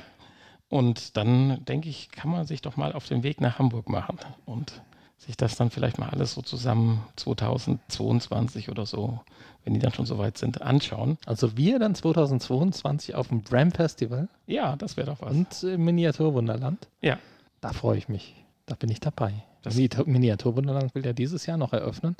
Und 0.68 1.16
dann 1.16 1.64
denke 1.66 1.88
ich, 1.88 2.10
kann 2.10 2.30
man 2.30 2.46
sich 2.46 2.62
doch 2.62 2.76
mal 2.76 2.92
auf 2.92 3.06
den 3.06 3.22
Weg 3.22 3.40
nach 3.40 3.58
Hamburg 3.58 3.88
machen 3.88 4.18
und 4.44 4.82
sich 5.26 5.36
das 5.36 5.56
dann 5.56 5.70
vielleicht 5.70 5.98
mal 5.98 6.08
alles 6.10 6.34
so 6.34 6.42
zusammen 6.42 7.02
2022 7.16 8.70
oder 8.70 8.86
so, 8.86 9.20
wenn 9.64 9.74
die 9.74 9.80
dann 9.80 9.92
schon 9.92 10.06
soweit 10.06 10.38
sind, 10.38 10.62
anschauen. 10.62 11.18
Also 11.26 11.56
wir 11.56 11.78
dann 11.78 11.94
2022 11.94 13.14
auf 13.14 13.28
dem 13.28 13.42
Bram 13.42 13.70
Festival 13.72 14.28
Ja, 14.46 14.76
das 14.76 14.96
wäre 14.96 15.06
doch 15.08 15.20
was. 15.20 15.32
und 15.32 15.62
im 15.62 15.84
Miniaturwunderland. 15.84 16.88
Ja. 17.00 17.18
Da 17.60 17.72
freue 17.72 17.98
ich 17.98 18.08
mich. 18.08 18.34
Da 18.66 18.74
bin 18.74 18.90
ich 18.90 19.00
dabei. 19.00 19.32
Das- 19.62 19.74
Das 19.74 19.76
Miniatur- 19.76 20.06
Miniaturwunderland 20.06 20.94
will 20.94 21.04
ja 21.04 21.12
dieses 21.12 21.46
Jahr 21.46 21.56
noch 21.56 21.72
eröffnen. 21.72 22.16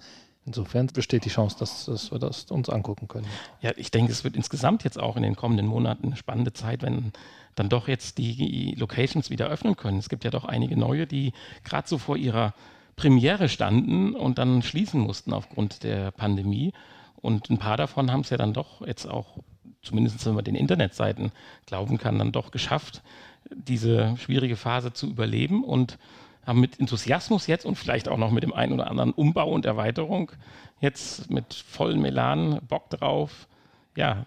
Insofern 0.46 0.86
besteht 0.88 1.24
die 1.24 1.30
Chance, 1.30 1.56
dass, 1.58 1.86
dass 1.86 2.10
wir 2.12 2.18
das 2.18 2.50
uns 2.50 2.68
angucken 2.68 3.08
können. 3.08 3.26
Ja, 3.62 3.72
ich 3.76 3.90
denke, 3.90 4.12
es 4.12 4.24
wird 4.24 4.36
insgesamt 4.36 4.84
jetzt 4.84 5.00
auch 5.00 5.16
in 5.16 5.22
den 5.22 5.36
kommenden 5.36 5.66
Monaten 5.66 6.06
eine 6.08 6.16
spannende 6.16 6.52
Zeit, 6.52 6.82
wenn 6.82 7.12
dann 7.54 7.70
doch 7.70 7.88
jetzt 7.88 8.18
die 8.18 8.74
Locations 8.78 9.30
wieder 9.30 9.46
öffnen 9.48 9.74
können. 9.76 9.98
Es 9.98 10.10
gibt 10.10 10.22
ja 10.24 10.30
doch 10.30 10.44
einige 10.44 10.76
neue, 10.76 11.06
die 11.06 11.32
gerade 11.64 11.88
so 11.88 11.96
vor 11.96 12.16
ihrer 12.18 12.52
Premiere 12.96 13.48
standen 13.48 14.14
und 14.14 14.38
dann 14.38 14.62
schließen 14.62 15.00
mussten 15.00 15.32
aufgrund 15.32 15.82
der 15.82 16.10
Pandemie. 16.10 16.72
Und 17.16 17.50
ein 17.50 17.58
paar 17.58 17.76
davon 17.76 18.12
haben 18.12 18.20
es 18.20 18.30
ja 18.30 18.36
dann 18.36 18.52
doch 18.52 18.86
jetzt 18.86 19.06
auch, 19.06 19.38
zumindest 19.82 20.24
wenn 20.26 20.34
man 20.34 20.44
den 20.44 20.54
Internetseiten 20.54 21.32
glauben 21.66 21.98
kann, 21.98 22.18
dann 22.18 22.32
doch 22.32 22.50
geschafft, 22.50 23.02
diese 23.50 24.16
schwierige 24.18 24.56
Phase 24.56 24.92
zu 24.92 25.08
überleben 25.08 25.64
und 25.64 25.98
haben 26.46 26.60
mit 26.60 26.78
Enthusiasmus 26.78 27.46
jetzt 27.46 27.64
und 27.64 27.76
vielleicht 27.76 28.08
auch 28.08 28.18
noch 28.18 28.30
mit 28.30 28.42
dem 28.42 28.52
einen 28.52 28.72
oder 28.72 28.90
anderen 28.90 29.12
Umbau 29.12 29.50
und 29.50 29.64
Erweiterung 29.64 30.32
jetzt 30.80 31.30
mit 31.30 31.54
vollem 31.54 32.04
Elan 32.04 32.60
Bock 32.68 32.90
drauf, 32.90 33.48
ja, 33.96 34.24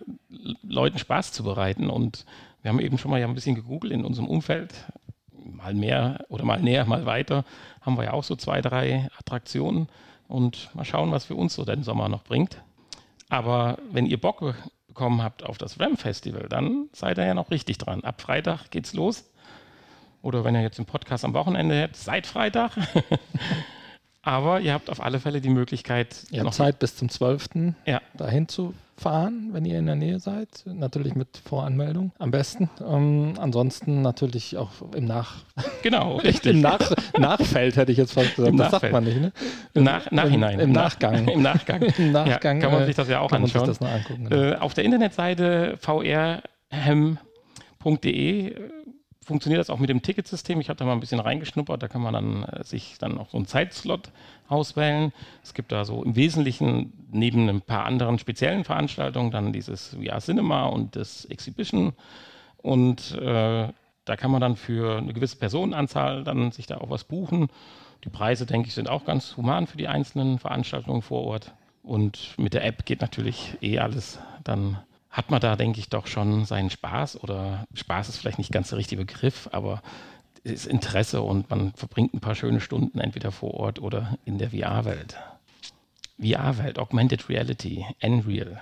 Leuten 0.63 0.97
Spaß 0.97 1.31
zu 1.31 1.43
bereiten. 1.43 1.89
Und 1.89 2.25
wir 2.61 2.69
haben 2.69 2.79
eben 2.79 2.97
schon 2.97 3.11
mal 3.11 3.19
ja 3.19 3.27
ein 3.27 3.35
bisschen 3.35 3.55
gegoogelt 3.55 3.93
in 3.93 4.05
unserem 4.05 4.27
Umfeld. 4.27 4.73
Mal 5.55 5.73
mehr 5.73 6.25
oder 6.29 6.45
mal 6.45 6.59
näher, 6.59 6.85
mal 6.85 7.05
weiter. 7.05 7.45
Haben 7.81 7.97
wir 7.97 8.05
ja 8.05 8.13
auch 8.13 8.23
so 8.23 8.35
zwei, 8.35 8.61
drei 8.61 9.07
Attraktionen. 9.19 9.87
Und 10.27 10.73
mal 10.75 10.83
schauen, 10.83 11.11
was 11.11 11.25
für 11.25 11.35
uns 11.35 11.53
so 11.55 11.63
den 11.63 11.83
Sommer 11.83 12.09
noch 12.09 12.23
bringt. 12.23 12.61
Aber 13.29 13.77
wenn 13.91 14.05
ihr 14.05 14.19
Bock 14.19 14.39
be- 14.41 14.55
bekommen 14.87 15.21
habt 15.23 15.43
auf 15.45 15.57
das 15.57 15.79
Ram 15.79 15.95
Festival, 15.95 16.47
dann 16.49 16.89
seid 16.91 17.17
ihr 17.17 17.25
ja 17.25 17.33
noch 17.33 17.51
richtig 17.51 17.77
dran. 17.77 18.03
Ab 18.03 18.21
Freitag 18.21 18.69
geht's 18.71 18.93
los. 18.93 19.29
Oder 20.21 20.43
wenn 20.43 20.55
ihr 20.55 20.61
jetzt 20.61 20.77
den 20.79 20.85
Podcast 20.85 21.23
am 21.23 21.33
Wochenende 21.33 21.81
habt, 21.83 21.95
seit 21.95 22.27
Freitag. 22.27 22.71
Aber 24.27 24.59
ihr 24.59 24.73
habt 24.73 24.89
auf 24.89 25.01
alle 25.01 25.21
Fälle 25.21 25.39
die 25.39 25.47
Möglichkeit, 25.49 26.17
Ihr 26.31 26.43
habt 26.43 26.53
Zeit 26.53 26.79
bis 26.79 26.97
zum 26.97 27.07
12. 27.07 27.47
Ja. 27.85 28.01
dahin 28.17 28.49
zu 28.49 28.73
fahren, 28.97 29.51
wenn 29.53 29.63
ihr 29.63 29.79
in 29.79 29.85
der 29.85 29.95
Nähe 29.95 30.19
seid. 30.19 30.49
Natürlich 30.65 31.15
mit 31.15 31.29
Voranmeldung 31.45 32.11
am 32.19 32.29
besten. 32.31 32.69
Ähm, 32.85 33.35
ansonsten 33.39 34.01
natürlich 34.01 34.57
auch 34.57 34.71
im 34.93 35.05
Nach 35.05 35.45
Genau, 35.81 36.15
Im 36.15 36.19
richtig. 36.19 36.57
Nach 36.57 36.91
Nachfeld 37.17 37.77
hätte 37.77 37.93
ich 37.93 37.97
jetzt 37.97 38.11
fast 38.11 38.35
gesagt. 38.35 38.49
Im 38.51 38.57
das 38.57 38.71
sagt 38.71 38.83
Nachfeld. 38.83 38.91
man 38.93 39.03
nicht, 39.05 39.21
ne? 39.21 39.31
Im 39.73 39.85
Nach 39.85 40.11
Nachhinein. 40.11 40.55
Im, 40.59 40.67
im 40.67 40.71
Nachgang. 40.73 41.25
Im 41.29 41.41
Nachgang. 41.41 41.81
Im 41.97 42.11
Nachgang. 42.11 42.57
Ja, 42.57 42.63
kann 42.63 42.73
man 42.73 42.81
äh, 42.83 42.87
sich 42.87 42.95
das 42.97 43.07
ja 43.07 43.21
auch 43.21 43.29
sich 43.29 43.39
anschauen. 43.39 43.69
angucken. 43.69 44.25
genau. 44.29 44.41
Äh, 44.41 44.55
auf 44.55 44.73
der 44.73 44.83
Internetseite 44.83 45.77
vrhem.de 45.79 47.17
äh, 48.49 48.69
funktioniert 49.27 49.59
das 49.59 49.69
auch 49.69 49.77
mit 49.77 49.89
dem 49.89 50.01
Ticketsystem. 50.01 50.61
Ich 50.61 50.69
habe 50.69 50.77
da 50.77 50.85
mal 50.85 50.93
ein 50.93 51.01
bisschen 51.01 51.19
reingeschnuppert. 51.19 51.83
Da 51.83 51.89
kann 51.89 52.01
man 52.01 52.13
dann 52.13 52.43
äh, 52.43 52.63
sich 52.63 52.97
dann 52.97 53.17
auch 53.17 53.29
so 53.29 53.37
einen 53.37 53.45
Zeitslot 53.45 54.09
auswählen. 54.47 55.11
Es 55.43 55.53
gibt 55.53 55.73
da 55.73 55.83
so 55.83 56.01
im 56.01 56.15
Wesentlichen 56.15 56.93
neben 57.11 57.49
ein 57.49 57.61
paar 57.61 57.85
anderen 57.85 58.19
speziellen 58.19 58.63
Veranstaltungen 58.63 59.29
dann 59.29 59.51
dieses 59.51 59.97
VR 60.01 60.19
Cinema 60.19 60.67
und 60.67 60.95
das 60.95 61.25
Exhibition. 61.25 61.93
Und 62.57 63.11
äh, 63.15 63.67
da 64.05 64.15
kann 64.15 64.31
man 64.31 64.39
dann 64.39 64.55
für 64.55 64.97
eine 64.97 65.13
gewisse 65.13 65.35
Personenanzahl 65.35 66.23
dann 66.23 66.51
sich 66.51 66.65
da 66.65 66.77
auch 66.77 66.89
was 66.89 67.03
buchen. 67.03 67.49
Die 68.05 68.09
Preise, 68.09 68.45
denke 68.45 68.69
ich, 68.69 68.75
sind 68.75 68.89
auch 68.89 69.03
ganz 69.03 69.35
human 69.35 69.67
für 69.67 69.77
die 69.77 69.89
einzelnen 69.89 70.39
Veranstaltungen 70.39 71.01
vor 71.01 71.23
Ort. 71.25 71.53
Und 71.83 72.33
mit 72.37 72.53
der 72.53 72.63
App 72.63 72.85
geht 72.85 73.01
natürlich 73.01 73.57
eh 73.61 73.79
alles. 73.79 74.19
Dann 74.45 74.77
hat 75.17 75.31
man 75.31 75.41
da, 75.41 75.55
denke 75.55 75.79
ich, 75.79 75.89
doch 75.89 76.05
schon 76.07 76.45
seinen 76.45 76.69
Spaß. 76.69 77.21
Oder 77.23 77.65
Spaß 77.73 78.07
ist 78.09 78.17
vielleicht 78.17 78.37
nicht 78.37 78.51
ganz 78.51 78.69
der 78.69 78.77
richtige 78.77 79.03
Begriff, 79.03 79.49
aber 79.51 79.81
es 80.43 80.51
ist 80.53 80.67
Interesse 80.67 81.21
und 81.21 81.49
man 81.49 81.73
verbringt 81.73 82.13
ein 82.13 82.19
paar 82.19 82.35
schöne 82.35 82.61
Stunden 82.61 82.99
entweder 82.99 83.31
vor 83.31 83.55
Ort 83.55 83.81
oder 83.81 84.17
in 84.25 84.37
der 84.37 84.51
VR-Welt. 84.51 85.17
VR-Welt, 86.21 86.79
Augmented 86.79 87.29
Reality, 87.29 87.85
Unreal. 88.01 88.59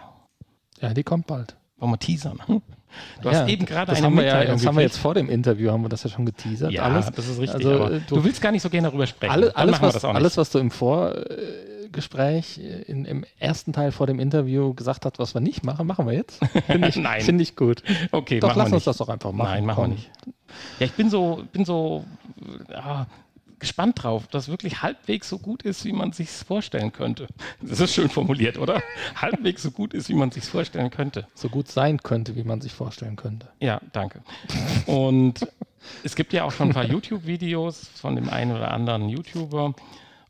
ja, 0.82 0.94
die 0.94 1.04
kommt 1.04 1.28
bald. 1.28 1.56
Wollen 1.78 1.92
wir 1.92 2.00
teasern? 2.00 2.40
Du 3.22 3.30
hast 3.30 3.36
Ja, 3.40 3.48
eben 3.48 3.66
gerade 3.66 3.92
eine 3.92 4.06
haben 4.06 4.16
wir 4.16 4.24
ja, 4.24 4.34
Mitteilung 4.36 4.56
das 4.58 4.66
haben 4.66 4.76
wir 4.78 4.84
jetzt 4.84 4.98
vor 4.98 5.14
dem 5.14 5.30
Interview, 5.30 5.70
haben 5.72 5.82
wir 5.84 5.90
das 5.90 6.04
ja 6.04 6.10
schon 6.10 6.26
geteasert. 6.26 6.72
Ja, 6.72 6.84
alles. 6.84 7.12
das 7.12 7.28
ist 7.28 7.38
richtig. 7.40 7.56
Also, 7.56 7.88
äh, 7.90 8.00
du, 8.08 8.16
du- 8.16 8.24
willst 8.24 8.42
gar 8.42 8.54
nicht 8.54 8.62
so 8.62 8.70
gerne 8.70 8.88
darüber 8.88 9.06
sprechen. 9.06 9.32
Alle, 9.34 9.54
alles, 9.56 9.82
was, 9.82 10.06
alles, 10.06 10.38
was 10.38 10.50
du 10.52 10.60
im 10.60 10.72
Vorgespräch 11.96 12.60
in, 12.88 13.06
im 13.06 13.26
ersten 13.40 13.72
Teil 13.72 13.92
vor 13.94 14.06
dem 14.06 14.20
Interview 14.20 14.74
gesagt 14.74 15.06
hast, 15.06 15.18
was 15.18 15.34
wir 15.34 15.40
nicht 15.40 15.64
machen, 15.64 15.88
machen 15.88 16.06
wir 16.06 16.14
jetzt. 16.14 16.40
Finde 16.68 16.90
ich, 16.90 16.96
Nein. 16.98 17.22
Finde 17.22 17.42
ich 17.42 17.56
gut. 17.56 17.84
Okay, 18.12 18.42
Doch, 18.42 18.56
lass 18.56 18.70
wir 18.70 18.76
uns 18.76 18.84
das 18.84 18.98
doch 18.98 19.08
einfach 19.08 19.32
machen. 19.32 19.52
Nein, 19.52 19.66
machen 19.66 19.76
Komm. 19.76 19.92
wir 19.92 19.96
nicht. 19.96 20.12
Ja, 20.80 20.86
ich 20.88 20.92
bin 20.92 21.10
so, 21.10 21.46
bin 21.54 21.64
so 21.64 22.04
ja, 22.70 23.08
gespannt 23.60 24.04
drauf, 24.04 24.24
ob 24.26 24.32
das 24.32 24.50
wirklich 24.50 24.82
halbwegs 24.82 25.30
so 25.30 25.40
gut 25.40 25.64
ist, 25.64 25.86
wie 25.86 25.94
man 25.94 26.12
sich 26.12 26.30
vorstellen 26.30 26.92
könnte. 26.92 27.28
Das 27.62 27.80
ist 27.80 27.94
schön 27.94 28.10
formuliert, 28.10 28.58
oder? 28.58 28.82
halbwegs 29.16 29.64
so 29.64 29.72
gut 29.72 29.94
ist, 29.94 30.10
wie 30.10 30.16
man 30.16 30.32
sich 30.32 30.44
vorstellen 30.44 30.90
könnte. 30.90 31.28
So 31.34 31.48
gut 31.48 31.70
sein 31.70 32.04
könnte, 32.04 32.36
wie 32.36 32.44
man 32.44 32.60
sich 32.60 32.74
vorstellen 32.74 33.16
könnte. 33.16 33.48
Ja, 33.62 33.80
danke. 33.94 34.22
Und 34.86 35.48
es 36.04 36.16
gibt 36.16 36.34
ja 36.34 36.44
auch 36.44 36.52
schon 36.52 36.70
ein 36.70 36.74
paar 36.74 36.86
YouTube-Videos 36.92 37.88
von 37.96 38.18
dem 38.18 38.30
einen 38.30 38.52
oder 38.52 38.72
anderen 38.72 39.08
YouTuber. 39.08 39.74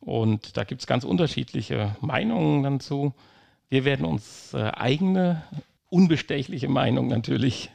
Und 0.05 0.55
da 0.55 0.63
gibt 0.63 0.81
es 0.81 0.87
ganz 0.87 1.03
unterschiedliche 1.03 1.95
Meinungen 1.99 2.63
dazu. 2.63 3.13
Wir 3.69 3.85
werden 3.85 4.05
uns 4.05 4.53
äh, 4.53 4.71
eigene, 4.75 5.41
unbestechliche 5.89 6.69
Meinung 6.69 7.07
natürlich 7.07 7.71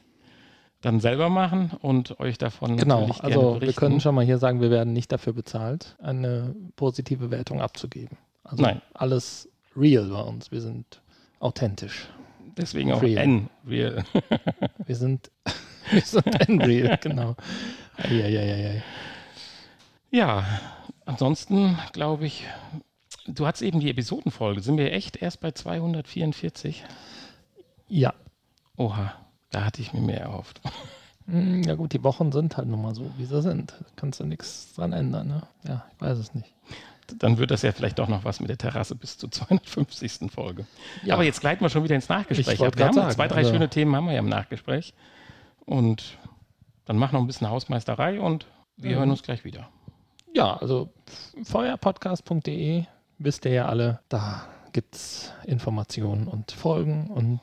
dann 0.81 1.01
selber 1.01 1.29
machen 1.29 1.73
und 1.83 2.21
euch 2.21 2.39
davon 2.39 2.77
Genau, 2.77 3.01
natürlich 3.01 3.21
gerne 3.21 3.35
also 3.35 3.55
wir 3.55 3.61
berichten. 3.61 3.81
können 3.81 4.01
schon 4.01 4.15
mal 4.15 4.25
hier 4.25 4.39
sagen, 4.39 4.61
wir 4.61 4.71
werden 4.71 4.93
nicht 4.93 5.13
dafür 5.13 5.33
bezahlt, 5.33 5.97
eine 6.01 6.55
positive 6.77 7.31
Wertung 7.31 7.61
abzugeben. 7.61 8.17
Also 8.45 8.63
Nein. 8.63 8.81
alles 8.95 9.49
real 9.77 10.07
bei 10.07 10.21
uns. 10.23 10.51
Wir 10.53 10.61
sind 10.61 11.03
authentisch. 11.41 12.09
Deswegen 12.57 12.93
auch 12.93 13.03
Real. 13.03 13.25
N. 13.25 13.51
Real. 13.67 14.05
Wir 14.87 14.97
sind, 14.97 15.31
wir 15.91 16.01
sind 16.03 16.49
unreal, 16.49 16.99
genau. 17.01 17.37
Eieieiei. 17.97 18.83
Ja, 20.11 20.45
ansonsten 21.11 21.77
glaube 21.93 22.27
ich, 22.27 22.47
du 23.27 23.47
hast 23.47 23.63
eben 23.63 23.81
die 23.81 23.91
Episodenfolge. 23.91 24.61
Sind 24.63 24.79
wir 24.79 24.93
echt 24.93 25.17
erst 25.17 25.41
bei 25.41 25.51
244? 25.53 26.85
Ja. 27.89 28.15
Oha, 28.77 29.13
da 29.51 29.65
hatte 29.65 29.83
ich 29.83 29.93
mir 29.93 30.01
mehr 30.01 30.21
erhofft. 30.21 30.61
Hm, 31.27 31.63
Ja 31.65 31.75
gut, 31.75 31.93
die 31.93 32.03
Wochen 32.05 32.33
sind 32.33 32.57
halt 32.57 32.69
nun 32.69 32.81
mal 32.83 32.95
so, 32.95 33.11
wie 33.19 33.25
sie 33.25 33.43
sind. 33.43 33.73
Da 33.79 33.87
kannst 33.97 34.21
du 34.21 34.25
nichts 34.25 34.73
dran 34.75 34.93
ändern, 34.93 35.29
ne? 35.29 35.43
Ja, 35.67 35.85
ich 35.95 36.01
weiß 36.01 36.19
es 36.19 36.35
nicht. 36.35 36.55
Dann 37.19 37.39
wird 37.39 37.51
das 37.51 37.63
ja 37.63 37.73
vielleicht 37.73 37.99
doch 37.99 38.07
noch 38.09 38.25
was 38.25 38.39
mit 38.39 38.49
der 38.51 38.59
Terrasse 38.59 38.95
bis 38.95 39.19
zur 39.19 39.31
250. 39.33 40.31
Folge. 40.33 40.65
Ja. 41.05 41.15
Aber 41.15 41.25
jetzt 41.25 41.41
gleiten 41.41 41.61
wir 41.63 41.69
schon 41.69 41.83
wieder 41.83 41.97
ins 41.97 42.09
Nachgespräch. 42.09 42.59
Wir 42.61 42.67
haben 42.87 42.95
sagen, 42.95 43.11
zwei, 43.11 43.27
drei 43.27 43.39
also- 43.39 43.51
schöne 43.51 43.69
Themen 43.69 43.95
haben 43.97 44.07
wir 44.07 44.13
ja 44.13 44.21
im 44.21 44.29
Nachgespräch. 44.29 44.95
Und 45.67 46.17
dann 46.85 46.97
mach 46.97 47.11
noch 47.13 47.21
ein 47.21 47.27
bisschen 47.27 47.49
Hausmeisterei 47.51 48.21
und 48.21 48.47
wir 48.77 48.93
Mhm. 48.95 48.99
hören 49.01 49.11
uns 49.11 49.23
gleich 49.23 49.45
wieder. 49.45 49.69
Ja, 50.35 50.57
also 50.57 50.91
feuerpodcast.de 51.43 52.85
wisst 53.19 53.45
ihr 53.45 53.53
ja 53.53 53.67
alle, 53.67 54.01
da 54.09 54.47
gibt 54.73 54.95
es 54.95 55.33
Informationen 55.45 56.29
und 56.29 56.53
Folgen 56.53 57.09
und 57.09 57.41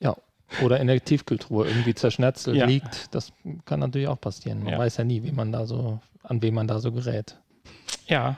Ja. 0.00 0.16
Oder 0.62 0.80
in 0.80 0.86
der 0.86 1.02
Tiefkultur 1.04 1.66
irgendwie 1.66 1.94
zerschnetzelt 1.94 2.56
Ja. 2.56 2.66
liegt. 2.66 3.14
Das 3.14 3.32
kann 3.64 3.80
natürlich 3.80 4.08
auch 4.08 4.20
passieren. 4.20 4.64
Man 4.64 4.72
Ja. 4.72 4.78
weiß 4.78 4.96
ja 4.96 5.04
nie, 5.04 5.22
wie 5.22 5.30
man 5.32 5.52
da 5.52 5.66
so, 5.66 6.00
an 6.22 6.42
wen 6.42 6.54
man 6.54 6.66
da 6.66 6.78
so 6.80 6.90
gerät. 6.90 7.36
Ja. 8.06 8.36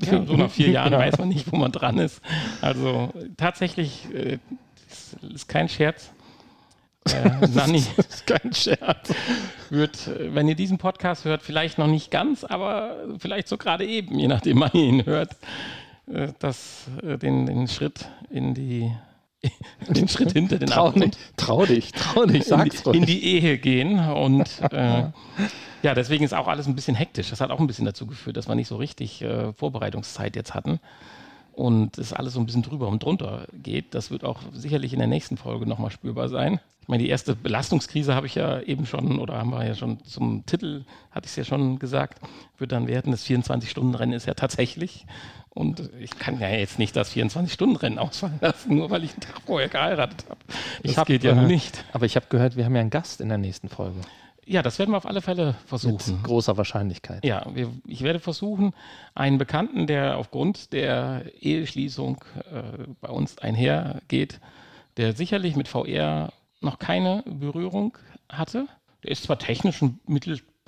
ja 0.00 0.26
so 0.26 0.36
nach 0.36 0.50
vier 0.50 0.68
Jahren 0.72 0.92
Ja. 0.92 0.98
weiß 0.98 1.18
man 1.18 1.28
nicht, 1.28 1.50
wo 1.52 1.56
man 1.56 1.70
dran 1.72 1.98
ist. 1.98 2.20
Also 2.60 3.12
tatsächlich 3.36 4.08
äh, 4.12 4.38
ist, 4.90 5.14
ist 5.32 5.48
kein 5.48 5.68
Scherz. 5.68 6.10
Äh, 7.08 7.46
Nanni 7.54 7.82
Das 7.96 8.06
ist 8.06 8.26
kein 8.26 8.52
Scherz. 8.52 9.14
wird, 9.70 10.10
wenn 10.34 10.48
ihr 10.48 10.56
diesen 10.56 10.78
Podcast 10.78 11.24
hört, 11.24 11.42
vielleicht 11.42 11.78
noch 11.78 11.86
nicht 11.86 12.10
ganz, 12.10 12.44
aber 12.44 12.96
vielleicht 13.18 13.48
so 13.48 13.56
gerade 13.56 13.86
eben, 13.86 14.18
je 14.18 14.28
nachdem 14.28 14.60
wann 14.60 14.70
ihr 14.74 14.84
ihn 14.84 15.06
hört, 15.06 15.36
das, 16.38 16.86
äh, 17.02 17.18
den, 17.18 17.46
den 17.46 17.68
Schritt 17.68 18.08
in 18.30 18.54
die 18.54 18.92
den 19.88 20.08
Schritt 20.08 20.32
hinter 20.32 20.58
den 20.58 20.68
Trau, 20.68 20.88
Abgrund 20.88 21.18
trau 21.36 21.66
dich, 21.66 21.90
trau 21.92 22.26
dich, 22.26 22.36
in 22.36 22.42
sag's 22.42 22.82
die, 22.82 22.90
in 22.90 22.96
ruhig. 22.96 23.06
die 23.06 23.24
Ehe 23.24 23.58
gehen. 23.58 23.98
Und 23.98 24.60
äh, 24.72 25.10
ja, 25.82 25.94
deswegen 25.94 26.24
ist 26.24 26.32
auch 26.32 26.46
alles 26.46 26.66
ein 26.66 26.76
bisschen 26.76 26.94
hektisch. 26.94 27.30
Das 27.30 27.40
hat 27.40 27.50
auch 27.50 27.58
ein 27.58 27.66
bisschen 27.66 27.84
dazu 27.84 28.06
geführt, 28.06 28.36
dass 28.36 28.48
wir 28.48 28.54
nicht 28.54 28.68
so 28.68 28.76
richtig 28.76 29.20
äh, 29.22 29.52
Vorbereitungszeit 29.52 30.36
jetzt 30.36 30.54
hatten. 30.54 30.78
Und 31.52 31.98
es 31.98 32.12
alles 32.12 32.34
so 32.34 32.40
ein 32.40 32.46
bisschen 32.46 32.62
drüber 32.62 32.88
und 32.88 33.02
drunter 33.02 33.46
geht. 33.52 33.94
Das 33.94 34.10
wird 34.10 34.24
auch 34.24 34.40
sicherlich 34.52 34.92
in 34.92 35.00
der 35.00 35.08
nächsten 35.08 35.36
Folge 35.36 35.66
nochmal 35.66 35.90
spürbar 35.90 36.28
sein. 36.28 36.60
Ich 36.80 36.88
meine, 36.88 37.02
die 37.02 37.10
erste 37.10 37.36
Belastungskrise 37.36 38.14
habe 38.14 38.26
ich 38.26 38.34
ja 38.34 38.60
eben 38.60 38.86
schon, 38.86 39.18
oder 39.18 39.38
haben 39.38 39.50
wir 39.50 39.64
ja 39.64 39.74
schon 39.74 40.02
zum 40.04 40.46
Titel, 40.46 40.84
hatte 41.10 41.26
ich 41.26 41.32
es 41.32 41.36
ja 41.36 41.44
schon 41.44 41.78
gesagt, 41.78 42.20
wird 42.58 42.72
dann 42.72 42.88
werden. 42.88 43.12
Das 43.12 43.26
24-Stunden-Rennen 43.26 44.14
ist 44.14 44.26
ja 44.26 44.34
tatsächlich. 44.34 45.06
Und 45.54 45.90
ich 46.00 46.18
kann 46.18 46.40
ja 46.40 46.48
jetzt 46.48 46.78
nicht 46.78 46.96
das 46.96 47.14
24-Stunden-Rennen 47.14 47.98
ausfallen 47.98 48.38
lassen, 48.40 48.74
nur 48.74 48.90
weil 48.90 49.04
ich 49.04 49.12
einen 49.12 49.20
Tag 49.20 49.42
vorher 49.44 49.68
geheiratet 49.68 50.24
habe. 50.28 50.40
Das 50.82 50.92
Ich 50.92 50.96
hab, 50.98 51.06
geht 51.06 51.24
ja 51.24 51.32
äh, 51.32 51.46
nicht. 51.46 51.84
Aber 51.92 52.06
ich 52.06 52.16
habe 52.16 52.26
gehört, 52.30 52.56
wir 52.56 52.64
haben 52.64 52.74
ja 52.74 52.80
einen 52.80 52.90
Gast 52.90 53.20
in 53.20 53.28
der 53.28 53.36
nächsten 53.38 53.68
Folge. 53.68 54.00
Ja, 54.46 54.62
das 54.62 54.78
werden 54.78 54.90
wir 54.90 54.96
auf 54.96 55.06
alle 55.06 55.20
Fälle 55.20 55.46
Mit 55.48 55.56
versuchen. 55.66 56.22
großer 56.22 56.56
Wahrscheinlichkeit. 56.56 57.24
Ja, 57.24 57.46
wir, 57.54 57.70
ich 57.86 58.02
werde 58.02 58.18
versuchen, 58.18 58.72
einen 59.14 59.38
Bekannten, 59.38 59.86
der 59.86 60.16
aufgrund 60.16 60.72
der 60.72 61.24
Eheschließung 61.40 62.24
äh, 62.50 62.62
bei 63.00 63.08
uns 63.08 63.38
einhergeht, 63.38 64.40
der 64.96 65.14
sicherlich 65.14 65.54
mit 65.54 65.68
VR 65.68 66.32
noch 66.60 66.78
keine 66.78 67.22
Berührung 67.26 67.96
hatte. 68.28 68.66
Der 69.04 69.10
ist 69.10 69.24
zwar 69.24 69.38
technisch 69.38 69.82
ein 69.82 70.00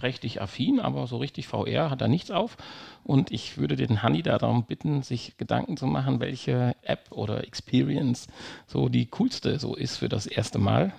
mittelprächtig 0.05 0.41
affin, 0.41 0.81
aber 0.81 1.07
so 1.07 1.17
richtig 1.17 1.49
VR 1.49 1.91
hat 1.91 2.03
er 2.03 2.09
nichts 2.09 2.31
auf. 2.31 2.57
Und 3.05 3.31
ich 3.31 3.59
würde 3.59 3.77
den 3.77 4.03
Hanni 4.03 4.23
da 4.23 4.39
darum 4.39 4.65
bitten, 4.65 5.03
sich 5.03 5.37
Gedanken 5.37 5.77
zu 5.77 5.87
machen, 5.87 6.21
welche 6.21 6.75
App 6.83 7.11
oder 7.11 7.45
Experience 7.45 8.29
so 8.67 8.89
die 8.89 9.07
coolste 9.07 9.59
so 9.59 9.75
ist 9.75 9.99
für 9.99 10.09
das 10.09 10.27
erste 10.27 10.59
Mal. 10.59 10.93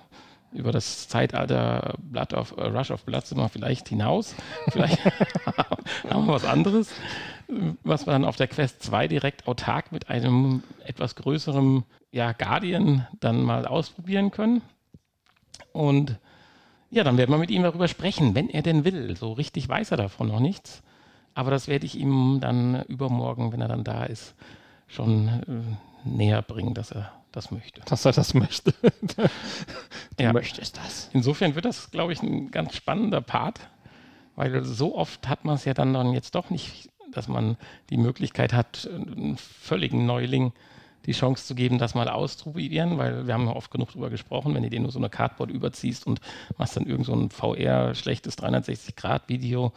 Über 0.52 0.72
das 0.72 1.08
Zeitalter 1.08 1.94
Blood 1.98 2.32
of, 2.32 2.54
äh, 2.56 2.62
Rush 2.62 2.90
of 2.90 3.04
Blood 3.04 3.26
sind 3.26 3.38
wir 3.38 3.48
vielleicht 3.48 3.88
hinaus. 3.88 4.34
Vielleicht 4.68 5.04
haben 6.08 6.26
wir 6.26 6.34
was 6.34 6.44
anderes, 6.44 6.90
was 7.82 8.06
wir 8.06 8.12
dann 8.12 8.24
auf 8.24 8.36
der 8.36 8.46
Quest 8.46 8.82
2 8.82 9.08
direkt 9.08 9.48
autark 9.48 9.92
mit 9.92 10.08
einem 10.08 10.62
etwas 10.84 11.16
größeren 11.16 11.84
ja, 12.12 12.32
Guardian 12.32 13.06
dann 13.20 13.42
mal 13.42 13.66
ausprobieren 13.66 14.30
können. 14.30 14.62
Und 15.72 16.18
ja, 16.90 17.04
dann 17.04 17.16
werden 17.16 17.30
wir 17.30 17.38
mit 17.38 17.50
ihm 17.50 17.62
darüber 17.62 17.88
sprechen, 17.88 18.34
wenn 18.34 18.48
er 18.48 18.62
denn 18.62 18.84
will. 18.84 19.16
So 19.16 19.32
richtig 19.32 19.68
weiß 19.68 19.90
er 19.90 19.96
davon 19.96 20.28
noch 20.28 20.40
nichts. 20.40 20.82
Aber 21.34 21.50
das 21.50 21.68
werde 21.68 21.84
ich 21.86 21.96
ihm 21.98 22.38
dann 22.40 22.82
übermorgen, 22.84 23.52
wenn 23.52 23.60
er 23.60 23.68
dann 23.68 23.84
da 23.84 24.04
ist, 24.04 24.34
schon 24.88 25.28
äh, 25.28 26.08
näher 26.08 26.42
bringen, 26.42 26.72
dass 26.74 26.92
er 26.92 27.12
das 27.32 27.50
möchte. 27.50 27.82
Dass 27.84 28.04
er 28.06 28.12
das 28.12 28.32
möchte. 28.34 28.72
du 30.16 30.22
Ja. 30.22 30.32
möchtest 30.32 30.78
das. 30.78 31.10
Insofern 31.12 31.54
wird 31.54 31.66
das, 31.66 31.90
glaube 31.90 32.12
ich, 32.14 32.22
ein 32.22 32.50
ganz 32.50 32.74
spannender 32.74 33.20
Part, 33.20 33.60
weil 34.36 34.64
so 34.64 34.96
oft 34.96 35.28
hat 35.28 35.44
man 35.44 35.56
es 35.56 35.64
ja 35.66 35.74
dann, 35.74 35.92
dann 35.92 36.12
jetzt 36.12 36.34
doch 36.34 36.48
nicht, 36.48 36.88
dass 37.12 37.28
man 37.28 37.56
die 37.90 37.96
Möglichkeit 37.98 38.52
hat, 38.54 38.88
einem 38.90 39.36
völligen 39.36 40.06
Neuling 40.06 40.52
die 41.06 41.12
Chance 41.12 41.46
zu 41.46 41.54
geben, 41.54 41.78
das 41.78 41.94
mal 41.94 42.08
auszuprobieren, 42.08 42.98
weil 42.98 43.26
wir 43.26 43.34
haben 43.34 43.46
ja 43.46 43.54
oft 43.54 43.70
genug 43.70 43.92
drüber 43.92 44.10
gesprochen, 44.10 44.54
wenn 44.54 44.62
du 44.62 44.70
dir 44.70 44.80
nur 44.80 44.90
so 44.90 44.98
eine 44.98 45.08
Cardboard 45.08 45.50
überziehst 45.50 46.06
und 46.06 46.20
machst 46.58 46.76
dann 46.76 46.86
irgend 46.86 47.06
so 47.06 47.14
ein 47.14 47.30
VR-schlechtes 47.30 48.36
360-Grad-Video, 48.38 49.72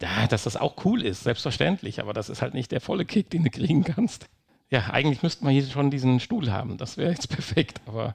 ja, 0.00 0.26
dass 0.26 0.44
das 0.44 0.56
auch 0.56 0.84
cool 0.84 1.02
ist, 1.02 1.22
selbstverständlich, 1.22 2.00
aber 2.00 2.12
das 2.12 2.28
ist 2.28 2.42
halt 2.42 2.54
nicht 2.54 2.72
der 2.72 2.80
volle 2.80 3.04
Kick, 3.04 3.30
den 3.30 3.44
du 3.44 3.50
kriegen 3.50 3.84
kannst. 3.84 4.26
Ja, 4.70 4.90
eigentlich 4.90 5.22
müssten 5.22 5.44
wir 5.44 5.52
hier 5.52 5.64
schon 5.66 5.90
diesen 5.90 6.18
Stuhl 6.18 6.50
haben, 6.50 6.76
das 6.78 6.96
wäre 6.96 7.10
jetzt 7.10 7.28
perfekt, 7.30 7.80
aber 7.86 8.14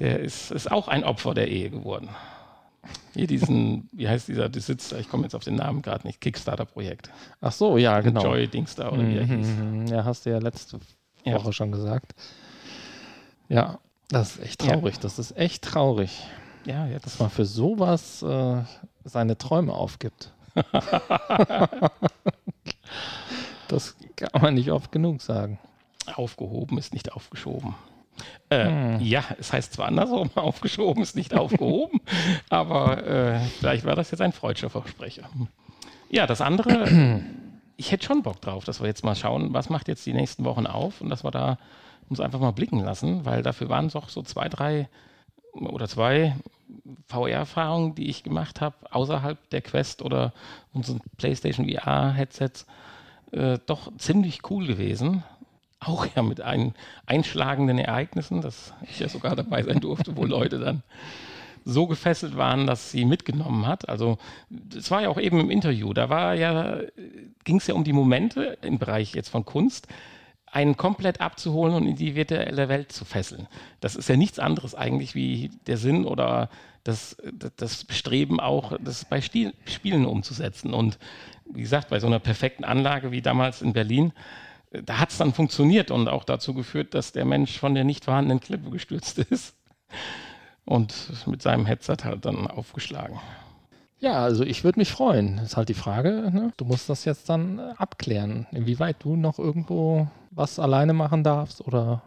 der 0.00 0.18
ist, 0.20 0.50
ist 0.50 0.70
auch 0.70 0.88
ein 0.88 1.04
Opfer 1.04 1.34
der 1.34 1.48
Ehe 1.48 1.70
geworden. 1.70 2.08
Hier 3.14 3.26
diesen, 3.26 3.88
wie 3.92 4.08
heißt 4.08 4.28
dieser 4.28 4.48
Besitzer, 4.48 4.98
ich 4.98 5.08
komme 5.08 5.22
jetzt 5.22 5.34
auf 5.34 5.44
den 5.44 5.54
Namen 5.54 5.80
gerade 5.80 6.06
nicht, 6.06 6.20
Kickstarter-Projekt. 6.20 7.10
Ach 7.40 7.52
so, 7.52 7.78
ja, 7.78 8.00
genau. 8.00 8.22
Joy 8.24 8.48
Dings 8.48 8.74
da 8.74 8.90
oder 8.90 9.08
wie 9.08 9.16
er 9.16 9.24
hieß. 9.24 9.46
Mhm, 9.46 9.86
Ja, 9.86 10.04
hast 10.04 10.26
du 10.26 10.30
ja 10.30 10.38
letzte 10.38 10.80
Ja. 11.24 11.34
Woche 11.34 11.52
schon 11.52 11.72
gesagt. 11.72 12.14
Ja, 13.48 13.78
das 14.08 14.36
ist 14.36 14.42
echt 14.44 14.60
traurig. 14.60 14.98
Das 15.00 15.18
ist 15.18 15.36
echt 15.36 15.62
traurig, 15.64 16.22
Ja, 16.64 16.84
dass 16.86 16.92
jetzt 16.92 17.20
man 17.20 17.30
für 17.30 17.44
sowas 17.44 18.22
äh, 18.22 18.62
seine 19.04 19.36
Träume 19.38 19.72
aufgibt. 19.74 20.32
das 23.68 23.96
kann 24.16 24.42
man 24.42 24.54
nicht 24.54 24.70
oft 24.70 24.92
genug 24.92 25.22
sagen. 25.22 25.58
aufgehoben 26.14 26.78
ist 26.78 26.92
nicht 26.92 27.12
aufgeschoben. 27.12 27.74
Äh, 28.48 28.66
Hm. 28.66 29.00
Ja, 29.00 29.24
es 29.40 29.52
heißt 29.52 29.72
zwar 29.72 29.86
andersrum, 29.88 30.30
aufgeschoben 30.36 31.02
ist 31.02 31.16
nicht 31.16 31.34
aufgehoben, 31.34 32.00
aber 32.48 33.04
äh, 33.06 33.40
vielleicht 33.58 33.84
war 33.84 33.96
das 33.96 34.10
jetzt 34.12 34.20
ein 34.20 34.32
freudscher 34.32 34.70
Versprecher. 34.70 35.28
Ja, 36.10 36.26
das 36.26 36.40
andere, 36.40 37.20
ich 37.76 37.92
hätte 37.92 38.06
schon 38.06 38.22
Bock 38.22 38.40
drauf, 38.40 38.64
dass 38.64 38.80
wir 38.80 38.86
jetzt 38.86 39.04
mal 39.04 39.14
schauen, 39.14 39.52
was 39.52 39.70
macht 39.70 39.88
jetzt 39.88 40.06
die 40.06 40.12
nächsten 40.12 40.44
Wochen 40.44 40.66
auf 40.66 41.00
und 41.00 41.10
dass 41.10 41.24
wir 41.24 41.30
da 41.30 41.58
uns 42.08 42.20
einfach 42.20 42.40
mal 42.40 42.52
blicken 42.52 42.80
lassen, 42.80 43.24
weil 43.24 43.42
dafür 43.42 43.68
waren 43.68 43.88
doch 43.88 44.08
so 44.08 44.22
zwei, 44.22 44.48
drei 44.48 44.88
oder 45.52 45.88
zwei 45.88 46.36
VR-Erfahrungen, 47.08 47.94
die 47.94 48.08
ich 48.08 48.22
gemacht 48.22 48.60
habe, 48.60 48.76
außerhalb 48.90 49.38
der 49.50 49.62
Quest 49.62 50.02
oder 50.02 50.32
unseren 50.72 51.00
PlayStation 51.16 51.68
VR-Headsets, 51.68 52.66
äh, 53.32 53.58
doch 53.66 53.92
ziemlich 53.98 54.50
cool 54.50 54.66
gewesen. 54.66 55.22
Auch 55.80 56.06
ja 56.14 56.22
mit 56.22 56.40
ein, 56.40 56.74
einschlagenden 57.06 57.78
Ereignissen, 57.78 58.40
dass 58.40 58.72
ich 58.82 58.98
ja 58.98 59.08
sogar 59.08 59.36
dabei 59.36 59.62
sein 59.62 59.80
durfte, 59.80 60.16
wo 60.16 60.24
Leute 60.24 60.58
dann 60.58 60.82
so 61.64 61.86
gefesselt 61.86 62.36
waren, 62.36 62.66
dass 62.66 62.90
sie 62.90 63.04
mitgenommen 63.04 63.66
hat. 63.66 63.88
Also 63.88 64.18
das 64.50 64.90
war 64.90 65.02
ja 65.02 65.08
auch 65.08 65.18
eben 65.18 65.40
im 65.40 65.50
Interview. 65.50 65.92
Da 65.92 66.08
war 66.10 66.34
ja, 66.34 66.80
ging 67.44 67.56
es 67.56 67.66
ja 67.66 67.74
um 67.74 67.84
die 67.84 67.92
Momente 67.92 68.58
im 68.62 68.78
Bereich 68.78 69.14
jetzt 69.14 69.30
von 69.30 69.44
Kunst, 69.44 69.88
einen 70.46 70.76
komplett 70.76 71.20
abzuholen 71.20 71.74
und 71.74 71.86
in 71.86 71.96
die 71.96 72.14
virtuelle 72.14 72.68
Welt 72.68 72.92
zu 72.92 73.04
fesseln. 73.04 73.48
Das 73.80 73.96
ist 73.96 74.08
ja 74.08 74.16
nichts 74.16 74.38
anderes 74.38 74.74
eigentlich 74.74 75.14
wie 75.14 75.50
der 75.66 75.78
Sinn 75.78 76.04
oder 76.04 76.48
das, 76.84 77.16
das 77.56 77.84
Bestreben 77.84 78.38
auch, 78.38 78.76
das 78.78 79.04
bei 79.06 79.20
Spielen 79.20 80.06
umzusetzen. 80.06 80.72
Und 80.74 80.98
wie 81.46 81.62
gesagt, 81.62 81.88
bei 81.88 81.98
so 81.98 82.06
einer 82.06 82.20
perfekten 82.20 82.64
Anlage 82.64 83.10
wie 83.10 83.22
damals 83.22 83.62
in 83.62 83.72
Berlin, 83.72 84.12
da 84.70 84.98
hat 84.98 85.10
es 85.10 85.18
dann 85.18 85.32
funktioniert 85.32 85.90
und 85.90 86.08
auch 86.08 86.24
dazu 86.24 86.52
geführt, 86.52 86.94
dass 86.94 87.12
der 87.12 87.24
Mensch 87.24 87.58
von 87.58 87.74
der 87.74 87.84
nicht 87.84 88.04
vorhandenen 88.04 88.40
Klippe 88.40 88.70
gestürzt 88.70 89.18
ist 89.30 89.56
und 90.64 91.26
mit 91.26 91.42
seinem 91.42 91.66
Headset 91.66 91.98
halt 92.04 92.24
dann 92.24 92.46
aufgeschlagen. 92.46 93.18
Ja, 93.98 94.22
also 94.22 94.44
ich 94.44 94.64
würde 94.64 94.78
mich 94.78 94.92
freuen. 94.92 95.38
Ist 95.38 95.56
halt 95.56 95.68
die 95.68 95.74
Frage, 95.74 96.30
ne? 96.32 96.52
du 96.56 96.64
musst 96.64 96.90
das 96.90 97.04
jetzt 97.04 97.28
dann 97.28 97.58
äh, 97.58 97.72
abklären, 97.78 98.46
inwieweit 98.52 98.96
du 99.02 99.16
noch 99.16 99.38
irgendwo 99.38 100.08
was 100.30 100.58
alleine 100.58 100.92
machen 100.92 101.24
darfst 101.24 101.66
oder 101.66 102.02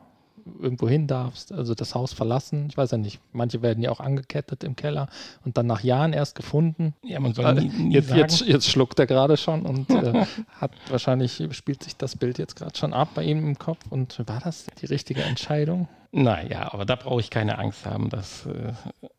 irgendwo 0.59 0.87
hin 0.87 1.07
darfst, 1.07 1.51
also 1.51 1.75
das 1.75 1.95
Haus 1.95 2.13
verlassen. 2.13 2.67
Ich 2.69 2.77
weiß 2.77 2.91
ja 2.91 2.97
nicht, 2.97 3.19
manche 3.31 3.61
werden 3.61 3.83
ja 3.83 3.91
auch 3.91 3.99
angekettet 3.99 4.63
im 4.63 4.75
Keller 4.75 5.07
und 5.45 5.57
dann 5.57 5.67
nach 5.67 5.83
Jahren 5.83 6.13
erst 6.13 6.35
gefunden. 6.35 6.93
Ja, 7.03 7.19
man 7.19 7.33
soll 7.33 7.53
nie, 7.55 7.69
nie 7.77 7.93
jetzt, 7.93 8.11
jetzt, 8.11 8.41
jetzt 8.41 8.69
schluckt 8.69 8.99
er 8.99 9.07
gerade 9.07 9.37
schon 9.37 9.65
und 9.65 9.89
äh, 9.91 10.25
hat 10.59 10.71
wahrscheinlich 10.89 11.43
spielt 11.51 11.83
sich 11.83 11.97
das 11.97 12.15
Bild 12.15 12.37
jetzt 12.37 12.55
gerade 12.55 12.77
schon 12.77 12.93
ab 12.93 13.09
bei 13.15 13.23
ihm 13.23 13.39
im 13.39 13.57
Kopf. 13.57 13.79
Und 13.89 14.21
war 14.27 14.39
das 14.39 14.67
die 14.81 14.85
richtige 14.85 15.23
Entscheidung? 15.23 15.87
naja, 16.11 16.73
aber 16.73 16.85
da 16.85 16.95
brauche 16.95 17.19
ich 17.19 17.29
keine 17.29 17.59
Angst 17.59 17.85
haben, 17.85 18.09
dass 18.09 18.45
äh, 18.45 18.73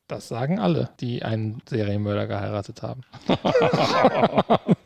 Das 0.09 0.29
sagen 0.29 0.59
alle, 0.59 0.89
die 1.01 1.23
einen 1.23 1.61
Serienmörder 1.69 2.27
geheiratet 2.27 2.83
haben. 2.83 3.03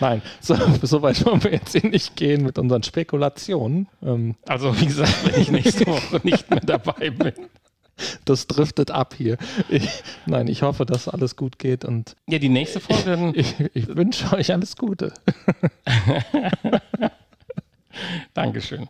Nein, 0.00 0.22
so, 0.40 0.56
so 0.82 1.02
weit 1.02 1.24
wollen 1.24 1.42
wir 1.44 1.52
jetzt 1.52 1.72
hier 1.72 1.88
nicht 1.88 2.16
gehen 2.16 2.44
mit 2.44 2.58
unseren 2.58 2.82
Spekulationen. 2.82 3.88
Ähm, 4.02 4.36
Also 4.46 4.78
wie 4.80 4.86
gesagt, 4.86 5.14
wenn 5.24 5.40
ich 5.40 5.50
nächste 5.50 5.86
Woche 5.88 6.20
nicht 6.22 6.48
mehr 6.50 6.60
dabei 6.60 7.10
bin. 7.10 7.32
das 8.24 8.46
driftet 8.46 8.90
ab 8.90 9.14
hier. 9.16 9.38
Ich, 9.68 9.88
nein, 10.26 10.46
ich 10.48 10.62
hoffe, 10.62 10.86
dass 10.86 11.08
alles 11.08 11.34
gut 11.36 11.58
geht 11.58 11.84
und 11.84 12.14
Ja, 12.28 12.38
die 12.38 12.48
nächste 12.48 12.80
Folge, 12.80 13.04
dann, 13.04 13.34
ich, 13.34 13.54
ich 13.74 13.88
wünsche 13.88 14.32
euch 14.36 14.52
alles 14.52 14.76
Gute. 14.76 15.12
Dankeschön. 18.34 18.88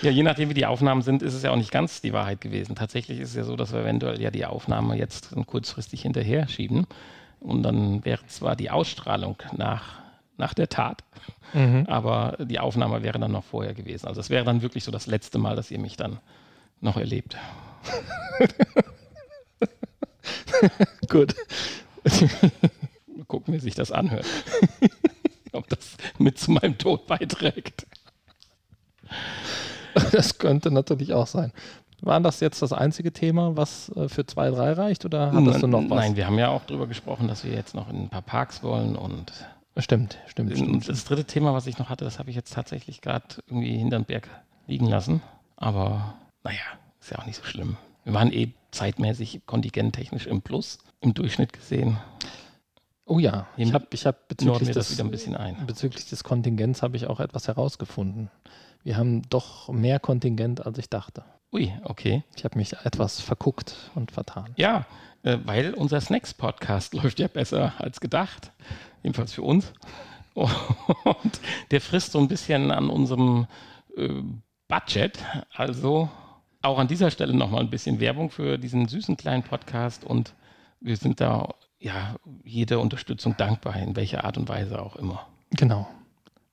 Ja, 0.00 0.10
je 0.10 0.22
nachdem, 0.22 0.48
wie 0.48 0.54
die 0.54 0.64
Aufnahmen 0.64 1.02
sind, 1.02 1.22
ist 1.22 1.34
es 1.34 1.42
ja 1.42 1.50
auch 1.50 1.56
nicht 1.56 1.70
ganz 1.70 2.00
die 2.00 2.12
Wahrheit 2.14 2.40
gewesen. 2.40 2.74
Tatsächlich 2.74 3.20
ist 3.20 3.30
es 3.30 3.34
ja 3.36 3.44
so, 3.44 3.56
dass 3.56 3.72
wir 3.72 3.80
eventuell 3.80 4.20
ja 4.20 4.30
die 4.30 4.46
Aufnahme 4.46 4.96
jetzt 4.96 5.34
kurzfristig 5.46 6.02
hinterher 6.02 6.48
schieben. 6.48 6.86
Und 7.40 7.62
dann 7.62 8.04
wäre 8.04 8.26
zwar 8.28 8.56
die 8.56 8.70
Ausstrahlung 8.70 9.36
nach, 9.56 9.98
nach 10.36 10.54
der 10.54 10.68
Tat, 10.68 11.02
mhm. 11.54 11.86
aber 11.88 12.36
die 12.40 12.58
Aufnahme 12.58 13.02
wäre 13.02 13.18
dann 13.18 13.32
noch 13.32 13.44
vorher 13.44 13.74
gewesen. 13.74 14.06
Also 14.06 14.20
es 14.20 14.30
wäre 14.30 14.44
dann 14.44 14.62
wirklich 14.62 14.84
so 14.84 14.90
das 14.90 15.06
letzte 15.06 15.38
Mal, 15.38 15.56
dass 15.56 15.70
ihr 15.70 15.78
mich 15.78 15.96
dann 15.96 16.18
noch 16.80 16.96
erlebt. 16.96 17.36
Gut. 21.08 21.34
Mal 22.04 23.24
gucken, 23.26 23.54
wie 23.54 23.58
sich 23.58 23.74
das 23.74 23.92
anhört. 23.92 24.26
Ob 25.52 25.68
das 25.68 25.96
mit 26.18 26.38
zu 26.38 26.50
meinem 26.50 26.76
Tod 26.78 27.06
beiträgt. 27.06 27.86
Das 30.12 30.38
könnte 30.38 30.70
natürlich 30.70 31.14
auch 31.14 31.26
sein. 31.26 31.52
War 32.02 32.20
das 32.20 32.40
jetzt 32.40 32.60
das 32.60 32.72
einzige 32.72 33.12
Thema, 33.12 33.56
was 33.56 33.88
äh, 33.96 34.08
für 34.08 34.22
2-3 34.22 34.76
reicht 34.76 35.04
oder 35.04 35.32
hattest 35.32 35.62
du 35.62 35.66
noch 35.66 35.82
was? 35.88 35.98
Nein, 35.98 36.16
wir 36.16 36.26
haben 36.26 36.38
ja 36.38 36.50
auch 36.50 36.64
darüber 36.66 36.86
gesprochen, 36.86 37.26
dass 37.26 37.42
wir 37.42 37.52
jetzt 37.52 37.74
noch 37.74 37.88
in 37.88 38.02
ein 38.02 38.08
paar 38.10 38.22
Parks 38.22 38.62
wollen 38.62 38.96
und. 38.96 39.32
Stimmt, 39.78 40.18
stimmt, 40.26 40.56
stimmt. 40.56 40.88
Das 40.88 41.04
dritte 41.04 41.24
Thema, 41.24 41.52
was 41.52 41.66
ich 41.66 41.78
noch 41.78 41.90
hatte, 41.90 42.04
das 42.04 42.18
habe 42.18 42.30
ich 42.30 42.36
jetzt 42.36 42.52
tatsächlich 42.52 43.02
gerade 43.02 43.26
irgendwie 43.46 43.76
hinterm 43.76 44.04
Berg 44.04 44.28
liegen 44.66 44.86
lassen. 44.86 45.22
Aber 45.56 46.14
naja, 46.42 46.58
ist 47.00 47.10
ja 47.10 47.18
auch 47.18 47.26
nicht 47.26 47.36
so 47.36 47.44
schlimm. 47.44 47.76
Wir 48.04 48.14
waren 48.14 48.32
eh 48.32 48.52
zeitmäßig 48.70 49.42
kontingenttechnisch 49.46 50.26
im 50.26 50.40
Plus, 50.40 50.78
im 51.00 51.12
Durchschnitt 51.12 51.52
gesehen. 51.52 51.98
Oh 53.04 53.18
ja, 53.18 53.46
ich 53.56 53.72
habe 53.72 53.86
ich 53.90 54.06
hab 54.06 54.28
bezüglich, 54.28 54.70
des, 54.70 54.90
wieder 54.90 55.04
ein 55.04 55.10
bisschen 55.10 55.36
ein. 55.36 55.66
bezüglich 55.66 56.08
des 56.08 56.24
Kontingents 56.24 56.82
habe 56.82 56.96
ich 56.96 57.06
auch 57.06 57.20
etwas 57.20 57.46
herausgefunden. 57.46 58.30
Wir 58.82 58.96
haben 58.96 59.22
doch 59.28 59.68
mehr 59.68 60.00
Kontingent, 60.00 60.64
als 60.64 60.78
ich 60.78 60.88
dachte. 60.88 61.24
Ui, 61.52 61.72
okay. 61.84 62.24
Ich 62.36 62.44
habe 62.44 62.58
mich 62.58 62.72
etwas 62.84 63.20
verguckt 63.20 63.90
und 63.94 64.10
vertan. 64.10 64.52
Ja, 64.56 64.86
weil 65.44 65.74
unser 65.74 66.00
Snacks-Podcast 66.00 66.94
läuft 67.02 67.18
ja 67.18 67.28
besser 67.28 67.74
als 67.78 68.00
gedacht. 68.00 68.52
Jedenfalls 69.02 69.32
für 69.32 69.42
uns. 69.42 69.72
Und 70.34 71.40
der 71.70 71.80
frisst 71.80 72.12
so 72.12 72.18
ein 72.18 72.28
bisschen 72.28 72.70
an 72.70 72.90
unserem 72.90 73.46
äh, 73.96 74.22
Budget. 74.68 75.18
Also 75.54 76.10
auch 76.62 76.78
an 76.78 76.88
dieser 76.88 77.10
Stelle 77.10 77.34
nochmal 77.34 77.60
ein 77.60 77.70
bisschen 77.70 78.00
Werbung 78.00 78.30
für 78.30 78.58
diesen 78.58 78.88
süßen 78.88 79.16
kleinen 79.16 79.42
Podcast. 79.42 80.04
Und 80.04 80.34
wir 80.80 80.96
sind 80.96 81.20
da 81.20 81.54
ja 81.78 82.16
jede 82.44 82.78
Unterstützung 82.78 83.36
dankbar, 83.36 83.76
in 83.76 83.96
welcher 83.96 84.24
Art 84.24 84.36
und 84.36 84.48
Weise 84.48 84.80
auch 84.80 84.96
immer. 84.96 85.26
Genau. 85.50 85.88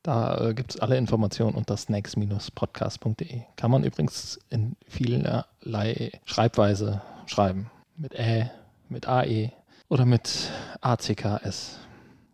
Da 0.03 0.49
äh, 0.49 0.53
gibt 0.53 0.75
es 0.75 0.79
alle 0.79 0.97
Informationen 0.97 1.55
unter 1.55 1.77
snacks-podcast.de. 1.77 3.41
Kann 3.55 3.71
man 3.71 3.83
übrigens 3.83 4.39
in 4.49 4.75
vielerlei 4.87 6.11
Schreibweise 6.25 7.01
schreiben. 7.25 7.71
Mit 7.95 8.13
Ä, 8.13 8.51
mit 8.89 9.07
AE 9.07 9.51
oder 9.89 10.05
mit 10.05 10.51
ACKS. 10.81 11.79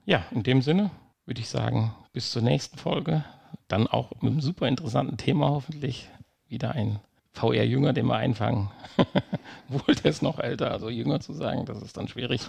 Ja, 0.05 0.25
in 0.31 0.43
dem 0.43 0.61
Sinne 0.61 0.91
würde 1.25 1.41
ich 1.41 1.49
sagen, 1.49 1.93
bis 2.11 2.31
zur 2.31 2.41
nächsten 2.41 2.77
Folge. 2.77 3.23
Dann 3.67 3.87
auch 3.87 4.11
mit 4.21 4.31
einem 4.31 4.41
super 4.41 4.67
interessanten 4.67 5.17
Thema 5.17 5.49
hoffentlich. 5.49 6.09
Wieder 6.47 6.71
ein 6.71 6.99
VR-Jünger, 7.33 7.93
den 7.93 8.07
wir 8.07 8.15
einfangen. 8.15 8.71
Wohl 9.67 9.95
der 9.95 10.11
ist 10.11 10.23
noch 10.23 10.39
älter, 10.39 10.71
also 10.71 10.89
jünger 10.89 11.19
zu 11.19 11.33
sagen, 11.33 11.65
das 11.65 11.81
ist 11.81 11.97
dann 11.97 12.07
schwierig. 12.07 12.41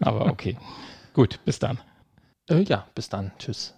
Aber 0.00 0.26
okay. 0.26 0.56
Gut, 1.12 1.40
bis 1.44 1.58
dann. 1.58 1.78
Äh, 2.48 2.62
ja, 2.62 2.86
bis 2.94 3.08
dann. 3.08 3.32
Tschüss. 3.38 3.74